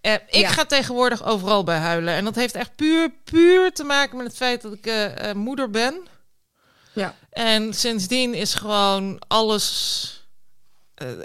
Eh, 0.00 0.12
ik 0.12 0.34
Ja. 0.34 0.48
ga 0.48 0.64
tegenwoordig 0.64 1.24
overal 1.24 1.64
bij 1.64 1.78
huilen. 1.78 2.14
En 2.14 2.24
dat 2.24 2.34
heeft 2.34 2.54
echt 2.54 2.76
puur, 2.76 3.12
puur 3.24 3.72
te 3.72 3.84
maken 3.84 4.16
met 4.16 4.26
het 4.26 4.36
feit 4.36 4.62
dat 4.62 4.72
ik 4.72 4.86
eh, 4.86 5.32
moeder 5.32 5.70
ben. 5.70 5.94
Ja. 6.92 7.14
En 7.30 7.74
sindsdien 7.74 8.34
is 8.34 8.54
gewoon 8.54 9.22
alles 9.28 10.21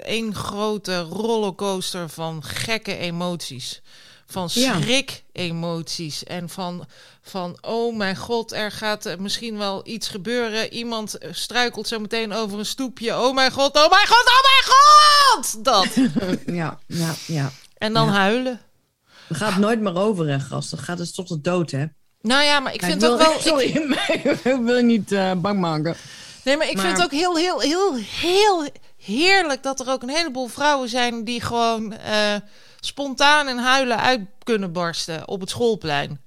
één 0.02 0.34
grote 0.34 1.00
rollercoaster 1.00 2.08
van 2.08 2.42
gekke 2.44 2.96
emoties. 2.96 3.80
Van 4.26 4.50
schrik-emoties. 4.50 6.24
En 6.24 6.48
van, 6.48 6.86
van, 7.22 7.58
oh 7.60 7.96
mijn 7.96 8.16
god, 8.16 8.52
er 8.52 8.72
gaat 8.72 9.06
eh, 9.06 9.16
misschien 9.16 9.58
wel 9.58 9.80
iets 9.84 10.08
gebeuren. 10.08 10.72
Iemand 10.72 11.18
eh, 11.18 11.28
struikelt 11.32 11.88
zo 11.88 11.98
meteen 11.98 12.32
over 12.32 12.58
een 12.58 12.66
stoepje. 12.66 13.16
Oh 13.20 13.34
mijn 13.34 13.52
god, 13.52 13.76
oh 13.76 13.90
mijn 13.90 14.06
god, 14.06 14.24
oh 14.26 14.42
mijn 14.42 14.64
god! 14.74 15.64
Dat. 15.64 15.86
Ja, 16.56 16.78
ja, 16.86 17.14
ja. 17.26 17.50
En 17.78 17.92
dan 17.92 18.06
Ja. 18.06 18.12
huilen. 18.12 18.60
Het 19.28 19.36
gaat 19.36 19.56
nooit 19.56 19.80
meer 19.80 19.96
over, 19.96 20.28
hè, 20.28 20.40
gast. 20.40 20.70
Dat 20.70 20.80
gaat 20.80 20.98
dus 20.98 21.14
tot 21.14 21.28
de 21.28 21.40
dood, 21.40 21.70
hè. 21.70 21.84
Nou 22.20 22.42
ja, 22.44 22.60
maar 22.60 22.74
ik 22.74 22.82
vind 22.82 23.00
wil- 23.00 23.12
ook 23.12 23.18
wel... 23.18 23.40
Sorry, 23.50 23.64
ik 24.12 24.40
wil 24.42 24.76
je 24.76 24.82
niet 24.82 25.12
eh, 25.12 25.32
bang 25.36 25.60
maken. 25.60 25.96
Nee, 26.44 26.56
maar 26.56 26.68
ik 26.68 26.74
Maar- 26.76 26.84
vind 26.84 26.96
het 26.96 27.04
ook 27.04 27.12
heel, 27.12 27.36
heel, 27.36 27.60
heel, 27.60 27.94
heel 27.96 28.68
heerlijk 29.08 29.62
dat 29.62 29.80
er 29.80 29.88
ook 29.90 30.02
een 30.02 30.08
heleboel 30.08 30.46
vrouwen 30.46 30.88
zijn 30.88 31.24
die 31.24 31.40
gewoon 31.40 31.92
eh, 31.92 32.34
spontaan 32.80 33.46
en 33.48 33.58
huilen 33.58 33.98
uit 33.98 34.20
kunnen 34.42 34.72
barsten 34.72 35.28
op 35.28 35.40
het 35.40 35.50
schoolplein. 35.50 36.20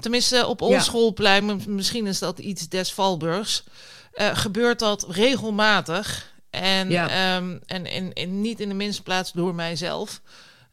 Tenminste, 0.00 0.46
op 0.46 0.60
ons 0.62 0.72
Ja. 0.72 0.80
schoolplein, 0.80 1.62
misschien 1.66 2.06
is 2.06 2.18
dat 2.18 2.38
iets 2.38 2.68
des 2.68 2.92
Valburgs, 2.92 3.64
eh, 4.12 4.30
gebeurt 4.36 4.78
dat 4.78 5.06
regelmatig. 5.08 6.32
En, 6.50 6.90
Ja. 6.90 7.08
ehm, 7.08 7.58
en, 7.66 7.86
en, 7.86 8.12
en 8.12 8.40
niet 8.40 8.60
in 8.60 8.68
de 8.68 8.74
minste 8.74 9.02
plaats 9.02 9.32
door 9.32 9.54
mijzelf. 9.54 10.20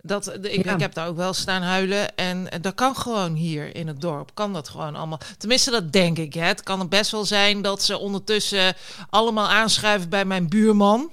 Dat, 0.03 0.23
de- 0.23 0.51
ik, 0.51 0.63
Ja. 0.65 0.73
ik 0.73 0.79
heb 0.79 0.93
daar 0.93 1.07
ook 1.07 1.15
wel 1.15 1.33
staan 1.33 1.61
huilen. 1.61 2.15
En 2.15 2.51
eh, 2.51 2.61
dat 2.61 2.73
kan 2.75 2.95
gewoon 2.95 3.33
hier 3.33 3.75
in 3.75 3.87
het 3.87 4.01
dorp. 4.01 4.31
Kan 4.33 4.53
dat 4.53 4.69
gewoon 4.69 4.95
allemaal. 4.95 5.19
Tenminste, 5.37 5.71
dat 5.71 5.91
denk 5.91 6.17
ik. 6.17 6.33
Hè. 6.33 6.41
Het 6.45 6.63
kan 6.63 6.89
best 6.89 7.11
wel 7.11 7.25
zijn 7.25 7.61
dat 7.61 7.83
ze 7.83 7.97
ondertussen 7.97 8.75
allemaal 9.09 9.47
aanschuiven 9.49 10.09
bij 10.09 10.25
mijn 10.25 10.49
buurman. 10.49 11.11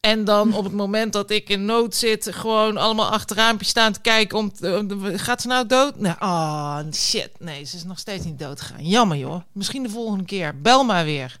En 0.00 0.24
dan 0.24 0.54
op 0.54 0.64
het 0.64 0.72
moment 0.72 1.12
dat 1.12 1.30
ik 1.30 1.48
in 1.48 1.64
nood 1.64 1.94
zit, 1.94 2.28
gewoon 2.34 2.76
allemaal 2.76 3.10
achter 3.10 3.36
raampje 3.36 3.66
staan 3.66 3.92
te 3.92 4.00
kijken. 4.00 4.38
Om 4.38 4.52
gaat 5.00 5.42
ze 5.42 5.48
nou 5.48 5.66
dood? 5.66 6.00
Nee, 6.00 6.12
ah, 6.12 6.80
shit. 6.92 7.30
Nee, 7.38 7.64
ze 7.64 7.76
is 7.76 7.84
nog 7.84 7.98
steeds 7.98 8.24
niet 8.24 8.38
dood 8.38 8.60
gegaan. 8.60 8.86
Jammer 8.86 9.16
joh. 9.16 9.40
Misschien 9.52 9.82
de 9.82 9.88
volgende 9.88 10.24
keer. 10.24 10.60
Bel 10.60 10.84
maar 10.84 11.04
weer. 11.04 11.38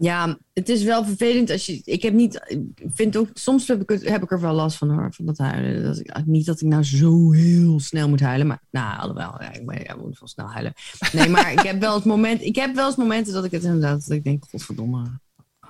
Ja, 0.00 0.38
het 0.52 0.68
is 0.68 0.82
wel 0.82 1.04
vervelend 1.04 1.50
als 1.50 1.66
je. 1.66 1.80
Ik 1.84 2.02
heb 2.02 2.12
niet. 2.12 2.58
Vind 2.94 3.16
ook. 3.16 3.28
Soms 3.34 3.68
heb 3.68 3.90
ik, 3.90 4.30
er 4.30 4.40
wel 4.40 4.54
last 4.54 4.76
van 4.76 4.90
hoor. 4.90 5.12
Van 5.14 5.26
dat 5.26 5.38
huilen. 5.38 5.82
Dat 5.82 5.98
ik, 5.98 6.26
niet 6.26 6.46
dat 6.46 6.60
ik 6.60 6.66
nou 6.66 6.84
zo 6.84 7.32
heel 7.32 7.80
snel 7.80 8.08
moet 8.08 8.20
huilen. 8.20 8.46
Maar. 8.46 8.62
Nou, 8.70 9.00
alhoewel. 9.00 9.34
Ja, 9.40 9.52
ik 9.52 9.96
moet 9.96 10.18
wel 10.18 10.28
snel 10.28 10.50
huilen. 10.50 10.72
Nee, 11.12 11.28
maar 11.28 11.52
ik 11.52 11.60
heb 11.60 11.80
wel 11.80 11.94
het 11.94 12.04
moment. 12.04 12.42
Ik 12.42 12.56
heb 12.56 12.74
wel 12.74 12.86
eens 12.86 12.96
momenten 12.96 13.32
dat 13.32 13.44
ik 13.44 13.50
het 13.50 13.64
inderdaad. 13.64 14.06
Dat 14.06 14.16
ik 14.16 14.24
denk. 14.24 14.44
Godverdomme. 14.50 15.20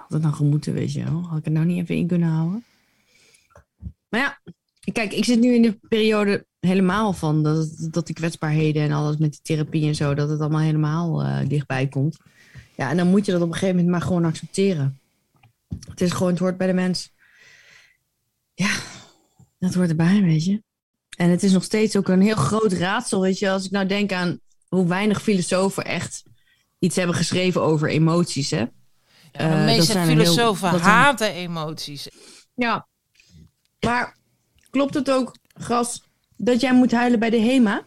Had 0.08 0.22
het 0.22 0.22
nou 0.22 0.34
gemoeten, 0.34 0.72
weet 0.72 0.92
je 0.92 1.04
wel? 1.04 1.22
Had 1.22 1.38
ik 1.38 1.44
het 1.44 1.52
nou 1.52 1.66
niet 1.66 1.78
even 1.78 1.96
in 1.96 2.06
kunnen 2.06 2.28
houden? 2.28 2.64
Maar 4.08 4.20
ja. 4.20 4.38
Kijk, 4.92 5.12
ik 5.12 5.24
zit 5.24 5.40
nu 5.40 5.54
in 5.54 5.62
de 5.62 5.78
periode 5.88 6.46
helemaal 6.60 7.12
van 7.12 7.42
dat, 7.42 7.88
dat 7.90 8.06
die 8.06 8.14
kwetsbaarheden 8.14 8.82
en 8.82 8.92
alles 8.92 9.16
met 9.16 9.30
die 9.30 9.40
therapie 9.42 9.86
en 9.86 9.94
zo, 9.94 10.14
dat 10.14 10.28
het 10.28 10.40
allemaal 10.40 10.60
helemaal 10.60 11.22
eh, 11.22 11.48
dichtbij 11.48 11.88
komt. 11.88 12.16
Ja, 12.76 12.90
en 12.90 12.96
dan 12.96 13.08
moet 13.08 13.26
je 13.26 13.32
dat 13.32 13.40
op 13.40 13.46
een 13.46 13.52
gegeven 13.52 13.74
moment 13.76 13.92
maar 13.92 14.02
gewoon 14.02 14.24
accepteren. 14.24 15.00
Het 15.88 16.00
is 16.00 16.12
gewoon, 16.12 16.30
het 16.30 16.38
hoort 16.38 16.56
bij 16.56 16.66
de 16.66 16.72
mens. 16.72 17.12
Ja, 18.54 18.70
dat 19.58 19.74
hoort 19.74 19.88
erbij, 19.88 20.22
weet 20.22 20.44
je. 20.44 20.62
En 21.16 21.30
het 21.30 21.42
is 21.42 21.52
nog 21.52 21.64
steeds 21.64 21.96
ook 21.96 22.08
een 22.08 22.20
heel 22.20 22.36
groot 22.36 22.72
raadsel, 22.72 23.20
weet 23.20 23.38
je. 23.38 23.50
Als 23.50 23.64
ik 23.64 23.70
nou 23.70 23.86
denk 23.86 24.12
aan 24.12 24.40
hoe 24.68 24.86
weinig 24.86 25.22
filosofen 25.22 25.84
echt 25.84 26.22
iets 26.78 26.96
hebben 26.96 27.16
geschreven 27.16 27.62
over 27.62 27.88
emoties, 27.88 28.50
hè. 28.50 28.64
Ja, 29.32 29.38
Eh, 29.40 29.50
de 29.50 29.56
dat 29.56 29.64
meeste 29.64 29.98
heel- 29.98 30.06
filosofen 30.08 30.68
haten 30.80 31.32
emoties. 31.32 32.08
Ja. 32.54 32.86
Maar 33.80 34.16
klopt 34.70 34.94
het 34.94 35.10
ook, 35.10 35.34
Gras, 35.54 36.02
dat 36.36 36.60
jij 36.60 36.74
moet 36.74 36.92
huilen 36.92 37.18
bij 37.18 37.30
de 37.30 37.40
HEMA? 37.40 37.82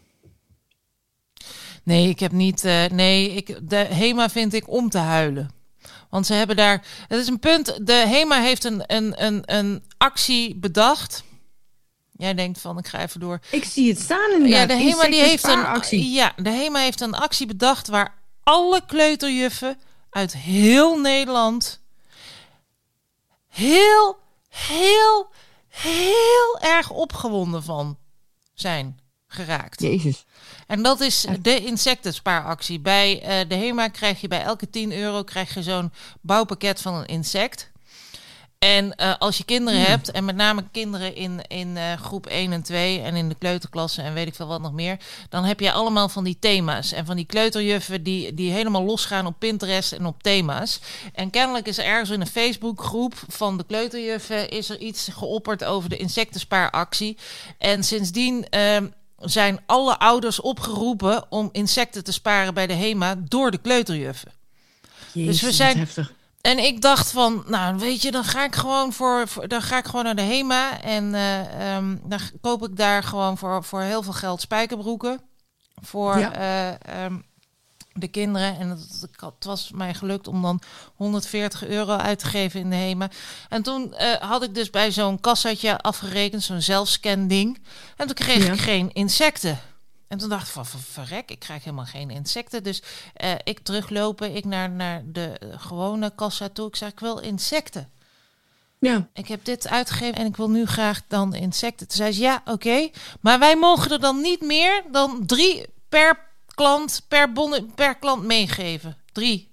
Nee, 1.84 2.10
ik 2.10 2.20
heb 2.20 2.32
niet. 2.32 2.64
eh, 2.66 2.86
nee, 2.86 3.32
ik, 3.34 3.70
de 3.70 3.76
HEMA 3.76 4.30
vind 4.30 4.54
ik 4.54 4.70
om 4.70 4.89
te 4.89 4.98
huilen. 4.98 5.52
Want 6.10 6.26
ze 6.26 6.34
hebben 6.34 6.56
daar. 6.56 6.86
Het 7.08 7.20
is 7.20 7.28
een 7.28 7.39
punt. 7.39 7.88
De 7.88 7.94
HEMA 7.94 8.42
heeft 8.42 8.64
een, 8.64 8.84
een, 8.86 9.26
een, 9.26 9.42
een 9.46 9.84
actie 9.98 10.56
bedacht. 10.56 11.24
Jij 12.12 12.34
denkt 12.34 12.60
van, 12.62 12.78
ik 12.78 12.88
ga 12.88 13.00
even 13.02 13.20
door. 13.20 13.39
Ik 13.52 13.64
zie 13.64 13.89
het 13.89 14.00
staan 14.00 14.32
in 14.32 14.48
Ja, 14.48 14.66
de 14.66 14.74
HEMA 14.74 15.06
die 15.10 15.22
heeft 15.22 15.48
een 15.48 15.66
actie. 15.66 16.12
Ja, 16.12 16.34
de 16.36 16.50
HEMA 16.50 16.80
heeft 16.80 17.02
een 17.02 17.14
actie 17.14 17.48
bedacht 17.48 17.88
waar 17.88 18.14
alle 18.44 18.82
kleuterjuffen 18.86 19.78
uit 20.12 20.34
heel 20.34 20.99
Nederland 20.99 21.82
heel, 23.47 24.18
heel, 24.49 25.30
heel 25.68 26.59
erg 26.59 26.89
opgewonden 26.89 27.64
van 27.64 27.97
zijn 28.53 28.99
geraakt. 29.28 29.82
Jezus. 29.82 30.26
En 30.68 30.82
dat 30.82 30.99
is 30.99 31.26
de 31.41 31.59
insectenspaaractie. 31.66 32.80
Bij 32.80 33.22
eh, 33.22 33.49
de 33.49 33.55
HEMA 33.55 33.88
krijg 33.88 34.22
je 34.22 34.28
bij 34.28 34.41
elke 34.41 34.70
10 34.70 34.91
euro 34.93 35.24
krijg 35.24 35.53
je 35.53 35.64
zo'n 35.64 35.93
bouwpakket 36.22 36.82
van 36.82 36.93
een 36.93 37.05
insect. 37.05 37.71
En 38.62 38.95
eh, 38.95 39.14
als 39.20 39.38
je 39.38 39.43
kinderen 39.43 39.82
hebt, 39.82 40.12
en 40.12 40.26
met 40.26 40.36
name 40.36 40.64
kinderen 40.72 41.16
in, 41.16 41.41
in 41.47 41.78
eh, 41.78 41.93
groep 41.93 42.26
1 42.28 42.51
en 42.51 42.62
2 42.62 43.01
en 43.01 43.16
in 43.16 43.30
de 43.30 43.36
kleuterklasse 43.36 44.01
en 44.01 44.14
weet 44.14 44.28
ik 44.28 44.36
veel 44.36 44.47
wat 44.47 44.62
nog 44.62 44.72
meer, 44.74 44.97
dan 45.30 45.43
heb 45.43 45.59
je 45.59 45.72
allemaal 45.72 46.09
van 46.09 46.24
die 46.24 46.38
thema's. 46.39 46.91
En 46.91 47.05
van 47.05 47.16
die 47.16 47.26
kleuterjuffen 47.26 48.03
die, 48.03 48.34
die 48.34 48.51
helemaal 48.51 48.84
losgaan 48.84 49.26
op 49.26 49.36
Pinterest 49.39 49.91
en 49.91 50.05
op 50.05 50.24
thema's. 50.24 50.80
En 51.14 51.30
kennelijk 51.30 51.68
is 51.68 51.78
er 51.78 51.86
ergens 51.86 52.09
in 52.09 52.22
een 52.22 52.28
Facebookgroep 52.28 53.24
van 53.28 53.57
de 53.57 53.64
kleuterjuffen 53.64 54.49
is 54.49 54.70
er 54.70 54.80
iets 54.80 55.07
geopperd 55.12 55.64
over 55.64 55.89
de 55.89 55.97
insectenspaaractie. 55.97 57.18
En 57.57 57.84
sindsdien 57.84 58.49
ehm, 58.49 58.88
zijn 59.18 59.59
alle 59.66 59.99
ouders 59.99 60.39
opgeroepen 60.41 61.26
om 61.30 61.49
insecten 61.51 62.03
te 62.03 62.12
sparen 62.12 62.53
bij 62.53 62.68
de 62.68 62.74
HEMA 62.74 63.16
door 63.20 63.51
de 63.51 63.57
kleuterjuffen. 63.57 64.32
Jezus, 65.12 65.39
we 65.41 65.45
wat 65.45 65.55
zijn- 65.55 65.78
heftig. 65.78 66.14
En 66.42 66.58
ik 66.60 66.82
dacht 66.82 67.12
van, 67.12 67.44
nou 67.48 67.78
weet 67.78 68.02
je, 68.02 68.12
dan 68.12 68.24
ga 68.24 68.44
ik 68.44 68.56
gewoon 68.56 68.94
voor, 68.94 69.28
voor 69.28 69.48
dan 69.48 69.62
ga 69.62 69.78
ik 69.78 69.86
gewoon 69.86 70.04
naar 70.06 70.16
de 70.16 70.22
Hema 70.22 70.82
en 70.82 71.16
eh, 71.16 71.76
ehm, 71.76 71.96
dan 72.04 72.20
koop 72.42 72.64
ik 72.64 72.78
daar 72.78 73.04
gewoon 73.04 73.38
voor, 73.38 73.64
voor 73.64 73.82
heel 73.82 74.04
veel 74.04 74.14
geld 74.14 74.42
spijkerbroeken 74.42 75.22
voor 75.82 76.18
Ja. 76.20 76.34
eh, 76.34 77.04
ehm, 77.04 77.16
de 77.94 78.08
kinderen. 78.08 78.58
En 78.60 78.70
het, 78.70 79.08
het 79.20 79.44
was 79.46 79.72
mij 79.74 79.94
gelukt 79.94 80.28
om 80.28 80.42
dan 80.42 80.62
140 80.96 81.66
euro 81.68 81.96
uit 81.96 82.20
te 82.20 82.26
geven 82.26 82.60
in 82.60 82.70
de 82.70 82.76
Hema. 82.76 83.10
En 83.50 83.64
toen 83.64 83.94
eh, 83.94 84.14
had 84.30 84.44
ik 84.44 84.56
dus 84.56 84.70
bij 84.70 84.92
zo'n 84.92 85.20
kassaatje 85.20 85.78
afgerekend, 85.80 86.44
zo'n 86.44 86.62
zelfscan 86.62 87.28
ding. 87.28 87.62
En 87.98 88.06
toen 88.08 88.16
kreeg 88.16 88.46
Ja. 88.46 88.54
ik 88.54 88.60
geen 88.60 88.94
insecten. 88.94 89.60
En 90.12 90.18
toen 90.18 90.30
dacht 90.30 90.47
ik 90.47 90.53
van, 90.53 90.66
ver- 90.66 90.80
verrek, 90.80 91.32
ik 91.32 91.39
krijg 91.39 91.64
helemaal 91.64 91.86
geen 91.86 92.09
insecten. 92.09 92.64
Dus 92.64 92.82
eh, 93.14 93.32
ik 93.43 93.59
teruglopen, 93.59 94.36
ik 94.36 94.45
naar, 94.45 94.70
naar 94.70 95.01
de 95.05 95.38
eh, 95.39 95.47
gewone 95.62 96.16
kassa 96.16 96.49
toe. 96.49 96.68
Ik 96.68 96.76
zeg, 96.76 96.89
ik 96.89 96.99
wil 96.99 97.20
insecten. 97.20 97.91
Ja. 98.80 99.07
Ik 99.14 99.28
heb 99.28 99.45
dit 99.45 99.68
uitgegeven 99.68 100.16
en 100.16 100.26
ik 100.26 100.36
wil 100.38 100.49
nu 100.49 100.66
graag 100.66 101.01
dan 101.07 101.34
insecten. 101.34 101.88
Toen 101.88 101.97
zei 101.97 102.12
ze, 102.12 102.22
ja, 102.22 102.41
oké. 102.45 102.89
Maar 103.22 103.39
wij 103.39 103.55
mogen 103.55 103.91
er 103.91 103.99
dan 103.99 104.22
niet 104.22 104.41
meer 104.41 104.84
dan 104.91 105.26
drie 105.26 105.66
per 105.89 106.20
klant, 106.47 107.01
per, 107.07 107.32
per 107.76 107.95
klant 107.95 108.24
meegeven. 108.24 108.97
Drie. 109.12 109.51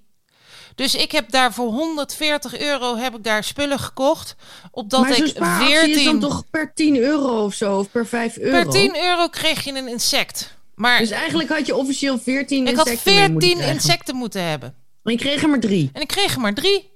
Dus 0.79 0.95
ik 0.95 1.11
heb 1.11 1.31
daar 1.31 1.53
voor 1.53 1.67
140 1.67 2.59
euro 2.59 2.95
heb 2.97 3.15
ik 3.15 3.23
daar 3.23 3.43
spullen 3.43 3.79
gekocht. 3.79 4.35
Opdat 4.71 5.01
maar 5.01 5.17
ik 5.17 5.27
spaaractie 5.27 5.73
is 5.73 5.83
14... 5.83 6.03
dan 6.03 6.19
toch 6.19 6.43
per 6.49 6.71
10 6.73 6.97
euro 6.97 7.43
of 7.43 7.53
zo, 7.53 7.77
of 7.77 7.91
per 7.91 8.07
5 8.07 8.37
euro? 8.37 8.63
Per 8.63 8.71
10 8.71 8.95
euro 9.03 9.27
kreeg 9.27 9.63
je 9.63 9.75
een 9.75 9.87
insect. 9.87 10.57
Maar 10.75 10.99
Dus 10.99 11.09
eigenlijk 11.09 11.49
had 11.49 11.65
je 11.65 11.75
officieel 11.75 12.19
14 12.19 12.67
ik 12.67 12.75
had 12.75 12.87
insecten 12.87 13.13
mee 13.13 13.29
moeten 13.29 13.41
14 13.49 13.57
krijgen. 13.57 13.75
insecten 13.75 14.15
moeten 14.15 14.43
hebben. 14.43 14.75
Maar 15.01 15.13
je 15.13 15.19
kreeg 15.19 15.41
er 15.41 15.49
maar 15.49 15.59
drie. 15.59 15.89
En 15.93 16.01
ik 16.01 16.07
kreeg 16.07 16.33
er 16.33 16.41
maar 16.41 16.53
drie. 16.53 16.88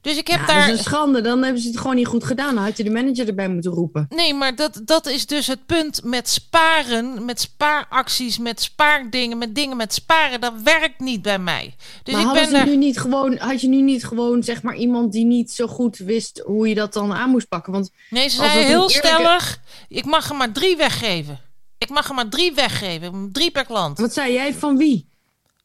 Dus 0.00 0.16
ik 0.16 0.26
heb 0.26 0.40
Ja, 0.40 0.46
daar. 0.46 0.60
dat 0.60 0.68
is 0.72 0.78
een 0.78 0.84
schande. 0.84 1.20
Dan 1.20 1.42
hebben 1.42 1.62
ze 1.62 1.68
het 1.68 1.78
gewoon 1.78 1.96
niet 1.96 2.06
goed 2.06 2.24
gedaan. 2.24 2.54
Dan 2.54 2.64
had 2.64 2.76
je 2.76 2.84
de 2.84 2.90
manager 2.90 3.28
erbij 3.28 3.48
moeten 3.48 3.70
roepen. 3.72 4.06
Nee, 4.08 4.34
maar 4.34 4.54
dat, 4.56 4.80
dat 4.84 5.06
is 5.06 5.26
dus 5.26 5.46
het 5.46 5.66
punt 5.66 6.04
met 6.04 6.28
sparen, 6.28 7.24
met 7.24 7.40
spaaracties, 7.40 8.38
met 8.38 8.60
spaardingen, 8.62 9.38
met 9.38 9.54
dingen 9.54 9.76
met 9.76 9.94
sparen. 9.94 10.40
Dat 10.40 10.52
werkt 10.64 11.00
niet 11.00 11.22
bij 11.22 11.38
mij. 11.38 11.74
Dus 12.02 12.14
maar 12.14 12.22
ik 12.36 12.42
ben 12.42 12.52
daar. 12.52 12.66
nu 12.66 12.76
niet 12.76 12.98
gewoon, 13.00 13.36
had 13.38 13.60
je 13.60 13.68
nu 13.68 13.80
niet 13.80 14.04
gewoon 14.04 14.42
zeg 14.42 14.62
maar 14.62 14.76
iemand 14.76 15.12
die 15.12 15.24
niet 15.24 15.50
zo 15.50 15.66
goed 15.66 15.96
wist 15.98 16.42
hoe 16.44 16.68
je 16.68 16.74
dat 16.74 16.92
dan 16.92 17.12
aan 17.12 17.30
moest 17.30 17.48
pakken? 17.48 17.72
Want 17.72 17.90
Nee, 18.10 18.28
ze 18.28 18.36
zei 18.36 18.50
heel 18.50 18.66
eerlijke- 18.90 18.92
stellig: 19.08 19.60
ik 19.88 20.04
mag 20.04 20.30
er 20.30 20.36
maar 20.36 20.52
drie 20.52 20.76
weggeven. 20.76 21.40
Ik 21.78 21.88
mag 21.88 22.08
er 22.08 22.14
maar 22.14 22.28
drie 22.28 22.52
weggeven, 22.54 23.28
drie 23.32 23.50
per 23.50 23.64
klant. 23.64 23.98
wat 23.98 24.12
zei 24.12 24.32
jij 24.32 24.54
van 24.54 24.76
wie? 24.76 25.08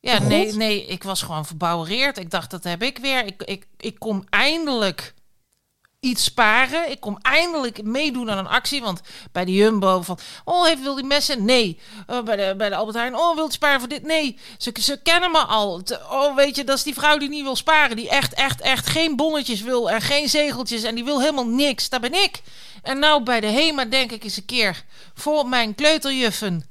Ja, 0.05 0.17
God. 0.17 0.27
nee, 0.27 0.53
nee, 0.53 0.85
ik 0.85 1.03
was 1.03 1.21
gewoon 1.21 1.45
verbouwereerd. 1.45 2.17
Ik 2.17 2.31
dacht, 2.31 2.51
dat 2.51 2.63
heb 2.63 2.83
ik 2.83 2.97
weer. 2.97 3.25
Ik, 3.25 3.43
ik, 3.43 3.67
ik 3.77 3.99
kom 3.99 4.23
eindelijk 4.29 5.13
iets 5.99 6.23
sparen. 6.23 6.91
Ik 6.91 6.99
kom 6.99 7.17
eindelijk 7.21 7.83
meedoen 7.83 8.31
aan 8.31 8.37
een 8.37 8.47
actie. 8.47 8.81
Want 8.81 9.01
bij 9.31 9.45
de 9.45 9.51
Jumbo 9.51 10.01
van... 10.01 10.19
Oh, 10.43 10.65
heeft, 10.65 10.81
wil 10.81 10.95
die 10.95 11.03
messen? 11.03 11.45
Nee. 11.45 11.79
Eh, 12.07 12.21
bij, 12.21 12.35
de, 12.35 12.53
bij 12.57 12.69
de 12.69 12.75
Albert 12.75 12.97
Heijn... 12.97 13.15
Oh, 13.15 13.35
wil 13.35 13.45
je 13.45 13.51
sparen 13.51 13.79
voor 13.79 13.89
dit? 13.89 14.03
Nee. 14.03 14.39
Ze, 14.57 14.71
ze 14.81 15.01
kennen 15.01 15.31
me 15.31 15.39
al. 15.39 15.81
Oh, 16.09 16.35
weet 16.35 16.55
je, 16.55 16.63
dat 16.63 16.77
is 16.77 16.83
die 16.83 16.93
vrouw 16.93 17.17
die 17.17 17.29
niet 17.29 17.43
wil 17.43 17.55
sparen. 17.55 17.95
Die 17.95 18.09
echt, 18.09 18.33
echt, 18.33 18.61
echt 18.61 18.87
geen 18.87 19.15
bonnetjes 19.15 19.61
wil 19.61 19.89
en 19.89 20.01
geen 20.01 20.29
zegeltjes. 20.29 20.83
En 20.83 20.95
die 20.95 21.03
wil 21.03 21.19
helemaal 21.19 21.47
niks. 21.47 21.89
Dat 21.89 22.01
ben 22.01 22.23
ik. 22.23 22.41
En 22.81 22.99
nou 22.99 23.23
bij 23.23 23.39
de 23.39 23.47
HEMA 23.47 23.85
denk 23.85 24.11
ik 24.11 24.23
eens 24.23 24.37
een 24.37 24.45
keer... 24.45 24.83
voor 25.13 25.47
mijn 25.47 25.75
kleuterjuffen 25.75 26.69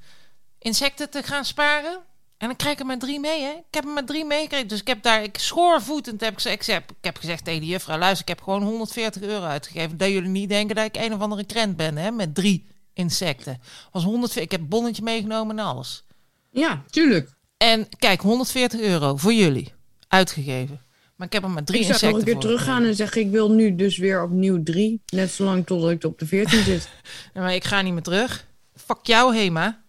insecten 0.59 1.11
te 1.11 1.23
gaan 1.23 1.45
sparen. 1.45 2.13
En 2.39 2.47
dan 2.47 2.57
krijg 2.57 2.75
ik 2.75 2.81
er 2.81 2.87
maar 2.87 2.99
drie 2.99 3.21
mee, 3.21 3.43
hè? 3.43 3.51
Ik 3.51 3.75
heb 3.75 3.85
er 3.85 3.91
maar 3.91 4.05
drie 4.05 4.25
meegekregen. 4.25 4.69
Dus 4.69 4.81
ik 4.81 4.87
heb 4.87 5.03
daar, 5.03 5.23
ik 5.23 5.39
schoorvoetend 5.39 6.21
heb 6.21 6.39
ik 6.41 6.65
heb, 6.65 6.91
ik 6.91 7.05
heb 7.05 7.17
gezegd 7.17 7.45
tegen 7.45 7.61
de 7.61 7.67
juffrouw, 7.67 7.99
luister, 7.99 8.23
ik 8.23 8.29
heb 8.29 8.43
gewoon 8.43 8.63
140 8.63 9.23
euro 9.23 9.45
uitgegeven. 9.45 9.97
Dat 9.97 10.09
jullie 10.09 10.29
niet 10.29 10.49
denken 10.49 10.77
dat 10.77 10.85
ik 10.85 10.97
een 10.97 11.15
of 11.15 11.21
andere 11.21 11.45
krent 11.45 11.77
ben, 11.77 11.97
hè? 11.97 12.11
Met 12.11 12.35
drie 12.35 12.67
insecten. 12.93 13.61
Was 13.93 14.05
140, 14.05 14.43
ik 14.43 14.51
heb 14.51 14.61
een 14.61 14.69
bonnetje 14.69 15.03
meegenomen 15.03 15.59
en 15.59 15.65
alles. 15.65 16.05
Ja, 16.51 16.83
tuurlijk. 16.91 17.31
En 17.57 17.89
kijk, 17.99 18.21
140 18.21 18.81
euro 18.81 19.17
voor 19.17 19.33
jullie 19.33 19.73
uitgegeven. 20.09 20.81
Maar 21.17 21.27
ik 21.27 21.33
heb 21.33 21.43
er 21.43 21.51
maar 21.51 21.65
drie 21.65 21.81
ik 21.81 21.85
zou 21.85 21.95
insecten 21.95 22.19
nog 22.19 22.29
een 22.29 22.33
keer 22.33 22.51
voor 22.51 22.51
teruggaan 22.51 22.85
en 22.85 22.95
zeggen 22.95 23.21
ik 23.21 23.31
wil 23.31 23.51
nu 23.51 23.75
dus 23.75 23.97
weer 23.97 24.23
opnieuw 24.23 24.63
drie. 24.63 25.03
Net 25.07 25.31
zolang 25.31 25.67
totdat 25.67 25.91
ik 25.91 26.05
op 26.05 26.19
de 26.19 26.27
14 26.27 26.63
zit. 26.63 26.89
Ja, 27.35 27.41
maar 27.41 27.55
ik 27.55 27.65
ga 27.65 27.83
niet 27.83 27.93
meer 27.93 28.03
terug. 28.03 28.47
Fuck 28.75 28.99
jou, 29.03 29.37
Hema. 29.37 29.84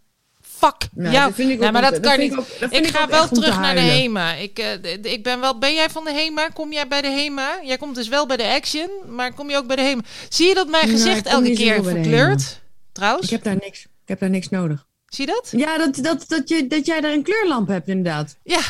Fuck 0.57 0.75
Ja, 0.95 1.11
jou. 1.11 1.25
dat 1.25 1.35
vind 1.35 1.49
ik 1.51 1.63
ook 1.63 1.71
maar 1.71 1.81
dat 1.91 1.99
kan 1.99 2.19
niet. 2.19 2.33
ik 2.69 2.87
ga 2.87 3.07
wel 3.07 3.27
terug 3.27 3.59
naar 3.59 3.75
de. 3.75 3.81
HEMA. 3.81 4.33
Ik, 4.33 4.59
eh, 4.59 4.93
ik 5.13 5.23
ben 5.23 5.39
wel. 5.39 5.57
Ben 5.57 5.73
jij 5.73 5.89
van 5.89 6.03
de 6.03 6.13
HEMA? 6.13 6.47
Kom 6.47 6.71
jij 6.71 6.87
bij 6.87 7.01
de 7.01 7.07
HEMA? 7.09 7.59
Jij 7.63 7.77
komt 7.77 7.95
dus 7.95 8.07
wel 8.07 8.25
bij 8.25 8.37
de 8.37 8.47
Action, 8.47 8.89
maar 9.07 9.33
kom 9.33 9.49
je 9.49 9.57
ook 9.57 9.67
bij 9.67 9.75
de 9.75 9.81
HEMA? 9.81 10.01
Zie 10.29 10.47
je 10.47 10.53
dat 10.53 10.67
mijn 10.67 10.89
gezicht 10.89 11.25
elke 11.25 11.53
keer 11.53 11.83
verkleurt? 11.83 12.61
trouwens. 12.91 13.25
Ik 13.25 13.31
heb 13.31 13.43
daar 13.43 13.57
niks, 13.61 13.81
ik 13.83 13.89
heb 14.07 14.19
daar 14.19 14.29
niks 14.29 14.49
nodig. 14.49 14.85
Zie 15.07 15.25
je 15.25 15.31
dat? 15.31 15.59
Ja, 15.61 15.77
dat, 15.77 15.95
dat, 15.95 16.23
dat, 16.27 16.49
je, 16.49 16.67
dat 16.67 16.85
jij 16.85 17.01
daar 17.01 17.11
een 17.13 17.23
kleurlamp 17.23 17.67
hebt 17.67 17.87
inderdaad. 17.87 18.35
Ja, 18.43 18.61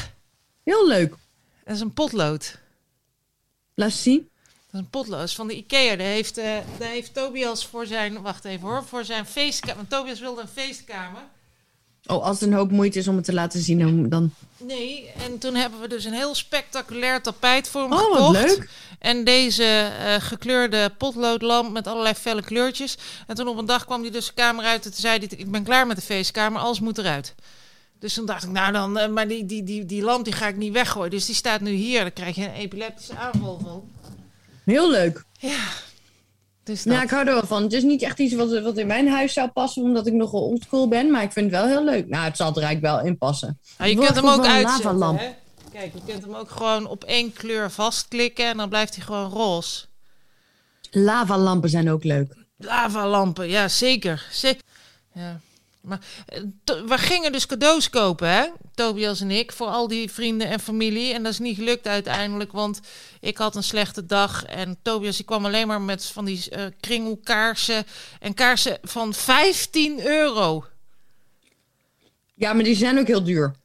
Heel 0.64 0.88
leuk. 0.88 1.14
dat 1.66 1.76
is 1.76 1.82
een 1.82 1.94
potlood. 1.94 2.58
Laat 3.76 3.92
zien. 3.92 4.30
Dat 4.46 4.74
is 4.74 4.80
een 4.80 4.90
potlood 4.90 5.20
dat 5.20 5.28
is 5.28 5.36
van 5.36 5.48
de 5.48 5.56
Ikea. 5.56 5.96
Daar 5.96 6.08
heeft, 6.08 6.38
eh 6.38 6.58
daar 6.78 6.90
heeft 6.90 7.14
Tobias 7.14 7.66
voor 7.66 7.86
zijn... 7.86 8.22
Wacht 8.22 8.46
even 8.46 8.68
hoor. 8.68 8.84
Voor 8.84 9.06
zijn 9.06 9.26
feestkamer. 9.26 9.76
Want 9.76 9.90
Tobias 9.90 10.20
wilde 10.20 10.42
een 10.42 10.48
feestkamer. 10.48 11.22
Oh, 12.08 12.24
als 12.24 12.40
het 12.40 12.50
een 12.50 12.56
hoop 12.56 12.72
moeite 12.72 13.00
is 13.00 13.08
om 13.08 13.16
het 13.16 13.26
te 13.26 13.34
laten 13.34 13.62
zien, 13.62 14.10
dan... 14.10 14.34
Nee, 14.58 15.10
en 15.26 15.38
toen 15.38 15.56
hebben 15.56 15.80
we 15.82 15.88
dus 15.88 16.06
een 16.06 16.14
heel 16.14 16.36
spectaculair 16.36 17.22
tapijt 17.22 17.68
voor 17.68 17.82
hem 17.82 17.92
Oh, 17.94 17.98
wat 18.00 18.18
gekocht. 18.18 18.58
leuk. 18.58 18.70
En 19.00 19.24
deze 19.24 19.64
eh, 20.00 20.16
gekleurde 20.20 20.92
potloodlamp 20.98 21.72
met 21.72 21.88
allerlei 21.88 22.14
felle 22.16 22.42
kleurtjes. 22.44 22.98
En 23.28 23.36
toen 23.36 23.48
op 23.48 23.58
een 23.58 23.66
dag 23.66 23.86
kwam 23.86 24.02
hij 24.02 24.12
dus 24.12 24.26
de 24.28 24.34
kamer 24.34 24.66
uit 24.66 24.86
en 24.86 24.92
zei 24.94 25.18
hij... 25.18 25.28
Ik 25.38 25.52
ben 25.52 25.64
klaar 25.64 25.88
met 25.88 25.96
de 25.96 26.02
feestkamer, 26.04 26.62
alles 26.62 26.80
moet 26.80 26.98
eruit. 26.98 27.36
Dus 28.00 28.14
toen 28.14 28.26
dacht 28.26 28.44
ik, 28.44 28.50
nou 28.50 28.72
dan... 28.72 28.98
eh, 28.98 29.10
maar 29.10 29.28
die, 29.28 29.46
die, 29.46 29.64
die, 29.64 29.86
die 29.86 30.02
lamp 30.04 30.24
die 30.26 30.34
ga 30.34 30.48
ik 30.48 30.56
niet 30.58 30.74
weggooien. 30.74 31.12
Dus 31.12 31.26
die 31.26 31.36
staat 31.36 31.62
nu 31.62 31.72
hier. 31.72 32.02
Daar 32.02 32.12
krijg 32.12 32.36
je 32.36 32.44
een 32.46 32.54
epileptische 32.54 33.16
aanval 33.16 33.60
van. 33.64 33.90
Heel 34.66 34.90
leuk. 34.92 35.24
Dus 36.66 36.84
dat. 36.84 36.94
Ja, 36.94 37.02
ik 37.04 37.10
hou 37.10 37.28
er 37.28 37.34
wel 37.34 37.46
van. 37.46 37.64
Het 37.64 37.74
is 37.74 37.84
niet 37.84 38.02
echt 38.02 38.20
iets 38.20 38.34
wat, 38.34 38.62
wat 38.62 38.78
in 38.78 38.88
mijn 38.88 39.08
huis 39.08 39.34
zou 39.34 39.50
passen, 39.50 39.84
omdat 39.84 40.08
ik 40.08 40.14
nogal 40.14 40.42
oldschool 40.42 40.88
ben. 40.88 41.12
Maar 41.12 41.24
ik 41.24 41.32
vind 41.32 41.52
het 41.52 41.62
wel 41.62 41.70
heel 41.70 41.84
leuk. 41.84 42.08
Nou, 42.08 42.24
het 42.24 42.38
zal 42.38 42.50
er 42.50 42.64
eigenlijk 42.64 42.96
wel 42.96 43.06
in 43.06 43.18
passen. 43.18 43.60
Nou, 43.78 43.90
je 43.90 43.98
kunt 43.98 44.16
hem 44.16 44.28
ook 44.28 44.46
uitzetten. 44.46 45.18
Hè? 45.18 45.34
Kijk, 45.72 45.94
je 45.94 46.02
kunt 46.06 46.24
hem 46.24 46.36
ook 46.36 46.50
gewoon 46.50 46.88
op 46.88 47.04
één 47.04 47.34
kleur 47.34 47.72
vastklikken 47.72 48.46
en 48.46 48.58
dan 48.58 48.70
blijft 48.70 48.96
hij 48.96 49.06
gewoon 49.06 49.30
roze. 49.30 49.86
Lavalampen 50.92 51.70
zijn 51.70 51.92
ook 51.92 52.04
leuk. 52.04 52.36
Lavalampen, 52.58 53.50
ja 53.50 53.68
zeker. 53.68 54.28
Ze 54.32 54.58
ja. 55.14 55.40
Maar 55.86 56.00
eh, 56.26 56.42
we 56.64 56.98
gingen 56.98 57.32
dus 57.32 57.46
cadeaus 57.46 57.90
kopen, 57.90 58.30
hè? 58.30 58.46
Tobias 58.74 59.22
en 59.22 59.32
ik, 59.32 59.52
voor 59.52 59.68
al 59.68 59.88
die 59.88 60.12
vrienden 60.12 60.48
en 60.48 60.60
familie. 60.60 61.14
En 61.14 61.24
dat 61.24 61.32
is 61.32 61.40
niet 61.40 61.56
gelukt 61.58 61.88
uiteindelijk, 61.88 62.52
want 62.52 62.80
ik 63.20 63.38
had 63.38 63.56
een 63.56 63.64
slechte 63.64 64.06
dag. 64.06 64.46
En 64.46 64.78
Tobias 64.82 65.16
die 65.16 65.26
kwam 65.26 65.46
alleen 65.46 65.68
maar 65.68 65.82
met 65.82 66.06
van 66.06 66.26
die 66.26 66.50
eh, 66.50 66.66
kringelkaarsen. 66.80 67.86
En 68.20 68.34
kaarsen 68.34 68.78
van 68.82 69.14
15 69.14 70.08
euro. 70.08 70.66
Ja, 72.36 72.54
maar 72.54 72.64
die 72.64 72.76
zijn 72.76 73.00
ook 73.00 73.08
heel 73.08 73.24
duur. 73.24 73.56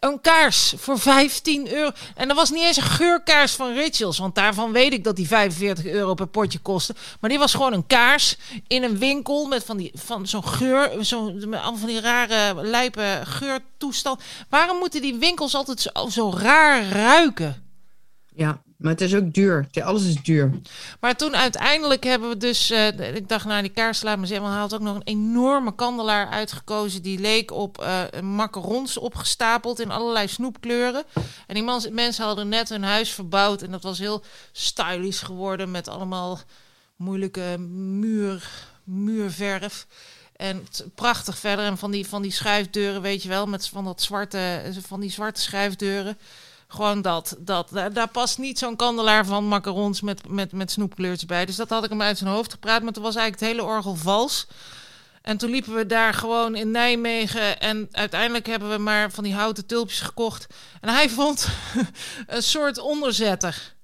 Een 0.00 0.20
kaars 0.20 0.74
voor 0.76 0.98
15 0.98 1.72
euro. 1.72 1.90
En 2.14 2.28
dat 2.28 2.36
was 2.36 2.50
niet 2.50 2.62
eens 2.62 2.76
een 2.76 2.82
geurkaars 2.82 3.52
van 3.52 3.72
Rituals. 3.72 4.18
Want 4.18 4.34
daarvan 4.34 4.72
weet 4.72 4.92
ik 4.92 5.04
dat 5.04 5.16
die 5.16 5.26
45 5.26 5.84
euro 5.84 6.14
per 6.14 6.26
potje 6.26 6.58
kostte. 6.58 6.94
Maar 7.20 7.30
die 7.30 7.38
was 7.38 7.54
gewoon 7.54 7.72
een 7.72 7.86
kaars 7.86 8.36
in 8.66 8.82
een 8.82 8.98
winkel 8.98 9.46
met 9.46 9.64
van, 9.64 9.76
die, 9.76 9.90
van 9.94 10.26
zo'n 10.26 10.46
geur. 10.46 11.04
Zo, 11.04 11.32
met 11.32 11.60
van 11.62 11.86
die 11.86 12.00
rare, 12.00 12.66
lijpe 12.66 13.20
geurtoestand. 13.24 14.22
Waarom 14.48 14.78
moeten 14.78 15.02
die 15.02 15.14
winkels 15.14 15.54
altijd 15.54 15.80
zo, 15.80 16.08
zo 16.08 16.32
raar 16.36 16.88
ruiken? 16.88 17.64
Ja, 18.34 18.62
maar 18.76 18.92
het 18.92 19.00
is 19.00 19.14
ook 19.14 19.32
duur. 19.32 19.66
Alles 19.82 20.04
is 20.04 20.22
duur. 20.22 20.50
Maar 21.00 21.16
toen 21.16 21.36
uiteindelijk 21.36 22.04
hebben 22.04 22.28
we 22.28 22.36
dus... 22.36 22.70
eh, 22.70 23.14
ik 23.14 23.28
dacht, 23.28 23.44
nou 23.44 23.62
die 23.62 23.70
kaars 23.70 24.02
laat 24.02 24.18
me 24.18 24.26
zeggen. 24.26 24.44
Maar 24.44 24.54
hij 24.54 24.62
had 24.62 24.74
ook 24.74 24.80
nog 24.80 24.94
een 24.94 25.02
enorme 25.04 25.74
kandelaar 25.74 26.28
uitgekozen. 26.28 27.02
Die 27.02 27.18
leek 27.18 27.52
op 27.52 27.78
eh 27.80 28.20
macarons 28.20 28.98
opgestapeld 28.98 29.80
in 29.80 29.90
allerlei 29.90 30.28
snoepkleuren. 30.28 31.04
En 31.46 31.54
die 31.54 31.90
mensen 31.90 32.24
hadden 32.24 32.48
net 32.48 32.68
hun 32.68 32.84
huis 32.84 33.10
verbouwd. 33.10 33.62
En 33.62 33.70
dat 33.70 33.82
was 33.82 33.98
heel 33.98 34.24
stylish 34.52 35.24
geworden. 35.24 35.70
Met 35.70 35.88
allemaal 35.88 36.40
moeilijke 36.96 37.58
muur, 37.58 38.50
muurverf. 38.84 39.86
En 40.36 40.66
prachtig 40.94 41.38
verder. 41.38 41.64
En 41.64 41.78
van 41.78 41.90
die, 41.90 42.06
van 42.06 42.22
die 42.22 42.32
schuifdeuren, 42.32 43.02
weet 43.02 43.22
je 43.22 43.28
wel. 43.28 43.46
Met 43.46 43.68
van, 43.68 43.84
dat 43.84 44.02
zwarte, 44.02 44.62
van 44.86 45.00
die 45.00 45.10
zwarte 45.10 45.40
schuifdeuren. 45.40 46.18
Gewoon 46.68 47.02
dat. 47.02 47.36
dat 47.38 47.68
daar, 47.92 48.08
past 48.08 48.38
niet 48.38 48.58
zo'n 48.58 48.76
kandelaar 48.76 49.26
van 49.26 49.48
macarons 49.48 50.00
met, 50.00 50.28
met, 50.28 50.52
met 50.52 50.70
snoepkleurtjes 50.70 51.26
bij. 51.26 51.46
Dus 51.46 51.56
dat 51.56 51.68
had 51.68 51.84
ik 51.84 51.90
hem 51.90 52.02
uit 52.02 52.18
zijn 52.18 52.30
hoofd 52.30 52.52
gepraat. 52.52 52.82
Maar 52.82 52.92
toen 52.92 53.02
was 53.02 53.16
eigenlijk 53.16 53.44
het 53.44 53.58
hele 53.58 53.74
orgel 53.74 53.94
vals. 53.94 54.46
En 55.22 55.36
toen 55.36 55.50
liepen 55.50 55.74
we 55.74 55.86
daar 55.86 56.14
gewoon 56.14 56.54
in 56.54 56.70
Nijmegen. 56.70 57.60
En 57.60 57.88
uiteindelijk 57.90 58.46
hebben 58.46 58.70
we 58.70 58.78
maar 58.78 59.10
van 59.10 59.24
die 59.24 59.34
houten 59.34 59.66
tulpjes 59.66 60.00
gekocht. 60.00 60.46
En 60.80 60.88
hij 60.88 61.10
vond 61.10 61.48
een 62.26 62.42
soort 62.42 62.78
onderzetter 62.78 63.74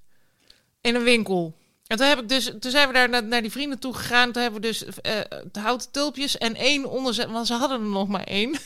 in 0.81 0.95
een 0.95 1.03
winkel. 1.03 1.57
En 1.87 1.97
toen, 1.97 2.07
heb 2.07 2.19
ik 2.19 2.29
dus, 2.29 2.45
toen 2.61 2.71
zijn 2.71 2.89
we 2.89 2.95
daar 2.95 3.09
naar, 3.09 3.25
naar 3.25 3.43
die 3.43 3.51
vrienden 3.51 3.79
toe 3.79 3.95
gegaan. 3.95 4.33
Toen 4.33 4.43
hebben 4.43 4.61
we 4.61 4.67
dus 4.67 4.79
de 5.53 5.61
houten 5.61 5.91
tulpjes 5.91 6.39
en 6.39 6.55
één 6.55 6.91
onderzetter. 6.91 7.35
Want 7.35 7.47
ze 7.47 7.55
hadden 7.55 7.81
er 7.81 7.87
nog 7.87 8.09
maar 8.09 8.25
één. 8.25 8.59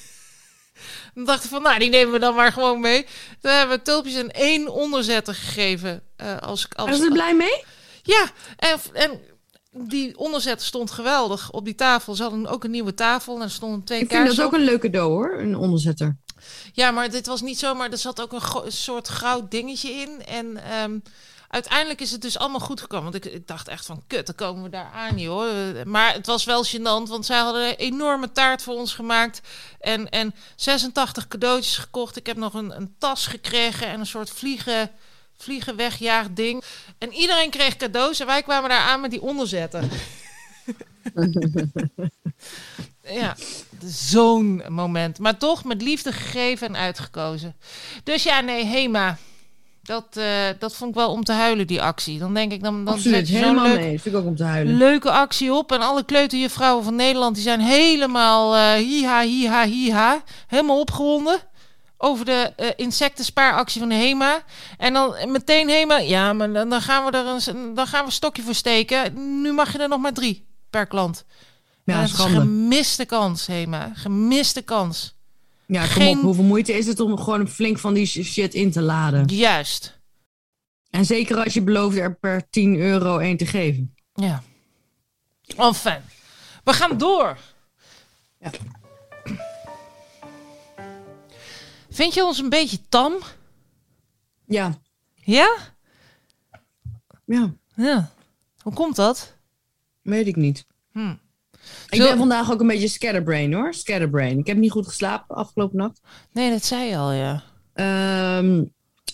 Dan 1.17 1.25
dachten 1.25 1.43
we 1.43 1.55
van, 1.55 1.63
nou, 1.63 1.79
die 1.79 1.91
nemen 1.91 2.13
we 2.13 2.19
dan 2.19 2.35
maar 2.35 2.53
gewoon 2.53 2.81
mee. 2.81 3.07
Toen 3.41 3.51
hebben 3.51 3.77
we 3.77 3.83
tulpjes 3.83 4.15
en 4.15 4.31
één 4.31 4.69
onderzetter 4.69 5.35
gegeven. 5.35 6.03
eh, 6.17 6.39
als, 6.39 6.67
als, 6.73 6.89
Zijn 6.89 7.01
ze 7.01 7.05
er 7.05 7.13
blij 7.13 7.35
mee? 7.35 7.65
ja, 8.03 8.31
en, 8.57 8.79
en 8.93 9.21
die 9.71 10.19
onderzetter 10.19 10.67
stond 10.67 10.91
geweldig 10.91 11.51
op 11.51 11.65
die 11.65 11.75
tafel. 11.75 12.15
Ze 12.15 12.23
hadden 12.23 12.47
ook 12.47 12.65
een 12.65 12.71
nieuwe 12.71 12.95
tafel 12.95 13.35
en 13.35 13.43
er 13.43 13.51
stonden 13.51 13.85
twee 13.85 14.01
Ik 14.01 14.11
vind 14.11 14.27
dat 14.27 14.41
ook 14.41 14.53
een 14.53 14.65
leuk 14.65 14.81
cadeau 14.81 15.11
hoor, 15.11 15.39
een 15.39 15.57
onderzetter. 15.57 16.17
Ja, 16.73 16.91
maar 16.91 17.11
dit 17.11 17.27
was 17.27 17.41
niet 17.41 17.59
zomaar. 17.59 17.91
Er 17.91 17.99
zat 17.99 18.21
ook 18.21 18.33
een, 18.33 18.73
soort 18.73 19.09
goud 19.09 19.51
dingetje 19.51 19.91
in. 19.91 20.25
En 20.27 20.57
ehm, 20.57 20.99
uiteindelijk 21.57 22.01
is 22.01 22.11
het 22.11 22.23
dus 22.23 22.39
allemaal 22.39 22.61
goed 22.61 22.81
gekomen. 22.81 23.13
Want 23.13 23.25
ik, 23.25 23.33
ik 23.33 23.47
dacht 23.47 23.69
echt 23.69 23.87
van, 23.87 24.03
kut, 24.07 24.27
dan 24.27 24.35
komen 24.35 24.63
we 24.63 24.69
daar 24.69 24.91
aan, 24.95 25.19
joh. 25.19 25.85
Maar 25.85 26.13
het 26.13 26.27
was 26.27 26.45
wel 26.45 26.65
gênant, 26.65 27.09
want 27.09 27.27
zij 27.27 27.39
hadden 27.39 27.69
een 27.69 27.75
enorme 27.75 28.33
taart 28.33 28.63
voor 28.63 28.75
ons 28.75 28.95
gemaakt. 28.95 29.41
En, 29.81 30.09
en 30.09 30.35
86 30.57 31.29
cadeautjes 31.29 31.77
gekocht. 31.79 32.17
Ik 32.17 32.27
heb 32.27 32.37
nog 32.37 32.55
een, 32.55 32.77
een 32.77 32.95
tas 32.99 33.27
gekregen 33.27 33.87
en 33.87 34.01
een 34.01 34.07
soort 34.07 34.31
vliegen, 34.31 34.91
vliegen 35.37 35.77
wegjaag 35.77 36.27
ding. 36.31 36.65
En 36.99 37.13
iedereen 37.13 37.51
kreeg 37.51 37.77
cadeaus 37.77 38.21
en 38.21 38.27
wij 38.27 38.43
kwamen 38.43 38.71
daar 38.71 38.89
aan 38.89 39.01
met 39.01 39.11
die 39.11 39.23
onderzetten. 39.23 39.91
Ja, 43.09 43.37
zo'n 43.85 44.63
moment. 44.69 45.19
Maar 45.19 45.39
toch 45.39 45.65
met 45.65 45.83
liefde 45.83 46.13
gegeven 46.13 46.67
en 46.67 46.77
uitgekozen. 46.77 47.57
Dus 48.05 48.23
ja, 48.23 48.41
nee, 48.41 48.65
Hema. 48.65 49.19
Dat, 49.87 50.17
eh, 50.17 50.27
dat 50.59 50.75
vond 50.75 50.91
ik 50.91 50.97
wel 50.97 51.11
om 51.11 51.25
te 51.25 51.33
huilen, 51.33 51.67
die 51.67 51.83
actie. 51.83 52.19
Dan 52.19 52.35
denk 52.35 52.53
ik, 52.53 52.63
dan, 52.63 52.85
dan 52.85 52.95
Absoluut, 52.95 53.29
zet 53.29 53.39
helemaal 53.39 53.67
leuk, 53.67 53.79
mee. 53.79 54.01
Vind 54.01 54.15
ik 54.15 54.21
ook 54.21 54.27
om 54.27 54.37
te 54.37 54.45
huilen. 54.45 54.77
leuke 54.77 55.11
actie 55.11 55.53
op. 55.53 55.73
En 55.73 55.81
alle 55.81 56.05
kleuterjuffrouwen 56.05 56.85
van 56.85 56.95
Nederland, 56.95 57.35
die 57.35 57.45
zijn 57.45 57.61
helemaal 57.61 58.57
eh 58.57 58.73
hiha, 58.73 59.23
hiha, 59.23 59.65
hiha. 59.65 60.23
Helemaal 60.47 60.81
opgewonden. 60.81 61.39
Over 61.99 62.25
de 62.25 62.53
eh, 62.57 62.69
insectenspaaractie 62.77 63.81
van 63.81 63.89
de 63.89 63.95
HEMA. 63.95 64.43
En 64.79 64.93
dan 64.93 65.15
meteen 65.27 65.69
HEMA. 65.69 65.99
Ja, 65.99 66.33
maar 66.33 66.53
dan, 66.53 66.69
dan 66.69 66.81
gaan 66.81 67.05
we 67.05 67.11
er 67.11 67.27
een, 67.27 67.75
dan 67.75 67.87
gaan 67.87 68.01
we 68.01 68.07
een 68.07 68.13
stokje 68.13 68.43
voor 68.43 68.55
steken. 68.55 69.13
Nu 69.43 69.53
mag 69.53 69.73
je 69.73 69.79
er 69.79 69.89
nog 69.89 70.01
maar 70.01 70.13
drie 70.13 70.47
per 70.71 70.87
klant. 70.87 71.25
Ja, 71.85 72.01
dat 72.01 72.09
is 72.09 72.15
schande. 72.15 72.39
gemiste 72.39 73.05
kans, 73.05 73.47
Hema. 73.47 73.91
Gemiste 73.95 74.63
kans. 74.63 75.16
Ja, 75.67 75.81
kom 75.83 75.91
geen- 75.91 76.17
op. 76.17 76.23
Hoeveel 76.23 76.45
moeite 76.45 76.73
is 76.73 76.87
het 76.87 77.01
om 77.01 77.19
gewoon 77.19 77.49
flink 77.49 77.79
van 77.79 77.95
die 77.95 78.07
shit 78.07 78.55
in 78.55 78.71
te 78.71 78.83
laden? 78.83 79.25
Juist. 79.27 80.01
En 80.91 81.05
zeker 81.05 81.37
als 81.45 81.55
je 81.55 81.63
belooft 81.63 81.97
er 81.97 82.15
per 82.17 82.51
10 82.51 82.77
euro 82.77 83.19
één 83.19 83.37
te 83.37 83.47
geven. 83.47 83.95
Ja. 84.15 84.43
Enfin. 85.57 85.99
We 86.65 86.73
gaan 86.73 86.99
door. 86.99 87.39
Ja. 88.41 88.51
Vind 91.91 92.15
je 92.15 92.25
ons 92.25 92.39
een 92.39 92.49
beetje 92.49 92.79
tam? 92.89 93.15
Ja, 94.47 94.79
Ja? 95.15 95.57
ja, 97.25 97.53
Ja. 97.75 98.11
Hoe 98.63 98.73
komt 98.73 98.97
dat? 98.97 99.35
weet 100.03 100.27
ik 100.27 100.37
niet. 100.37 100.67
Hm. 100.93 101.15
Ik 101.89 102.01
Zo- 102.01 102.09
ben 102.09 102.19
vandaag 102.19 102.53
ook 102.53 102.61
een 102.61 102.67
beetje 102.67 102.89
scatterbrain 102.89 103.53
hoor. 103.53 103.75
Scatterbrain. 103.75 104.39
Ik 104.39 104.47
heb 104.47 104.57
niet 104.57 104.71
goed 104.71 104.87
geslapen 104.87 105.37
afgelopen 105.37 105.77
nacht. 105.77 106.01
Nee, 106.33 106.51
dat 106.51 106.65
zei 106.65 106.89
je 106.89 106.97
al, 106.97 107.13
ja. 107.13 107.43
Ehm, 107.75 108.65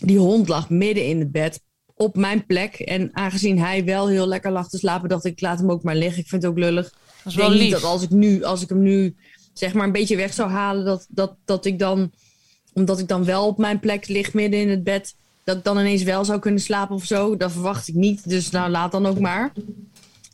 die 0.01 0.19
hond 0.19 0.49
lag 0.49 0.71
midden 0.71 1.07
in 1.07 1.19
het 1.19 1.33
bed 1.33 1.61
op 1.95 2.17
mijn 2.17 2.47
plek. 2.47 2.75
En 2.75 3.11
aangezien 3.13 3.59
hij 3.59 3.85
wel 3.85 4.09
heel 4.09 4.27
lekker 4.27 4.51
lag 4.53 4.69
te 4.69 4.79
slapen, 4.79 5.09
dacht 5.09 5.25
ik, 5.25 5.33
ik 5.33 5.41
laat 5.41 5.59
hem 5.59 5.71
ook 5.71 5.83
maar 5.83 5.97
liggen. 5.97 6.23
Ik 6.23 6.29
vind 6.29 6.43
het 6.43 6.51
ook 6.51 6.59
lullig. 6.59 6.85
Dat 6.91 6.93
is 7.25 7.33
Ik 7.33 7.39
wel 7.39 7.49
denk 7.49 7.61
niet 7.61 7.71
lief. 7.71 7.81
dat 7.81 7.91
als 7.91 8.03
ik, 8.03 8.11
nu, 8.11 8.45
als 8.45 8.63
ik 8.63 8.69
hem 8.69 8.83
nu 8.83 9.17
zeg 9.53 9.75
maar 9.75 9.85
een 9.87 9.93
beetje 9.93 10.17
weg 10.17 10.33
zou 10.33 10.51
halen, 10.51 10.85
dat, 10.85 11.07
dat, 11.09 11.37
dat 11.45 11.65
ik 11.65 11.79
dan, 11.79 12.13
omdat 12.73 12.99
ik 12.99 13.09
dan 13.09 13.25
wel 13.25 13.47
op 13.47 13.59
mijn 13.59 13.81
plek 13.81 14.09
lig 14.09 14.35
midden 14.35 14.61
in 14.61 14.69
het 14.69 14.85
bed, 14.85 15.15
dat 15.45 15.57
ik 15.57 15.65
dan 15.65 15.79
ineens 15.79 16.03
wel 16.03 16.25
zou 16.25 16.39
kunnen 16.39 16.61
slapen 16.61 16.95
of 16.95 17.05
zo. 17.05 17.37
Dat 17.37 17.53
verwacht 17.53 17.89
ik 17.89 17.95
niet. 17.95 18.29
Dus 18.29 18.51
nou, 18.51 18.71
laat 18.71 18.93
dan 18.93 19.07
ook 19.07 19.19
maar. 19.19 19.53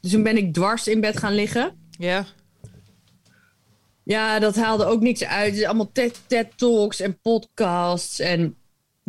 Dus 0.01 0.11
toen 0.11 0.23
ben 0.23 0.37
ik 0.37 0.53
dwars 0.55 0.89
in 0.89 1.01
bed 1.01 1.19
gaan 1.19 1.35
liggen. 1.35 1.87
Ja. 1.99 2.27
Ja, 4.03 4.39
dat 4.39 4.57
haalde 4.57 4.85
ook 4.85 5.01
niks 5.01 5.25
uit. 5.25 5.51
Het 5.51 5.61
is 5.61 5.65
allemaal 5.65 5.93
TED, 5.93 6.21
TED 6.27 6.47
Talks 6.57 7.01
en 7.01 7.21
podcasts 7.21 8.19
en 8.19 8.57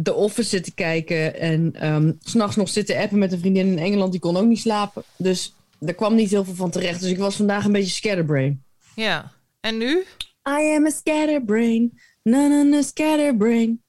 The 0.03 0.13
Office 0.13 0.49
zitten 0.49 0.73
kijken. 0.73 1.39
En 1.39 1.73
s 2.19 2.31
s'nachts 2.31 2.55
nog 2.55 2.69
zitten 2.69 2.97
appen 2.97 3.17
met 3.17 3.31
een 3.31 3.39
vriendin 3.39 3.67
in 3.67 3.79
Engeland. 3.79 4.11
Die 4.11 4.21
kon 4.21 4.37
ook 4.37 4.45
niet 4.45 4.59
slapen. 4.59 5.03
Dus 5.17 5.53
daar 5.79 5.93
kwam 5.93 6.15
niet 6.15 6.29
heel 6.29 6.45
veel 6.45 6.55
van 6.55 6.69
terecht. 6.69 7.01
Dus 7.01 7.11
ik 7.11 7.17
was 7.17 7.35
vandaag 7.35 7.65
een 7.65 7.71
beetje 7.71 7.93
scatterbrain. 7.93 8.63
Ja. 8.95 9.31
En 9.59 9.77
nu? 9.77 10.03
I 10.47 10.75
am 10.75 10.85
a 10.85 10.89
scatterbrain. 10.89 11.99
Na 12.23 12.47
na 12.47 12.63
na 12.63 12.81
scatterbrain. 12.81 13.81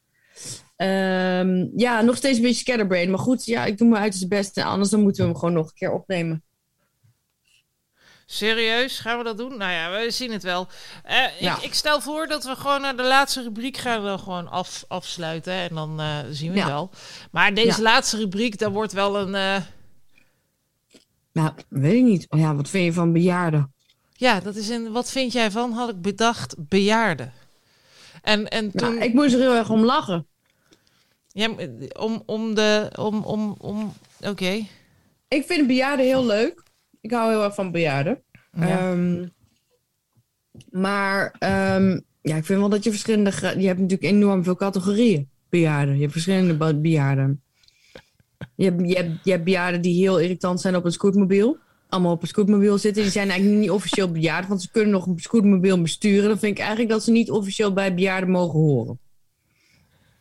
Ehm, 0.76 1.66
ja, 1.76 2.00
nog 2.00 2.16
steeds 2.16 2.36
een 2.36 2.42
beetje 2.42 2.60
scatterbrain. 2.60 3.10
Maar 3.10 3.18
goed, 3.18 3.44
ja, 3.44 3.64
ik 3.64 3.78
doe 3.78 3.88
mijn 3.88 4.02
uiterste 4.02 4.28
best. 4.28 4.56
En 4.56 4.64
anders 4.64 4.90
dan 4.90 5.02
moeten 5.02 5.22
we 5.22 5.30
hem 5.30 5.38
gewoon 5.38 5.54
nog 5.54 5.66
een 5.66 5.74
keer 5.74 5.92
opnemen. 5.92 6.42
Serieus, 8.32 8.98
gaan 8.98 9.18
we 9.18 9.24
dat 9.24 9.38
doen? 9.38 9.56
Nou 9.58 9.72
ja, 9.72 9.90
we 9.90 10.10
zien 10.10 10.32
het 10.32 10.42
wel. 10.42 10.68
Eh, 11.04 11.40
Ja. 11.40 11.56
ik, 11.56 11.62
ik 11.62 11.74
stel 11.74 12.00
voor 12.00 12.26
dat 12.26 12.44
we 12.44 12.56
gewoon 12.56 12.80
naar 12.80 12.96
de 12.96 13.02
laatste 13.02 13.42
rubriek 13.42 13.76
gaan 13.76 14.02
we 14.04 14.18
gewoon 14.18 14.48
af, 14.48 14.84
afsluiten. 14.88 15.52
En 15.52 15.74
dan 15.74 16.00
eh, 16.00 16.18
zien 16.30 16.52
we 16.52 16.58
Ja. 16.58 16.66
wel. 16.66 16.90
Maar 17.30 17.54
deze 17.54 17.76
Ja. 17.76 17.82
laatste 17.82 18.16
rubriek, 18.16 18.58
daar 18.58 18.70
wordt 18.70 18.92
wel 18.92 19.18
een... 19.18 19.34
eh, 19.34 19.56
Nou, 21.32 21.52
weet 21.68 21.94
ik 21.94 22.02
niet. 22.02 22.26
Ja, 22.28 22.54
wat 22.54 22.68
vind 22.68 22.84
je 22.84 22.92
van 22.92 23.12
bejaarden? 23.12 23.72
ja, 24.12 24.40
dat 24.40 24.56
is 24.56 24.68
een... 24.68 24.92
Wat 24.92 25.10
vind 25.10 25.32
jij 25.32 25.50
van, 25.50 25.72
had 25.72 25.88
ik 25.88 26.02
bedacht, 26.02 26.54
bejaarden. 26.58 27.32
En, 28.22 28.48
en 28.48 28.70
toen... 28.70 28.94
Nou, 28.94 29.04
ik 29.04 29.14
moest 29.14 29.34
er 29.34 29.40
heel 29.40 29.54
erg 29.54 29.70
om 29.70 29.84
lachen. 29.84 30.26
ja, 31.28 31.48
om, 31.98 32.22
om 32.26 32.54
de... 32.54 32.92
Om, 32.98 33.22
om, 33.24 33.54
om, 33.58 33.92
Oké. 34.20 34.66
Ik 35.28 35.46
vind 35.46 35.66
bejaarden 35.66 36.06
heel 36.06 36.26
leuk. 36.26 36.62
Ik 37.00 37.10
hou 37.10 37.30
heel 37.30 37.44
erg 37.44 37.54
van 37.54 37.70
bejaarden. 37.70 38.22
Ja. 38.52 38.90
Ehm, 38.90 39.26
maar 40.70 41.34
ehm, 41.38 42.00
ja, 42.22 42.36
ik 42.36 42.44
vind 42.44 42.58
wel 42.58 42.68
dat 42.68 42.84
je 42.84 42.90
verschillende... 42.90 43.30
Je 43.58 43.66
hebt 43.66 43.80
natuurlijk 43.80 44.12
enorm 44.12 44.44
veel 44.44 44.56
categorieën 44.56 45.28
bejaarden. 45.48 45.94
Je 45.94 46.00
hebt 46.00 46.12
verschillende 46.12 46.74
bejaarden. 46.74 47.42
Je 48.54 48.64
hebt, 48.64 48.88
je, 48.88 48.96
hebt, 48.96 49.24
je 49.24 49.30
hebt 49.30 49.44
bejaarden 49.44 49.80
die 49.80 50.02
heel 50.02 50.18
irritant 50.18 50.60
zijn 50.60 50.76
op 50.76 50.84
een 50.84 50.92
scootmobiel. 50.92 51.58
Allemaal 51.88 52.12
op 52.12 52.22
een 52.22 52.28
scootmobiel 52.28 52.78
zitten. 52.78 53.02
Die 53.02 53.12
zijn 53.12 53.30
eigenlijk 53.30 53.60
niet 53.60 53.70
officieel 53.70 54.12
bejaard, 54.12 54.48
want 54.48 54.62
ze 54.62 54.70
kunnen 54.70 54.90
nog 54.90 55.06
een 55.06 55.18
scootmobiel 55.18 55.82
besturen. 55.82 56.28
Dan 56.28 56.38
vind 56.38 56.52
ik 56.52 56.58
eigenlijk 56.58 56.90
dat 56.90 57.02
ze 57.02 57.10
niet 57.10 57.30
officieel 57.30 57.72
bij 57.72 57.94
bejaarden 57.94 58.30
mogen 58.30 58.58
horen. 58.58 58.98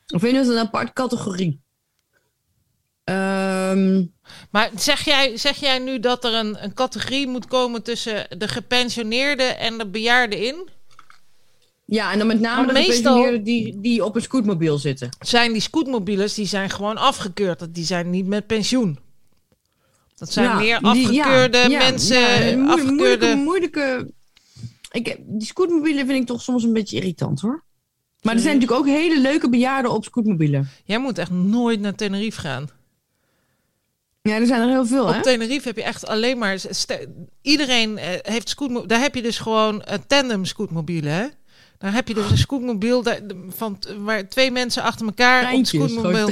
Ik 0.07 0.19
vind 0.19 0.36
dat 0.36 0.47
een 0.47 0.57
aparte 0.57 0.93
categorie. 0.93 1.61
Ehm 3.70 4.03
Maar 4.51 4.70
zeg 4.76 5.05
jij, 5.05 5.38
zeg 5.38 5.57
jij 5.59 5.80
nu 5.80 5.99
dat 5.99 6.24
er 6.26 6.34
een, 6.34 6.63
een 6.63 6.74
categorie 6.74 7.28
moet 7.28 7.47
komen 7.47 7.84
tussen 7.84 8.26
de 8.38 8.47
gepensioneerden 8.47 9.57
en 9.59 9.78
de 9.78 9.88
bejaarden 9.88 10.39
in? 10.45 10.67
Ja, 11.86 12.11
en 12.11 12.17
dan 12.17 12.28
met 12.28 12.39
name 12.39 12.67
de 12.67 12.74
meestal- 12.74 12.93
gepensioneerden 12.95 13.43
die, 13.43 13.80
die 13.80 14.05
op 14.05 14.15
een 14.15 14.22
scootmobiel 14.22 14.78
zitten. 14.78 15.09
Zijn 15.20 15.51
die 15.51 15.61
scootmobielers, 15.61 16.34
die 16.34 16.45
zijn 16.47 16.70
gewoon 16.70 16.97
afgekeurd. 16.97 17.74
Die 17.76 17.86
zijn 17.86 18.09
niet 18.09 18.28
met 18.28 18.47
pensioen. 18.47 18.99
Dat 20.15 20.32
zijn 20.32 20.45
Ja, 20.45 20.55
meer 20.57 20.80
die- 20.93 21.11
ja, 21.13 21.24
afgekeurde 21.24 21.70
ja, 21.70 21.78
mensen. 21.78 22.20
ja, 22.47 22.57
moe- 22.57 22.72
afgekeurde... 22.72 22.95
Moeilijke, 23.36 23.36
moeilijke... 23.36 24.11
Ik, 24.91 25.15
die 25.26 25.47
scootmobielen 25.47 26.05
vind 26.05 26.20
ik 26.22 26.26
toch 26.28 26.41
soms 26.41 26.63
een 26.63 26.74
beetje 26.74 26.95
irritant 26.97 27.41
hoor. 27.41 27.63
Maar 28.22 28.34
er 28.36 28.39
zijn 28.41 28.53
natuurlijk 28.59 28.82
ook 28.82 28.88
hele 28.95 29.20
leuke 29.22 29.49
bejaarden 29.49 29.91
op 29.91 30.03
scootmobielen. 30.03 30.70
Jij 30.86 30.99
moet 30.99 31.17
echt 31.17 31.32
nooit 31.32 31.80
naar 31.80 31.95
Tenerife 31.95 32.39
gaan. 32.39 32.70
Ja, 34.22 34.36
er 34.36 34.45
zijn 34.45 34.61
er 34.61 34.67
heel 34.67 34.86
veel 34.86 35.05
Op 35.07 35.13
hè? 35.13 35.22
Tenerife 35.22 35.67
heb 35.67 35.78
je 35.78 35.84
echt 35.84 36.07
alleen 36.07 36.38
maar... 36.38 36.57
Iedereen 37.41 37.97
eh, 37.97 38.07
heeft 38.22 38.49
scootmobiel. 38.49 38.88
Daar 38.88 38.99
heb 38.99 39.15
je 39.15 39.22
dus 39.22 39.38
gewoon 39.39 39.76
uh, 39.76 39.93
tandem 40.07 40.45
scootmobielen, 40.45 41.11
hè? 41.13 41.26
Daar 41.78 41.93
heb 41.93 42.07
je 42.07 42.13
dus 42.13 42.30
een 42.32 42.38
scootmobiel 42.38 43.03
daar- 43.03 43.20
van, 43.55 43.80
waar 43.97 44.30
twee 44.30 44.51
mensen 44.51 44.84
achter 44.84 45.05
elkaar 45.05 45.41
Treintjes, 45.41 45.82
op 45.82 45.89
scootmobiel. 45.89 46.28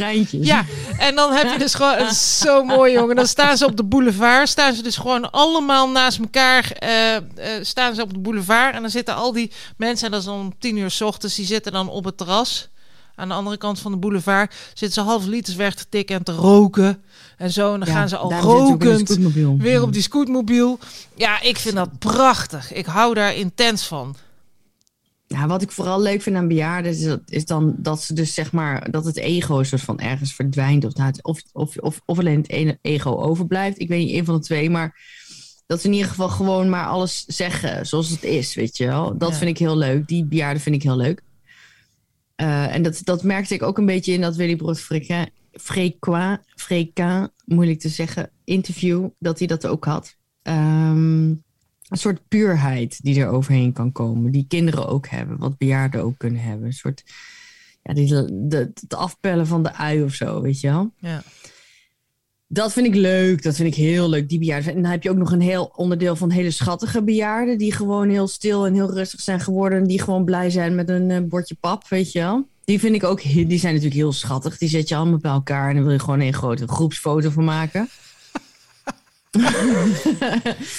Ja, 0.45 0.65
en 0.99 1.15
dan 1.15 1.33
heb 1.33 1.51
je 1.51 1.59
dus 1.59 1.73
gewoon... 1.73 1.93
Het 1.93 2.11
is 2.11 2.37
zo 2.37 2.63
mooi, 2.75 2.93
jongen. 2.93 3.15
Dan 3.15 3.27
staan 3.27 3.57
ze 3.57 3.65
op 3.65 3.77
de 3.77 3.83
boulevard. 3.83 4.49
Staan 4.49 4.73
ze 4.73 4.83
dus 4.83 4.97
gewoon 4.97 5.31
allemaal 5.31 5.89
naast 5.89 6.19
elkaar. 6.19 6.71
eh, 6.71 7.15
eh, 7.15 7.23
staan 7.61 7.95
ze 7.95 8.01
op 8.01 8.13
de 8.13 8.19
boulevard. 8.19 8.75
En 8.75 8.81
dan 8.81 8.89
zitten 8.89 9.15
al 9.15 9.31
die 9.31 9.51
mensen... 9.77 10.05
En 10.05 10.11
dat 10.11 10.19
is 10.19 10.25
dan 10.25 10.39
om 10.39 10.53
tien 10.59 10.77
uur 10.77 10.91
s 10.91 11.01
ochtends. 11.01 11.35
Die 11.35 11.45
zitten 11.45 11.71
dan 11.71 11.89
op 11.89 12.03
het 12.05 12.17
terras. 12.17 12.69
Aan 13.17 13.27
de 13.27 13.33
andere 13.33 13.57
kant 13.57 13.79
van 13.79 13.91
de 13.91 13.97
boulevard. 13.97 14.55
Zitten 14.73 14.91
ze 15.03 15.09
half 15.09 15.25
liters 15.25 15.55
weg 15.55 15.75
te 15.75 15.85
tikken 15.89 16.15
en 16.15 16.23
te 16.23 16.31
roken. 16.31 17.01
En 17.37 17.51
zo. 17.51 17.73
En 17.73 17.79
dan 17.79 17.87
Ja, 17.89 17.93
gaan 17.95 18.09
ze 18.09 18.17
al 18.17 18.33
rokend 18.33 19.17
weer 19.57 19.81
op 19.81 19.93
die 19.93 20.01
scootmobiel. 20.01 20.79
Ja, 21.15 21.41
ik 21.41 21.57
vind 21.57 21.75
dat 21.75 21.99
prachtig. 21.99 22.73
Ik 22.73 22.85
hou 22.85 23.13
daar 23.13 23.35
intens 23.35 23.83
van. 23.87 24.15
Ja, 25.27 25.47
wat 25.47 25.61
ik 25.61 25.71
vooral 25.71 26.01
leuk 26.01 26.21
vind 26.21 26.35
aan 26.35 26.47
bejaarden 26.47 26.91
is, 26.91 27.03
dat, 27.03 27.19
is 27.25 27.45
dan 27.45 27.75
dat 27.77 28.03
ze 28.03 28.13
dus 28.13 28.33
zeg 28.33 28.51
maar 28.51 28.91
dat 28.91 29.05
het 29.05 29.17
ego 29.17 29.63
soort 29.63 29.81
van 29.81 29.99
ergens 29.99 30.33
verdwijnt 30.33 30.85
of, 30.85 30.93
nou, 30.95 31.13
of, 31.21 31.41
of, 31.53 31.77
of, 31.77 32.01
of 32.05 32.19
alleen 32.19 32.37
het 32.37 32.49
ene 32.49 32.77
ego 32.81 33.11
overblijft. 33.15 33.79
Ik 33.79 33.87
weet 33.87 33.99
niet, 34.05 34.11
één 34.13 34.25
van 34.25 34.35
de 34.35 34.41
twee, 34.41 34.69
maar 34.69 34.95
dat 35.65 35.81
ze 35.81 35.87
in 35.87 35.93
ieder 35.93 36.09
geval 36.09 36.29
gewoon 36.29 36.69
maar 36.69 36.85
alles 36.87 37.25
zeggen 37.25 37.85
zoals 37.87 38.09
het 38.09 38.23
is, 38.23 38.55
weet 38.55 38.77
je 38.77 38.85
wel. 38.85 39.17
Dat 39.17 39.29
Ja. 39.31 39.35
vind 39.35 39.49
ik 39.49 39.57
heel 39.57 39.77
leuk. 39.77 40.07
Die 40.07 40.25
bejaarden 40.25 40.61
vind 40.61 40.75
ik 40.75 40.83
heel 40.83 40.97
leuk. 40.97 41.21
Eh, 42.37 42.75
en 42.75 42.81
dat, 42.83 43.01
dat 43.03 43.23
merkte 43.23 43.53
ik 43.53 43.63
ook 43.63 43.77
een 43.77 43.85
beetje 43.85 44.13
in 44.13 44.21
dat 44.21 44.35
Willy 44.35 44.55
Brood 44.55 44.79
Frequin, 44.79 45.29
Frequin, 46.55 47.29
moeilijk 47.45 47.79
te 47.79 47.89
zeggen, 47.89 48.31
interview, 48.43 49.07
dat 49.19 49.39
hij 49.39 49.47
dat 49.47 49.67
ook 49.67 49.85
had. 49.85 50.15
Ehm, 50.41 51.25
een 51.87 51.97
soort 51.97 52.27
puurheid 52.27 53.03
die 53.03 53.21
er 53.21 53.29
overheen 53.29 53.73
kan 53.73 53.91
komen. 53.91 54.31
Die 54.31 54.45
kinderen 54.47 54.87
ook 54.87 55.07
hebben, 55.07 55.37
wat 55.37 55.57
bejaarden 55.57 56.03
ook 56.03 56.17
kunnen 56.17 56.41
hebben. 56.41 56.67
Een 56.67 56.73
soort, 56.73 57.03
ja, 57.83 57.93
die, 57.93 58.07
de, 58.47 58.71
het 58.73 58.95
afpellen 58.95 59.47
van 59.47 59.63
de 59.63 59.73
ui 59.73 60.03
of 60.03 60.13
zo, 60.13 60.41
weet 60.41 60.59
je 60.59 60.67
wel. 60.67 60.93
Ja. 60.99 61.23
Dat 62.49 62.73
vind 62.73 62.85
ik 62.87 62.95
leuk, 62.95 63.43
dat 63.43 63.55
vind 63.55 63.67
ik 63.67 63.75
heel 63.75 64.09
leuk, 64.09 64.29
die 64.29 64.39
bejaarden. 64.39 64.75
En 64.75 64.81
dan 64.81 64.91
heb 64.91 65.03
je 65.03 65.09
ook 65.09 65.17
nog 65.17 65.31
een 65.31 65.41
heel 65.41 65.71
onderdeel 65.75 66.15
van 66.15 66.29
hele 66.29 66.51
schattige 66.51 67.03
bejaarden... 67.03 67.57
die 67.57 67.73
gewoon 67.73 68.09
heel 68.09 68.27
stil 68.27 68.65
en 68.65 68.73
heel 68.73 68.93
rustig 68.93 69.21
zijn 69.21 69.39
geworden... 69.39 69.79
en 69.79 69.87
die 69.87 70.01
gewoon 70.01 70.25
blij 70.25 70.49
zijn 70.49 70.75
met 70.75 70.89
een 70.89 71.11
eh, 71.11 71.21
bordje 71.21 71.55
pap, 71.59 71.87
weet 71.87 72.11
je 72.11 72.19
wel. 72.19 72.47
Die 72.65 72.79
vind 72.79 72.95
ik 72.95 73.03
ook, 73.03 73.21
die 73.21 73.59
zijn 73.59 73.73
natuurlijk 73.73 74.01
heel 74.01 74.11
schattig. 74.11 74.57
Die 74.57 74.69
zet 74.69 74.89
je 74.89 74.95
allemaal 74.95 75.17
bij 75.17 75.31
elkaar 75.31 75.69
en 75.69 75.75
dan 75.75 75.83
wil 75.83 75.93
je 75.93 75.99
gewoon 75.99 76.19
een 76.19 76.33
grote 76.33 76.67
groepsfoto 76.67 77.29
van 77.29 77.43
maken. 77.43 77.89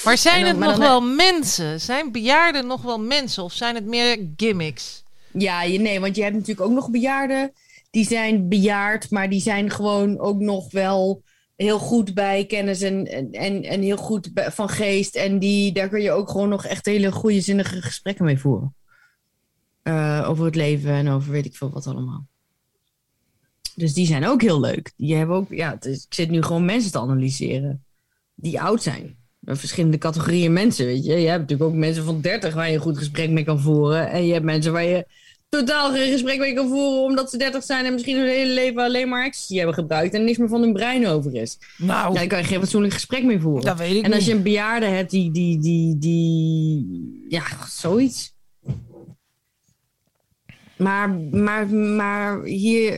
Maar 0.05 0.19
zijn 0.19 0.41
dan- 0.41 0.49
het 0.49 0.59
maar 0.59 0.69
nog 0.69 0.79
wel 0.79 1.01
mensen? 1.01 1.81
Zijn 1.81 2.13
bejaarden 2.13 2.67
nog 2.67 2.83
wel 2.83 3.01
mensen? 3.01 3.43
Of 3.43 3.53
zijn 3.53 3.75
het 3.75 3.87
meer 3.87 4.19
gimmicks? 4.37 5.03
Ja, 5.33 5.63
je, 5.63 5.81
nee, 5.81 6.01
want 6.01 6.17
je 6.17 6.23
hebt 6.23 6.35
natuurlijk 6.35 6.67
ook 6.67 6.75
nog 6.75 6.91
bejaarden 6.91 7.53
die 7.91 8.07
zijn 8.07 8.49
bejaard, 8.49 9.11
maar 9.11 9.29
die 9.29 9.41
zijn 9.41 9.71
gewoon 9.71 10.19
ook 10.19 10.39
nog 10.39 10.71
wel 10.71 11.23
heel 11.59 11.79
goed 11.79 12.15
bij 12.15 12.45
kennis 12.47 12.81
en, 12.81 13.07
en, 13.33 13.63
en, 13.63 13.83
heel 13.83 13.97
goed 13.97 14.31
van 14.35 14.69
geest. 14.69 15.17
En 15.17 15.39
die, 15.39 15.73
daar 15.73 15.89
kun 15.89 16.01
je 16.01 16.11
ook 16.11 16.31
gewoon 16.31 16.49
nog 16.49 16.65
echt 16.65 16.87
hele 16.87 17.13
goede 17.13 17.41
zinnige 17.41 17.83
gesprekken 17.83 18.25
mee 18.25 18.39
voeren. 18.39 18.75
Eh, 19.83 20.27
over 20.29 20.45
het 20.45 20.55
leven 20.55 20.91
en 20.91 21.09
over 21.09 21.33
weet 21.33 21.45
ik 21.45 21.57
veel 21.57 21.71
wat 21.71 21.87
allemaal. 21.87 22.27
Dus 23.75 23.95
die 23.95 24.07
zijn 24.07 24.27
ook 24.27 24.43
heel 24.43 24.61
leuk. 24.61 24.93
Die 24.97 25.15
hebben 25.15 25.37
ook, 25.37 25.51
ja, 25.51 25.79
ik 25.81 26.07
zit 26.09 26.31
nu 26.31 26.43
gewoon 26.43 26.65
mensen 26.65 26.93
te 26.93 26.99
analyseren 26.99 27.85
die 28.35 28.61
oud 28.61 28.83
zijn. 28.83 29.17
Verschillende 29.45 29.99
categorieën 29.99 30.53
mensen, 30.53 30.87
weet 30.87 31.05
je. 31.05 31.15
Je 31.15 31.29
hebt 31.29 31.41
natuurlijk 31.41 31.71
ook 31.71 31.77
mensen 31.77 32.05
van 32.05 32.21
30 32.21 32.55
waar 32.55 32.69
je 32.69 32.75
een 32.75 32.81
goed 32.81 32.99
gesprek 32.99 33.31
mee 33.31 33.45
kan 33.45 33.61
voeren. 33.61 34.11
En 34.11 34.27
je 34.27 34.33
hebt 34.33 34.45
mensen 34.45 34.73
waar 34.73 34.85
je 34.85 35.07
totaal 35.49 35.93
geen 35.93 36.13
gesprek 36.13 36.39
mee 36.39 36.55
kan 36.55 36.69
voeren 36.69 37.03
omdat 37.03 37.31
ze 37.31 37.37
30 37.37 37.65
zijn 37.65 37.85
en 37.85 37.93
misschien 37.93 38.17
hun 38.19 38.29
hele 38.29 38.53
leven 38.53 38.83
alleen 38.83 39.09
maar 39.09 39.25
ecstasy 39.25 39.57
hebben 39.57 39.75
gebruikt 39.75 40.15
en 40.15 40.25
niks 40.25 40.39
meer 40.39 40.49
van 40.49 40.61
hun 40.63 40.73
brein 40.73 41.07
over 41.07 41.35
is. 41.35 41.59
Nou, 41.77 42.13
Ja, 42.13 42.19
daar 42.19 42.27
kan 42.27 42.39
je 42.39 42.45
geen 42.45 42.61
fatsoenlijk 42.61 42.93
gesprek 42.95 43.25
mee 43.25 43.41
voeren. 43.41 43.65
dat 43.65 43.79
weet 43.79 43.97
ik 43.97 44.03
En 44.05 44.11
als 44.13 44.19
niet. 44.21 44.29
je 44.29 44.35
een 44.35 44.43
bejaarde 44.43 44.87
hebt 44.87 45.11
die, 45.11 45.31
die, 45.33 45.59
die, 45.61 45.99
die, 45.99 47.27
ja, 47.29 47.43
zoiets. 47.69 48.37
Maar, 50.77 51.11
maar, 51.31 51.69
maar 51.75 52.43
hier, 52.45 52.93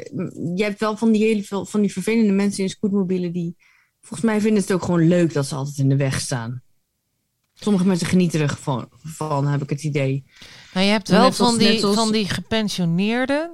je 0.54 0.62
hebt 0.64 0.80
wel 0.80 0.96
van 0.96 1.12
die 1.12 1.24
hele 1.24 1.42
veel 1.42 1.66
van 1.66 1.80
die 1.80 1.92
vervelende 1.92 2.32
mensen 2.32 2.62
in 2.62 2.68
scootmobielen 2.70 3.32
die, 3.32 3.56
volgens 4.00 4.30
mij 4.30 4.40
vinden 4.40 4.62
het 4.62 4.72
ook 4.72 4.82
gewoon 4.82 5.08
leuk 5.08 5.32
dat 5.32 5.46
ze 5.46 5.54
altijd 5.54 5.78
in 5.78 5.88
de 5.88 5.96
weg 5.96 6.20
staan. 6.20 6.62
Sommige 7.60 7.86
mensen 7.86 8.06
genieten 8.06 8.40
ervan, 8.40 8.88
van, 9.02 9.46
heb 9.46 9.62
ik 9.62 9.70
het 9.70 9.82
idee. 9.82 10.24
Nou, 10.72 10.86
je 10.86 10.92
hebt 10.92 11.08
wel 11.08 11.32
van, 11.32 11.58
die, 11.58 11.80
van 11.80 12.12
die 12.12 12.28
gepensioneerden. 12.28 13.50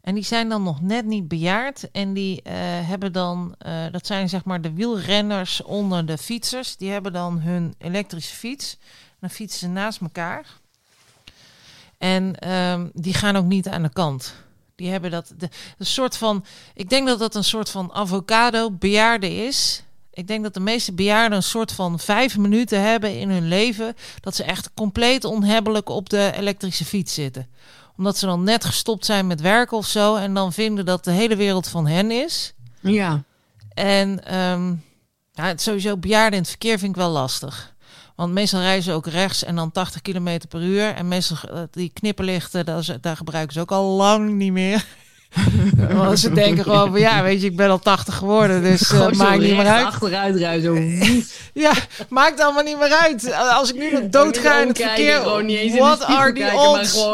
En 0.00 0.14
die 0.14 0.24
zijn 0.24 0.48
dan 0.48 0.62
nog 0.62 0.80
net 0.80 1.04
niet 1.04 1.28
bejaard. 1.28 1.90
En 1.90 2.12
die 2.12 2.42
eh, 2.42 2.54
hebben 2.88 3.12
dan, 3.12 3.54
eh, 3.58 3.84
dat 3.90 4.06
zijn 4.06 4.28
zeg 4.28 4.44
maar 4.44 4.60
de 4.60 4.72
wielrenners 4.72 5.62
onder 5.62 6.06
de 6.06 6.18
fietsers. 6.18 6.76
Die 6.76 6.90
hebben 6.90 7.12
dan 7.12 7.38
hun 7.40 7.74
elektrische 7.78 8.34
fiets. 8.34 8.78
Dan 9.20 9.30
fietsen 9.30 9.58
ze 9.60 9.68
naast 9.68 10.00
elkaar. 10.00 10.46
En 11.98 12.34
ehm, 12.34 12.88
die 12.92 13.14
gaan 13.14 13.36
ook 13.36 13.44
niet 13.44 13.68
aan 13.68 13.82
de 13.82 13.92
kant. 13.92 14.34
Die 14.74 14.90
hebben 14.90 15.10
dat, 15.10 15.32
de, 15.36 15.48
een 15.78 15.86
soort 15.86 16.16
van, 16.16 16.44
ik 16.74 16.88
denk 16.88 17.06
dat 17.06 17.18
dat 17.18 17.34
een 17.34 17.44
soort 17.44 17.70
van 17.70 17.92
avocado 17.92 18.70
bejaarde 18.70 19.34
is. 19.34 19.82
Ik 20.18 20.26
denk 20.26 20.42
dat 20.42 20.54
de 20.54 20.60
meeste 20.60 20.92
bejaarden 20.92 21.36
een 21.36 21.42
soort 21.42 21.72
van 21.72 21.98
vijf 21.98 22.38
minuten 22.38 22.82
hebben 22.82 23.18
in 23.18 23.30
hun 23.30 23.48
leven. 23.48 23.94
Dat 24.20 24.36
ze 24.36 24.44
echt 24.44 24.70
compleet 24.74 25.24
onhebbelijk 25.24 25.88
op 25.88 26.08
de 26.08 26.32
elektrische 26.36 26.84
fiets 26.84 27.14
zitten. 27.14 27.48
Omdat 27.96 28.18
ze 28.18 28.26
dan 28.26 28.42
net 28.42 28.64
gestopt 28.64 29.04
zijn 29.04 29.26
met 29.26 29.40
werken 29.40 29.76
of 29.76 29.86
zo. 29.86 30.16
En 30.16 30.34
dan 30.34 30.52
vinden 30.52 30.84
dat 30.84 31.04
de 31.04 31.10
hele 31.10 31.36
wereld 31.36 31.68
van 31.68 31.86
hen 31.86 32.10
is. 32.10 32.54
Ja, 32.80 33.24
En 33.74 34.24
ehm, 34.24 34.74
Ja, 35.32 35.44
het 35.44 35.62
sowieso 35.62 35.96
bejaarden 35.96 36.32
in 36.32 36.40
het 36.40 36.48
verkeer 36.48 36.78
vind 36.78 36.90
ik 36.90 37.00
wel 37.00 37.10
lastig. 37.10 37.74
Want 38.14 38.32
meestal 38.32 38.60
rijden 38.60 38.82
ze 38.82 38.92
ook 38.92 39.06
rechts 39.06 39.44
en 39.44 39.56
dan 39.56 39.72
80 39.72 40.02
km 40.02 40.40
per 40.48 40.62
uur. 40.62 40.94
En 40.94 41.08
meestal 41.08 41.36
eh, 41.50 41.62
die 41.70 41.90
knipperlichten, 41.94 42.64
daar 43.00 43.16
gebruiken 43.16 43.52
ze 43.52 43.60
ook 43.60 43.72
al 43.72 43.96
lang 43.96 44.30
niet 44.30 44.52
meer. 44.52 44.86
Want 45.92 46.18
ze 46.18 46.32
denken 46.32 46.64
gewoon 46.64 46.90
van 46.90 47.00
ja, 47.00 47.22
weet 47.22 47.40
je, 47.40 47.46
ik 47.46 47.56
ben 47.56 47.70
al 47.70 47.78
80 47.78 48.14
geworden, 48.14 48.62
dus 48.62 48.80
eh, 48.82 48.88
Gewoon 48.88 49.14
zo 49.14 49.24
maakt 49.24 49.40
niet 49.40 49.56
meer 49.56 49.66
uit. 49.66 49.84
achteruit 49.86 50.36
rijden. 50.36 50.62
Zo. 50.62 51.22
Ja, 51.52 51.72
maakt 52.08 52.40
allemaal 52.40 52.62
niet 52.62 52.78
meer 52.78 52.92
uit. 52.92 53.32
Als 53.34 53.72
ik 53.72 53.76
nu 53.76 53.92
nog 53.92 54.02
doodga 54.10 54.60
in 54.60 54.68
het 54.68 54.78
verkeer, 54.78 55.20
what 55.78 56.02
are 56.02 56.32
the 56.32 56.40
kijken, 56.40 56.56
maar 56.56 56.68
odds? 56.68 57.06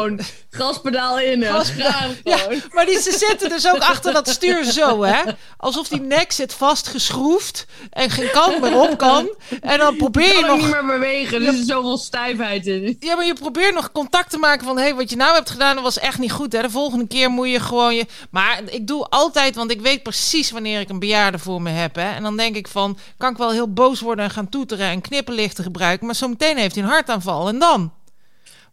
Gaspedaal 0.55 1.19
in. 1.19 1.41
hè. 1.41 1.65
Gaan 1.65 2.15
Ja, 2.23 2.37
maar 2.71 2.85
die, 2.85 2.99
ze 2.99 3.11
zitten 3.27 3.49
dus 3.49 3.67
ook 3.67 3.79
achter 3.79 4.13
dat 4.13 4.29
stuur 4.29 4.63
zo, 4.63 5.03
hè? 5.03 5.21
Alsof 5.57 5.87
die 5.87 6.01
nek 6.01 6.31
zit 6.31 6.53
vastgeschroefd 6.53 7.65
en 7.89 8.09
geen 8.09 8.31
kant 8.31 8.61
meer 8.61 8.79
op 8.79 8.97
kan. 8.97 9.29
En 9.61 9.77
dan 9.77 9.95
probeer 9.95 10.27
je 10.27 10.41
kan 10.41 10.49
ook 10.49 10.57
niet 10.57 10.65
nog... 10.65 10.75
meer 10.75 10.99
bewegen. 10.99 11.45
Er 11.45 11.53
is 11.53 11.65
zoveel 11.65 11.97
stijfheid 11.97 12.67
in. 12.67 12.97
Ja, 12.99 13.15
maar 13.15 13.25
je 13.25 13.33
probeert 13.33 13.73
nog 13.73 13.91
contact 13.91 14.29
te 14.29 14.37
maken 14.37 14.65
van... 14.65 14.77
hé, 14.77 14.83
hey, 14.83 14.95
wat 14.95 15.09
je 15.09 15.15
nou 15.15 15.33
hebt 15.33 15.49
gedaan, 15.49 15.75
dat 15.75 15.83
was 15.83 15.99
echt 15.99 16.19
niet 16.19 16.31
goed, 16.31 16.53
hè? 16.53 16.61
De 16.61 16.69
volgende 16.69 17.07
keer 17.07 17.29
moet 17.29 17.49
je 17.49 17.59
gewoon 17.59 17.95
je... 17.95 18.05
Maar 18.29 18.61
ik 18.65 18.87
doe 18.87 19.05
altijd, 19.09 19.55
want 19.55 19.71
ik 19.71 19.81
weet 19.81 20.03
precies 20.03 20.51
wanneer 20.51 20.79
ik 20.79 20.89
een 20.89 20.99
bejaarde 20.99 21.39
voor 21.39 21.61
me 21.61 21.69
heb, 21.69 21.95
hè? 21.95 22.11
En 22.11 22.23
dan 22.23 22.37
denk 22.37 22.55
ik 22.55 22.67
van, 22.67 22.97
kan 23.17 23.31
ik 23.31 23.37
wel 23.37 23.51
heel 23.51 23.73
boos 23.73 23.99
worden 23.99 24.25
en 24.25 24.31
gaan 24.31 24.49
toeteren... 24.49 24.87
en 24.87 25.01
knipperlichten 25.01 25.63
gebruiken, 25.63 26.05
maar 26.05 26.15
zometeen 26.15 26.57
heeft 26.57 26.75
hij 26.75 26.83
een 26.83 26.89
hartaanval. 26.89 27.47
En 27.47 27.59
dan? 27.59 27.91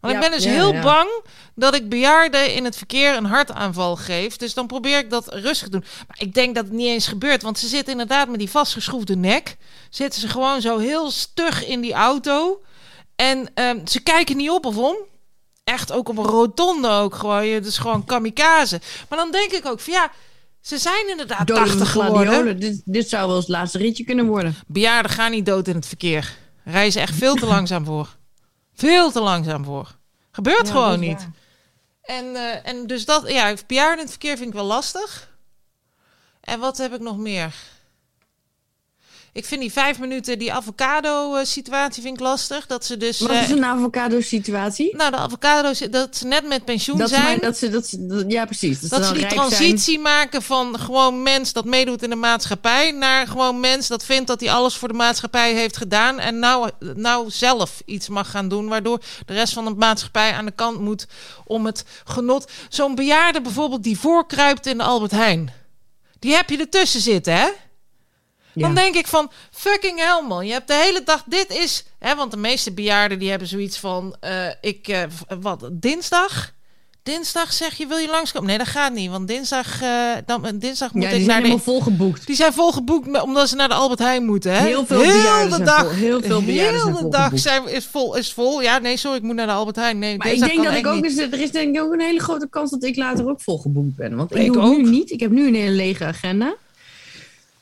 Want 0.03 0.15
Ja, 0.15 0.21
ik 0.21 0.29
ben 0.29 0.37
dus 0.37 0.47
ja, 0.47 0.51
heel 0.51 0.73
ja. 0.73 0.81
bang 0.81 1.09
dat 1.55 1.75
ik 1.75 1.89
bejaarden 1.89 2.53
in 2.53 2.63
het 2.65 2.77
verkeer 2.77 3.15
een 3.15 3.25
hartaanval 3.25 3.95
geef. 3.95 4.37
Dus 4.37 4.53
dan 4.53 4.67
probeer 4.67 4.97
ik 4.97 5.09
dat 5.09 5.33
rustig 5.33 5.67
te 5.67 5.71
doen. 5.71 5.85
Maar 6.07 6.17
ik 6.19 6.33
denk 6.33 6.55
dat 6.55 6.63
het 6.63 6.73
niet 6.73 6.87
eens 6.87 7.07
gebeurt. 7.07 7.41
Want 7.41 7.59
ze 7.59 7.67
zitten 7.67 7.91
inderdaad 7.91 8.29
met 8.29 8.39
die 8.39 8.49
vastgeschroefde 8.49 9.15
nek. 9.15 9.57
Zitten 9.89 10.21
ze 10.21 10.27
gewoon 10.27 10.61
zo 10.61 10.77
heel 10.77 11.11
stug 11.11 11.65
in 11.65 11.81
die 11.81 11.93
auto. 11.93 12.61
En 13.15 13.49
ehm, 13.53 13.85
ze 13.85 13.99
kijken 13.99 14.37
niet 14.37 14.49
op 14.49 14.65
of 14.65 14.77
om. 14.77 14.95
Echt 15.63 15.91
ook 15.91 16.09
op 16.09 16.17
een 16.17 16.23
rotonde 16.23 16.89
ook 16.89 17.15
gewoon. 17.15 17.47
Het 17.47 17.65
is 17.65 17.77
gewoon 17.77 18.05
kamikaze. 18.05 18.81
Maar 19.09 19.17
dan 19.17 19.31
denk 19.31 19.51
ik 19.51 19.65
ook 19.65 19.79
van 19.79 19.93
ja... 19.93 20.11
Ze 20.61 20.77
zijn 20.77 21.09
inderdaad 21.09 21.47
Dodelijke 21.47 21.77
80 21.77 21.91
geworden. 21.91 22.27
gladiolen. 22.27 22.59
Dit, 22.59 22.81
dit 22.85 23.09
zou 23.09 23.27
wel 23.27 23.35
eens 23.35 23.45
het 23.45 23.55
laatste 23.55 23.77
ritje 23.77 24.03
kunnen 24.03 24.25
worden. 24.25 24.55
Bejaarden 24.67 25.11
gaan 25.11 25.31
niet 25.31 25.45
dood 25.45 25.67
in 25.67 25.75
het 25.75 25.87
verkeer. 25.87 26.37
Reizen 26.63 27.01
echt 27.01 27.15
veel 27.15 27.35
te 27.35 27.45
langzaam 27.55 27.85
voor. 27.85 28.15
Veel 28.73 29.11
te 29.11 29.21
langzaam 29.21 29.65
voor. 29.65 29.95
Gebeurt 30.31 30.67
Ja, 30.67 30.73
gewoon 30.73 30.99
niet. 30.99 31.27
En, 32.01 32.35
eh, 32.35 32.67
en 32.67 32.87
dus 32.87 33.05
dat, 33.05 33.29
ja, 33.29 33.55
bejaarden 33.67 33.97
in 33.97 34.01
het 34.01 34.09
verkeer 34.09 34.37
vind 34.37 34.49
ik 34.49 34.55
wel 34.55 34.65
lastig. 34.65 35.31
En 36.41 36.59
wat 36.59 36.77
heb 36.77 36.93
ik 36.93 36.99
nog 36.99 37.17
meer? 37.17 37.55
Ik 39.33 39.45
vind 39.45 39.61
die 39.61 39.71
vijf 39.71 39.99
minuten, 39.99 40.39
die 40.39 40.53
avocado-situatie 40.53 42.01
vind 42.03 42.13
ik 42.15 42.19
lastig. 42.23 42.65
Dat 42.65 42.85
ze 42.85 42.97
dus... 42.97 43.19
Wat 43.19 43.29
eh, 43.29 43.41
is 43.41 43.49
een 43.49 43.65
avocado-situatie? 43.65 44.95
nou, 44.95 45.11
de 45.11 45.17
avocado's, 45.17 45.79
dat 45.79 46.17
ze 46.17 46.27
net 46.27 46.47
met 46.47 46.65
pensioen 46.65 46.97
Dat 46.97 47.09
ze, 47.09 47.15
zijn. 47.15 47.27
maar- 47.27 47.39
dat 47.39 47.57
ze, 47.57 47.69
dat 47.69 47.87
ze, 47.87 48.05
dat- 48.05 48.23
ja, 48.27 48.45
precies. 48.45 48.79
Dat, 48.79 48.89
Dat 48.89 48.99
ze 49.01 49.07
ze 49.07 49.13
die 49.13 49.21
zijn. 49.21 49.33
transitie 49.33 49.99
maken 49.99 50.41
van 50.41 50.79
gewoon 50.79 51.23
mens 51.23 51.53
dat 51.53 51.65
meedoet 51.65 52.03
in 52.03 52.09
de 52.09 52.15
maatschappij... 52.15 52.91
naar 52.91 53.27
gewoon 53.27 53.59
mens 53.59 53.87
dat 53.87 54.05
vindt 54.05 54.27
dat 54.27 54.39
hij 54.39 54.51
alles 54.51 54.75
voor 54.75 54.87
de 54.87 54.93
maatschappij 54.93 55.53
heeft 55.53 55.77
gedaan... 55.77 56.19
en 56.19 56.39
nou, 56.39 56.69
nou 56.79 57.29
zelf 57.29 57.81
iets 57.85 58.07
mag 58.09 58.29
gaan 58.31 58.47
doen... 58.47 58.67
waardoor 58.67 58.99
de 59.25 59.33
rest 59.33 59.53
van 59.53 59.65
de 59.65 59.73
maatschappij 59.75 60.31
aan 60.33 60.45
de 60.45 60.51
kant 60.51 60.79
moet 60.79 61.07
om 61.45 61.65
het 61.65 61.85
genot... 62.03 62.51
Zo'n 62.69 62.95
bejaarde 62.95 63.41
bijvoorbeeld 63.41 63.83
die 63.83 63.99
voorkruipt 63.99 64.65
in 64.65 64.77
de 64.77 64.83
Albert 64.83 65.11
Heijn. 65.11 65.51
Die 66.19 66.35
heb 66.35 66.49
je 66.49 66.57
ertussen 66.57 67.01
zitten, 67.01 67.33
hè? 67.33 67.47
Dan 68.53 68.75
denk 68.75 68.95
ik 68.95 69.07
van, 69.07 69.31
fucking 69.51 69.99
hell 69.99 70.23
man. 70.27 70.45
Je 70.45 70.51
hebt 70.53 70.67
de 70.67 70.73
hele 70.75 71.01
dag, 71.05 71.23
dit 71.25 71.49
is... 71.49 71.85
Hè, 71.99 72.15
want 72.15 72.31
de 72.31 72.37
meeste 72.37 72.71
bejaarden 72.73 73.19
die 73.19 73.29
hebben 73.29 73.47
zoiets 73.47 73.77
van... 73.77 74.15
eh, 74.19 74.31
ik, 74.61 74.87
eh, 74.87 75.01
wat, 75.41 75.69
dinsdag? 75.71 76.51
Dinsdag 77.03 77.53
zeg 77.53 77.77
je, 77.77 77.87
wil 77.87 77.97
je 77.97 78.07
langskomen? 78.07 78.47
Nee, 78.47 78.57
dat 78.57 78.67
gaat 78.67 78.93
niet. 78.93 79.09
Want 79.09 79.27
dinsdag, 79.27 79.81
eh, 79.81 80.11
dan, 80.25 80.45
dinsdag 80.53 80.93
moet 80.93 81.03
Ja, 81.03 81.09
ik 81.09 81.25
naar 81.25 81.43
de... 81.43 81.59
volgeboekt. 81.59 82.25
Die 82.27 82.35
zijn 82.35 82.53
volgeboekt 82.53 83.21
omdat 83.21 83.49
ze 83.49 83.55
naar 83.55 83.67
de 83.67 83.73
Albert 83.73 83.99
Heijn 83.99 84.25
moeten. 84.25 84.51
Hè? 84.53 84.65
Heel 84.65 84.85
veel 84.85 84.97
bejaarden 84.99 85.49
de 85.49 85.53
zijn 85.55 85.65
dag, 85.65 85.81
vol- 85.81 85.89
heel 85.89 86.21
veel 86.21 86.43
bejaarden 86.43 86.81
heel 86.85 87.01
de 87.01 87.09
dag 87.09 87.31
zijn, 87.33 87.67
is, 87.67 87.85
vol, 87.85 88.15
is 88.17 88.33
vol. 88.33 88.61
Ja, 88.61 88.77
nee, 88.77 88.97
sorry, 88.97 89.17
ik 89.17 89.23
moet 89.23 89.35
naar 89.35 89.45
de 89.47 89.51
Albert 89.53 89.75
Heijn. 89.75 89.99
Nee, 89.99 90.17
Maar 90.17 90.31
ik 90.31 90.39
denk 90.39 90.63
dat 90.63 90.73
ik 90.73 90.87
ook 90.87 91.01
niet. 91.01 91.19
er 91.19 91.39
is 91.41 91.51
denk 91.51 91.75
ik 91.75 91.81
ook 91.81 91.93
een 91.93 92.01
hele 92.01 92.19
grote 92.19 92.47
kans 92.49 92.71
dat 92.71 92.83
ik 92.83 92.95
later 92.95 93.29
ook 93.29 93.41
volgeboekt 93.41 93.95
ben. 93.95 94.15
Want 94.15 94.31
ik, 94.35 94.37
Ik 94.37 94.53
doe 94.53 94.61
ook. 94.61 94.77
nu 94.77 94.89
niet. 94.89 95.11
Ik 95.11 95.19
heb 95.19 95.31
nu 95.31 95.47
een 95.47 95.55
hele 95.55 95.71
lege 95.75 96.05
agenda. 96.05 96.55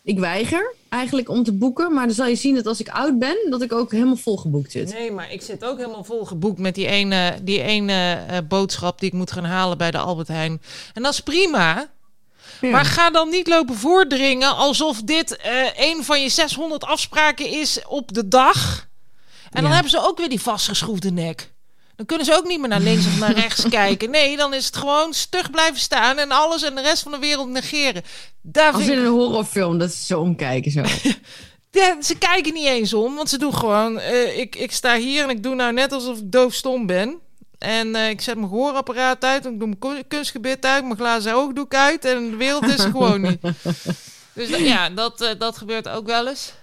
Ik 0.03 0.19
weiger 0.19 0.73
eigenlijk 0.89 1.29
om 1.29 1.43
te 1.43 1.53
boeken. 1.53 1.93
Maar 1.93 2.05
dan 2.05 2.15
zal 2.15 2.27
je 2.27 2.35
zien 2.35 2.55
dat 2.55 2.65
als 2.65 2.79
ik 2.79 2.89
oud 2.89 3.19
ben, 3.19 3.37
dat 3.49 3.61
ik 3.61 3.73
ook 3.73 3.91
helemaal 3.91 4.15
volgeboekt 4.15 4.71
zit. 4.71 4.93
Nee, 4.93 5.11
maar 5.11 5.31
ik 5.31 5.41
zit 5.41 5.65
ook 5.65 5.77
helemaal 5.77 6.03
vol 6.03 6.25
geboekt 6.25 6.59
met 6.59 6.75
die 6.75 6.87
ene, 6.87 7.39
die 7.41 7.61
ene 7.61 8.25
eh, 8.27 8.37
boodschap 8.47 8.99
die 8.99 9.09
ik 9.09 9.15
moet 9.15 9.31
gaan 9.31 9.43
halen 9.43 9.77
bij 9.77 9.91
de 9.91 9.97
Albert 9.97 10.27
Heijn. 10.27 10.61
En 10.93 11.03
dat 11.03 11.13
is 11.13 11.19
prima. 11.19 11.89
Ja. 12.61 12.69
Maar 12.69 12.85
ga 12.85 13.09
dan 13.09 13.29
niet 13.29 13.47
lopen 13.47 13.75
voordringen 13.75 14.55
alsof 14.55 15.01
dit 15.01 15.35
eh, 15.35 15.51
een 15.75 16.03
van 16.03 16.21
je 16.21 16.29
600 16.29 16.83
afspraken 16.83 17.49
is 17.49 17.81
op 17.87 18.13
de 18.13 18.27
dag. 18.27 18.87
En 19.51 19.63
dan 19.63 19.71
hebben 19.71 19.91
ze 19.91 20.07
ook 20.07 20.17
weer 20.17 20.29
die 20.29 20.41
vastgeschroefde 20.41 21.11
nek. 21.11 21.51
Dan 22.01 22.09
kunnen 22.17 22.33
ze 22.33 22.35
ook 22.41 22.47
niet 22.47 22.59
meer 22.59 22.69
naar 22.69 22.79
links 22.79 23.05
of 23.05 23.19
naar 23.19 23.33
rechts 23.33 23.69
kijken. 23.79 24.09
Nee, 24.09 24.37
dan 24.37 24.53
is 24.53 24.65
het 24.65 24.75
gewoon 24.75 25.13
stug 25.13 25.51
blijven 25.51 25.79
staan 25.79 26.17
en 26.17 26.31
alles 26.31 26.63
en 26.63 26.75
de 26.75 26.81
rest 26.81 27.03
van 27.03 27.11
de 27.11 27.17
wereld 27.19 27.49
negeren. 27.49 28.03
Daar 28.41 28.73
Als 28.73 28.87
in 28.87 28.97
een 28.97 29.05
horrorfilm, 29.05 29.77
dat 29.77 29.91
ze 29.93 30.05
zo 30.05 30.19
omkijken. 30.19 30.71
Zo. 30.71 30.81
ja, 31.81 32.01
ze 32.01 32.17
kijken 32.17 32.53
niet 32.53 32.65
eens 32.65 32.93
om, 32.93 33.15
want 33.15 33.29
ze 33.29 33.37
doen 33.37 33.55
gewoon... 33.55 33.99
eh, 33.99 34.37
ik, 34.39 34.55
ik 34.55 34.71
sta 34.71 34.97
hier 34.97 35.23
en 35.23 35.29
ik 35.29 35.43
doe 35.43 35.55
nou 35.55 35.73
net 35.73 35.91
alsof 35.91 36.17
ik 36.17 36.31
doofstom 36.31 36.85
ben. 36.85 37.19
En 37.57 37.95
eh, 37.95 38.09
ik 38.09 38.21
zet 38.21 38.35
mijn 38.35 38.49
gehoorapparaat 38.49 39.23
uit, 39.23 39.45
en 39.45 39.53
ik 39.53 39.59
doe 39.59 39.67
mijn 39.67 39.79
kun- 39.79 40.07
kunstgebit 40.07 40.65
uit, 40.65 40.83
mijn 40.83 40.95
glazen 40.97 41.33
oogdoek 41.33 41.73
uit. 41.73 42.05
En 42.05 42.29
de 42.29 42.35
wereld 42.37 42.63
is 42.67 42.79
er 42.83 42.91
gewoon 42.91 43.21
niet. 43.21 43.39
Dus 44.33 44.49
ja, 44.49 44.89
dat, 44.89 45.21
eh, 45.21 45.29
dat 45.39 45.57
gebeurt 45.57 45.89
ook 45.89 46.05
wel 46.05 46.27
eens. 46.27 46.53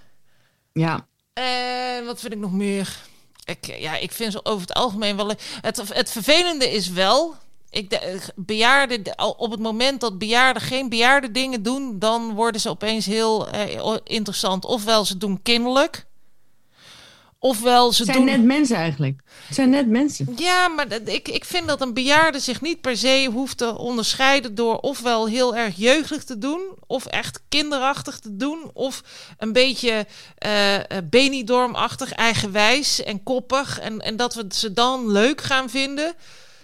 Ja, 0.73 1.07
En 1.33 2.05
wat 2.05 2.21
vind 2.21 2.33
ik 2.33 2.39
nog 2.39 2.53
meer? 2.53 2.97
Ik, 3.49 3.79
ja, 3.79 3.97
ik 3.97 4.13
vind 4.13 4.33
ze 4.33 4.45
over 4.45 4.61
het 4.61 4.75
algemeen 4.75 5.17
wel... 5.17 5.33
Het, 5.61 5.83
het 5.93 6.11
vervelende 6.11 6.71
is 6.71 6.89
wel... 6.89 7.35
Ik, 7.71 7.91
de, 7.91 8.21
bejaarden, 8.37 9.03
op 9.37 9.51
het 9.51 9.61
moment 9.61 10.01
dat 10.01 10.19
bejaarden 10.19 10.63
geen 10.63 10.89
bejaarde 10.89 11.31
dingen 11.31 11.63
doen... 11.63 11.99
dan 11.99 12.35
worden 12.35 12.61
ze 12.61 12.69
opeens 12.69 13.07
heel 13.07 13.49
eh, 13.49 13.97
interessant. 14.05 14.65
Ofwel 14.65 15.05
ze 15.05 15.19
doen 15.19 15.43
kinderlijk... 15.43 16.07
Ofwel 17.41 17.93
ze 17.93 18.03
het 18.03 18.13
zijn 18.13 18.27
doen... 18.27 18.37
net 18.37 18.45
mensen 18.45 18.77
eigenlijk. 18.77 19.21
Het 19.47 19.55
zijn 19.55 19.71
net 19.71 19.89
mensen. 19.89 20.33
Ja, 20.37 20.69
maar 20.69 20.87
ik, 21.05 21.29
ik 21.29 21.45
vind 21.45 21.67
dat 21.67 21.81
een 21.81 21.95
bejaarde 21.95 22.39
zich 22.39 22.61
niet 22.61 22.81
per 22.81 22.97
se 22.97 23.29
hoeft 23.33 23.59
te 23.59 23.79
onderscheiden 23.79 24.55
door 24.55 24.77
ofwel 24.79 25.27
heel 25.27 25.57
erg 25.57 25.77
jeugdig 25.77 26.25
te 26.25 26.39
doen, 26.39 26.61
of 26.87 27.07
echt 27.07 27.41
kinderachtig 27.49 28.19
te 28.19 28.37
doen, 28.37 28.71
of 28.73 29.03
een 29.39 29.53
beetje 29.53 30.07
eh, 30.39 30.77
Benidorm-achtig, 31.05 32.13
eigenwijs 32.13 33.03
en 33.03 33.23
koppig. 33.23 33.81
En, 33.81 34.01
en 34.01 34.17
dat 34.17 34.35
we 34.35 34.47
ze 34.49 34.73
dan 34.73 35.11
leuk 35.13 35.41
gaan 35.41 35.71
vinden. 35.71 36.15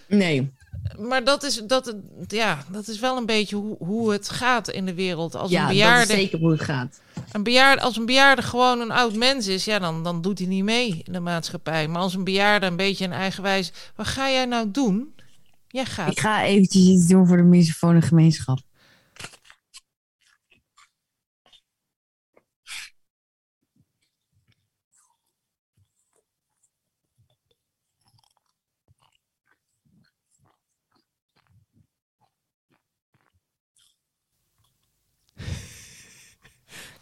Nee. 0.07 0.53
Maar 0.99 1.23
dat 1.23 1.43
is, 1.43 1.61
dat, 1.67 1.95
ja, 2.27 2.63
dat 2.71 2.87
is 2.87 2.99
wel 2.99 3.17
een 3.17 3.25
beetje 3.25 3.55
hoe, 3.55 3.75
hoe 3.79 4.11
het 4.11 4.29
gaat 4.29 4.69
in 4.69 4.85
de 4.85 4.93
wereld. 4.93 5.35
Als 5.35 5.51
Ja, 5.51 5.57
een 5.59 5.63
dat 5.65 5.71
bejaarde, 5.75 6.13
is 6.13 6.19
zeker 6.19 6.39
hoe 6.39 6.51
het 6.51 6.61
gaat. 6.61 6.99
een 7.31 7.43
bejaarde, 7.43 7.81
als 7.81 7.97
een 7.97 8.05
bejaarde 8.05 8.41
gewoon 8.41 8.79
een 8.79 8.91
oud 8.91 9.15
mens 9.15 9.47
is, 9.47 9.65
ja, 9.65 9.79
dan, 9.79 10.03
dan 10.03 10.21
doet 10.21 10.39
hij 10.39 10.47
niet 10.47 10.63
mee 10.63 11.01
in 11.03 11.13
de 11.13 11.19
maatschappij. 11.19 11.87
Maar 11.87 12.01
als 12.01 12.13
een 12.13 12.23
bejaarde 12.23 12.65
een 12.65 12.75
beetje 12.75 13.05
een 13.05 13.11
eigenwijs, 13.13 13.71
wat 13.95 14.07
ga 14.07 14.29
jij 14.29 14.45
nou 14.45 14.71
doen? 14.71 15.13
Jij 15.67 15.85
gaat. 15.85 16.11
Ik 16.11 16.19
ga 16.19 16.43
eventjes 16.43 16.85
iets 16.85 17.07
doen 17.07 17.27
voor 17.27 17.37
de 17.37 17.43
misofone 17.43 18.01
gemeenschap. 18.01 18.59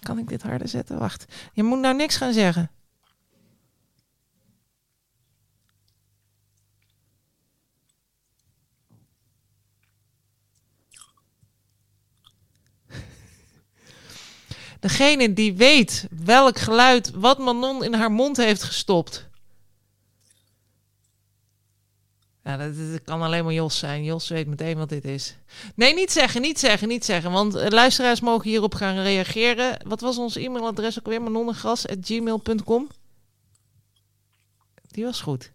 Kan 0.03 0.17
ik 0.17 0.27
dit 0.27 0.41
harder 0.41 0.67
zetten? 0.67 0.99
Wacht. 0.99 1.25
Je 1.53 1.63
moet 1.63 1.79
nou 1.79 1.95
niks 1.95 2.15
gaan 2.15 2.33
zeggen. 2.33 2.71
Degene 14.79 15.33
die 15.33 15.55
weet 15.55 16.07
welk 16.23 16.59
geluid 16.59 17.11
wat 17.11 17.39
Manon 17.39 17.83
in 17.83 17.93
haar 17.93 18.11
mond 18.11 18.37
heeft 18.37 18.63
gestopt. 18.63 19.29
Ja, 22.43 22.57
dat, 22.57 23.03
kan 23.03 23.21
alleen 23.21 23.43
maar 23.43 23.53
Jos 23.53 23.77
zijn. 23.77 24.03
Jos 24.03 24.29
weet 24.29 24.47
meteen 24.47 24.77
wat 24.77 24.89
dit 24.89 25.05
is. 25.05 25.37
Nee, 25.75 25.93
niet 25.93 26.11
zeggen, 26.11 26.41
niet 26.41 26.59
zeggen, 26.59 26.87
niet 26.87 27.05
zeggen. 27.05 27.31
Want 27.31 27.55
eh, 27.55 27.69
luisteraars 27.69 28.19
mogen 28.19 28.49
hierop 28.49 28.75
gaan 28.75 29.01
reageren. 29.01 29.77
Wat 29.87 30.01
was 30.01 30.17
ons 30.17 30.35
e-mailadres 30.35 30.99
ook 30.99 31.07
weer? 31.07 31.21
manonnengras.gmail.com 31.21 32.87
Die 34.87 35.03
was 35.03 35.21
goed. 35.21 35.51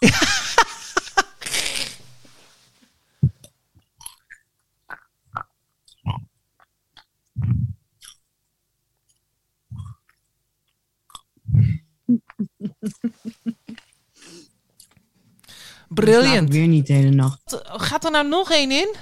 Ik 15.94 16.52
weer 16.52 16.66
niet 16.66 16.86
de 16.86 16.92
hele 16.92 17.10
nacht. 17.10 17.60
Gaat 17.64 18.04
er 18.04 18.10
nou 18.10 18.28
nog 18.28 18.50
één 18.50 18.70
in? 18.70 18.94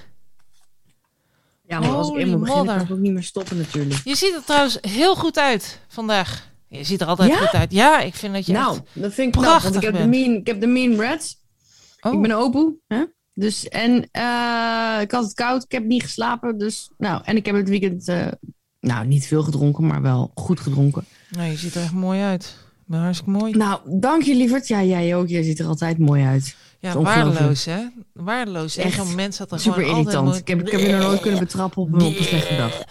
Ja, 1.67 1.81
maar 1.81 1.89
als 1.91 2.07
ik 2.07 2.13
Holy 2.13 2.25
eenmaal 2.25 2.39
begin, 2.39 2.65
dan 2.65 2.77
kan 2.77 2.85
ik 2.85 2.91
ook 2.93 2.99
niet 2.99 3.13
meer 3.13 3.23
stoppen 3.23 3.57
natuurlijk. 3.57 4.01
Je 4.05 4.15
ziet 4.15 4.35
er 4.35 4.45
trouwens 4.45 4.79
heel 4.81 5.17
goed 5.17 5.39
uit 5.39 5.81
vandaag. 5.89 6.51
Je 6.69 6.85
ziet 6.85 7.01
er 7.01 7.07
altijd 7.07 7.31
Ja? 7.31 7.37
goed 7.37 7.61
uit. 7.61 7.73
Ja, 7.73 8.01
ik 8.01 8.15
vind 8.15 8.35
dat 8.35 8.47
je 8.47 8.53
Nou, 8.53 8.79
dat 8.93 9.15
vind 9.15 9.35
ik 9.35 9.41
knap, 9.43 9.63
want 9.63 9.65
ik 9.65 9.81
prachtig 9.81 9.83
heb, 9.83 10.03
de 10.03 10.19
mean, 10.19 10.35
ik 10.35 10.47
heb 10.47 10.61
de 10.61 10.67
mean 10.67 11.01
reds. 11.01 11.37
Oh, 12.01 12.13
Ik 12.13 12.21
ben 12.23 12.33
open. 12.33 12.81
Hè? 12.87 13.05
Dus, 13.35 13.69
en 13.69 14.09
eh, 14.11 14.99
ik 15.01 15.11
had 15.11 15.25
het 15.25 15.35
koud, 15.35 15.65
ik 15.65 15.73
heb 15.73 15.85
niet 15.85 16.03
geslapen. 16.03 16.59
Dus, 16.59 16.91
nou, 16.99 17.23
en 17.25 17.37
ik 17.37 17.47
heb 17.47 17.55
het 17.55 17.69
weekend, 17.69 18.09
eh, 18.09 18.27
nou, 18.81 19.07
niet 19.07 19.27
veel 19.27 19.43
gedronken, 19.43 19.87
maar 19.87 20.03
wel 20.03 20.31
goed 20.35 20.61
gedronken. 20.61 21.05
nou, 21.31 21.51
je 21.51 21.57
ziet 21.57 21.75
er 21.75 21.83
echt 21.83 21.93
mooi 21.93 22.21
uit. 22.21 22.57
Ben 22.87 23.01
hartstikke 23.01 23.39
mooi. 23.39 23.53
Nou, 23.57 23.81
dank 24.01 24.23
je 24.23 24.35
lieverd. 24.35 24.69
Ja, 24.69 24.83
jij 24.83 25.17
ook. 25.17 25.29
Jij 25.29 25.43
ziet 25.43 25.59
er 25.59 25.67
altijd 25.67 25.99
mooi 25.99 26.25
uit. 26.25 26.57
Ja, 26.81 27.01
waardeloos 27.01 27.65
hè? 27.65 27.87
Waardeloos. 28.13 28.77
Echt 28.77 28.87
Echt 28.87 28.97
zo'n 29.07 29.15
mens 29.15 29.37
dat 29.37 29.53
er 29.53 29.61
Super 29.61 29.83
gewoon 29.83 29.99
irritant. 29.99 30.37
Ik 30.37 30.49
heb, 30.49 30.61
ik 30.61 30.71
heb 30.71 30.81
je 30.81 30.93
nog 30.93 31.01
nooit 31.03 31.21
kunnen 31.21 31.41
betrappen 31.41 31.83
op, 31.83 31.93
een- 31.93 32.03
op 32.03 32.17
een 32.17 32.25
slechte 32.25 32.57
dag. 32.57 32.83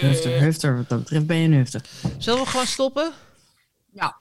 Hufter, 0.00 0.40
hufter. 0.40 0.76
Wat 0.76 0.88
dat 0.88 0.98
betreft 0.98 1.26
ben 1.26 1.36
je 1.36 1.44
een 1.48 1.54
hufter. 1.54 1.80
Zullen 2.18 2.40
we 2.40 2.46
gewoon 2.46 2.66
stoppen? 2.66 3.12
Ja. 3.92 4.16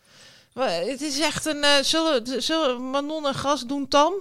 Het 0.60 1.02
is 1.02 1.20
echt 1.20 1.46
een... 1.46 1.64
eh, 1.64 1.70
zullen, 1.82 2.44
zullen 2.44 2.90
Manon 2.90 3.28
en 3.28 3.34
Gas 3.36 3.66
doen 3.66 3.88
tam? 3.88 4.14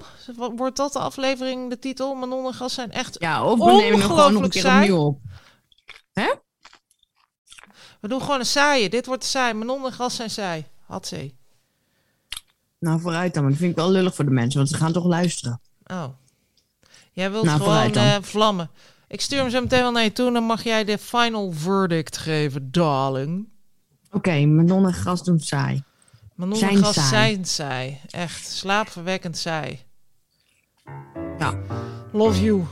Wordt 0.56 0.76
dat 0.76 0.92
de 0.92 0.98
aflevering, 0.98 1.70
de 1.70 1.78
titel? 1.78 2.14
Manon 2.14 2.46
en 2.46 2.54
Gas 2.54 2.74
zijn 2.74 2.92
echt... 2.92 3.16
Ja, 3.18 3.44
of 3.44 3.58
we 3.58 3.64
nemen 3.64 3.82
hem 3.84 4.00
gewoon 4.00 4.08
nog 4.08 4.08
een 4.08 4.24
Ongelooflijk 4.24 4.52
keer 4.52 4.62
saai. 4.62 4.82
opnieuw 4.92 5.04
op. 5.06 5.18
We 8.00 8.08
doen 8.08 8.20
gewoon 8.20 8.38
een 8.38 8.46
saaie. 8.46 8.88
Dit 8.88 9.06
wordt 9.06 9.24
saai. 9.24 9.54
Manon 9.54 9.84
en 9.86 9.92
Gas 9.92 10.16
zijn 10.16 10.30
saai. 10.30 10.64
Had 10.86 11.06
ze. 11.06 11.34
Nou, 12.86 13.00
vooruit 13.00 13.34
dan. 13.34 13.42
Maar 13.42 13.50
dat 13.52 13.60
vind 13.60 13.70
ik 13.70 13.76
wel 13.76 13.90
lullig 13.90 14.14
voor 14.14 14.24
de 14.24 14.30
mensen, 14.30 14.56
want 14.58 14.70
ze 14.70 14.76
gaan 14.76 14.92
toch 14.92 15.04
luisteren. 15.06 15.60
Oh. 15.86 16.04
Jij 17.12 17.30
wilt 17.30 17.44
Nou, 17.44 17.60
gewoon 17.60 17.92
eh, 17.92 18.16
vlammen. 18.20 18.70
Ik 19.08 19.20
stuur 19.20 19.38
hem 19.38 19.50
zo 19.50 19.60
meteen 19.60 19.80
wel 19.80 19.90
naar 19.92 20.02
je 20.02 20.12
toe. 20.12 20.26
en 20.26 20.32
Dan 20.32 20.44
mag 20.44 20.62
jij 20.62 20.84
de 20.84 20.98
final 20.98 21.52
verdict 21.52 22.16
geven, 22.16 22.70
darling. 22.70 23.48
Oké, 24.10 24.46
Manon 24.46 24.86
en 24.86 24.92
Gras 24.94 25.24
doen 25.24 25.40
saai. 25.40 25.82
Manon 26.34 26.56
Zijn 26.56 26.84
en 26.84 26.94
saai. 26.94 27.06
zijn 27.08 27.44
saai. 27.44 28.00
Echt 28.10 28.46
slaapverwekkend 28.46 29.36
saai. 29.38 29.80
Ja. 31.38 31.54
Love 32.12 32.42
you. 32.42 32.64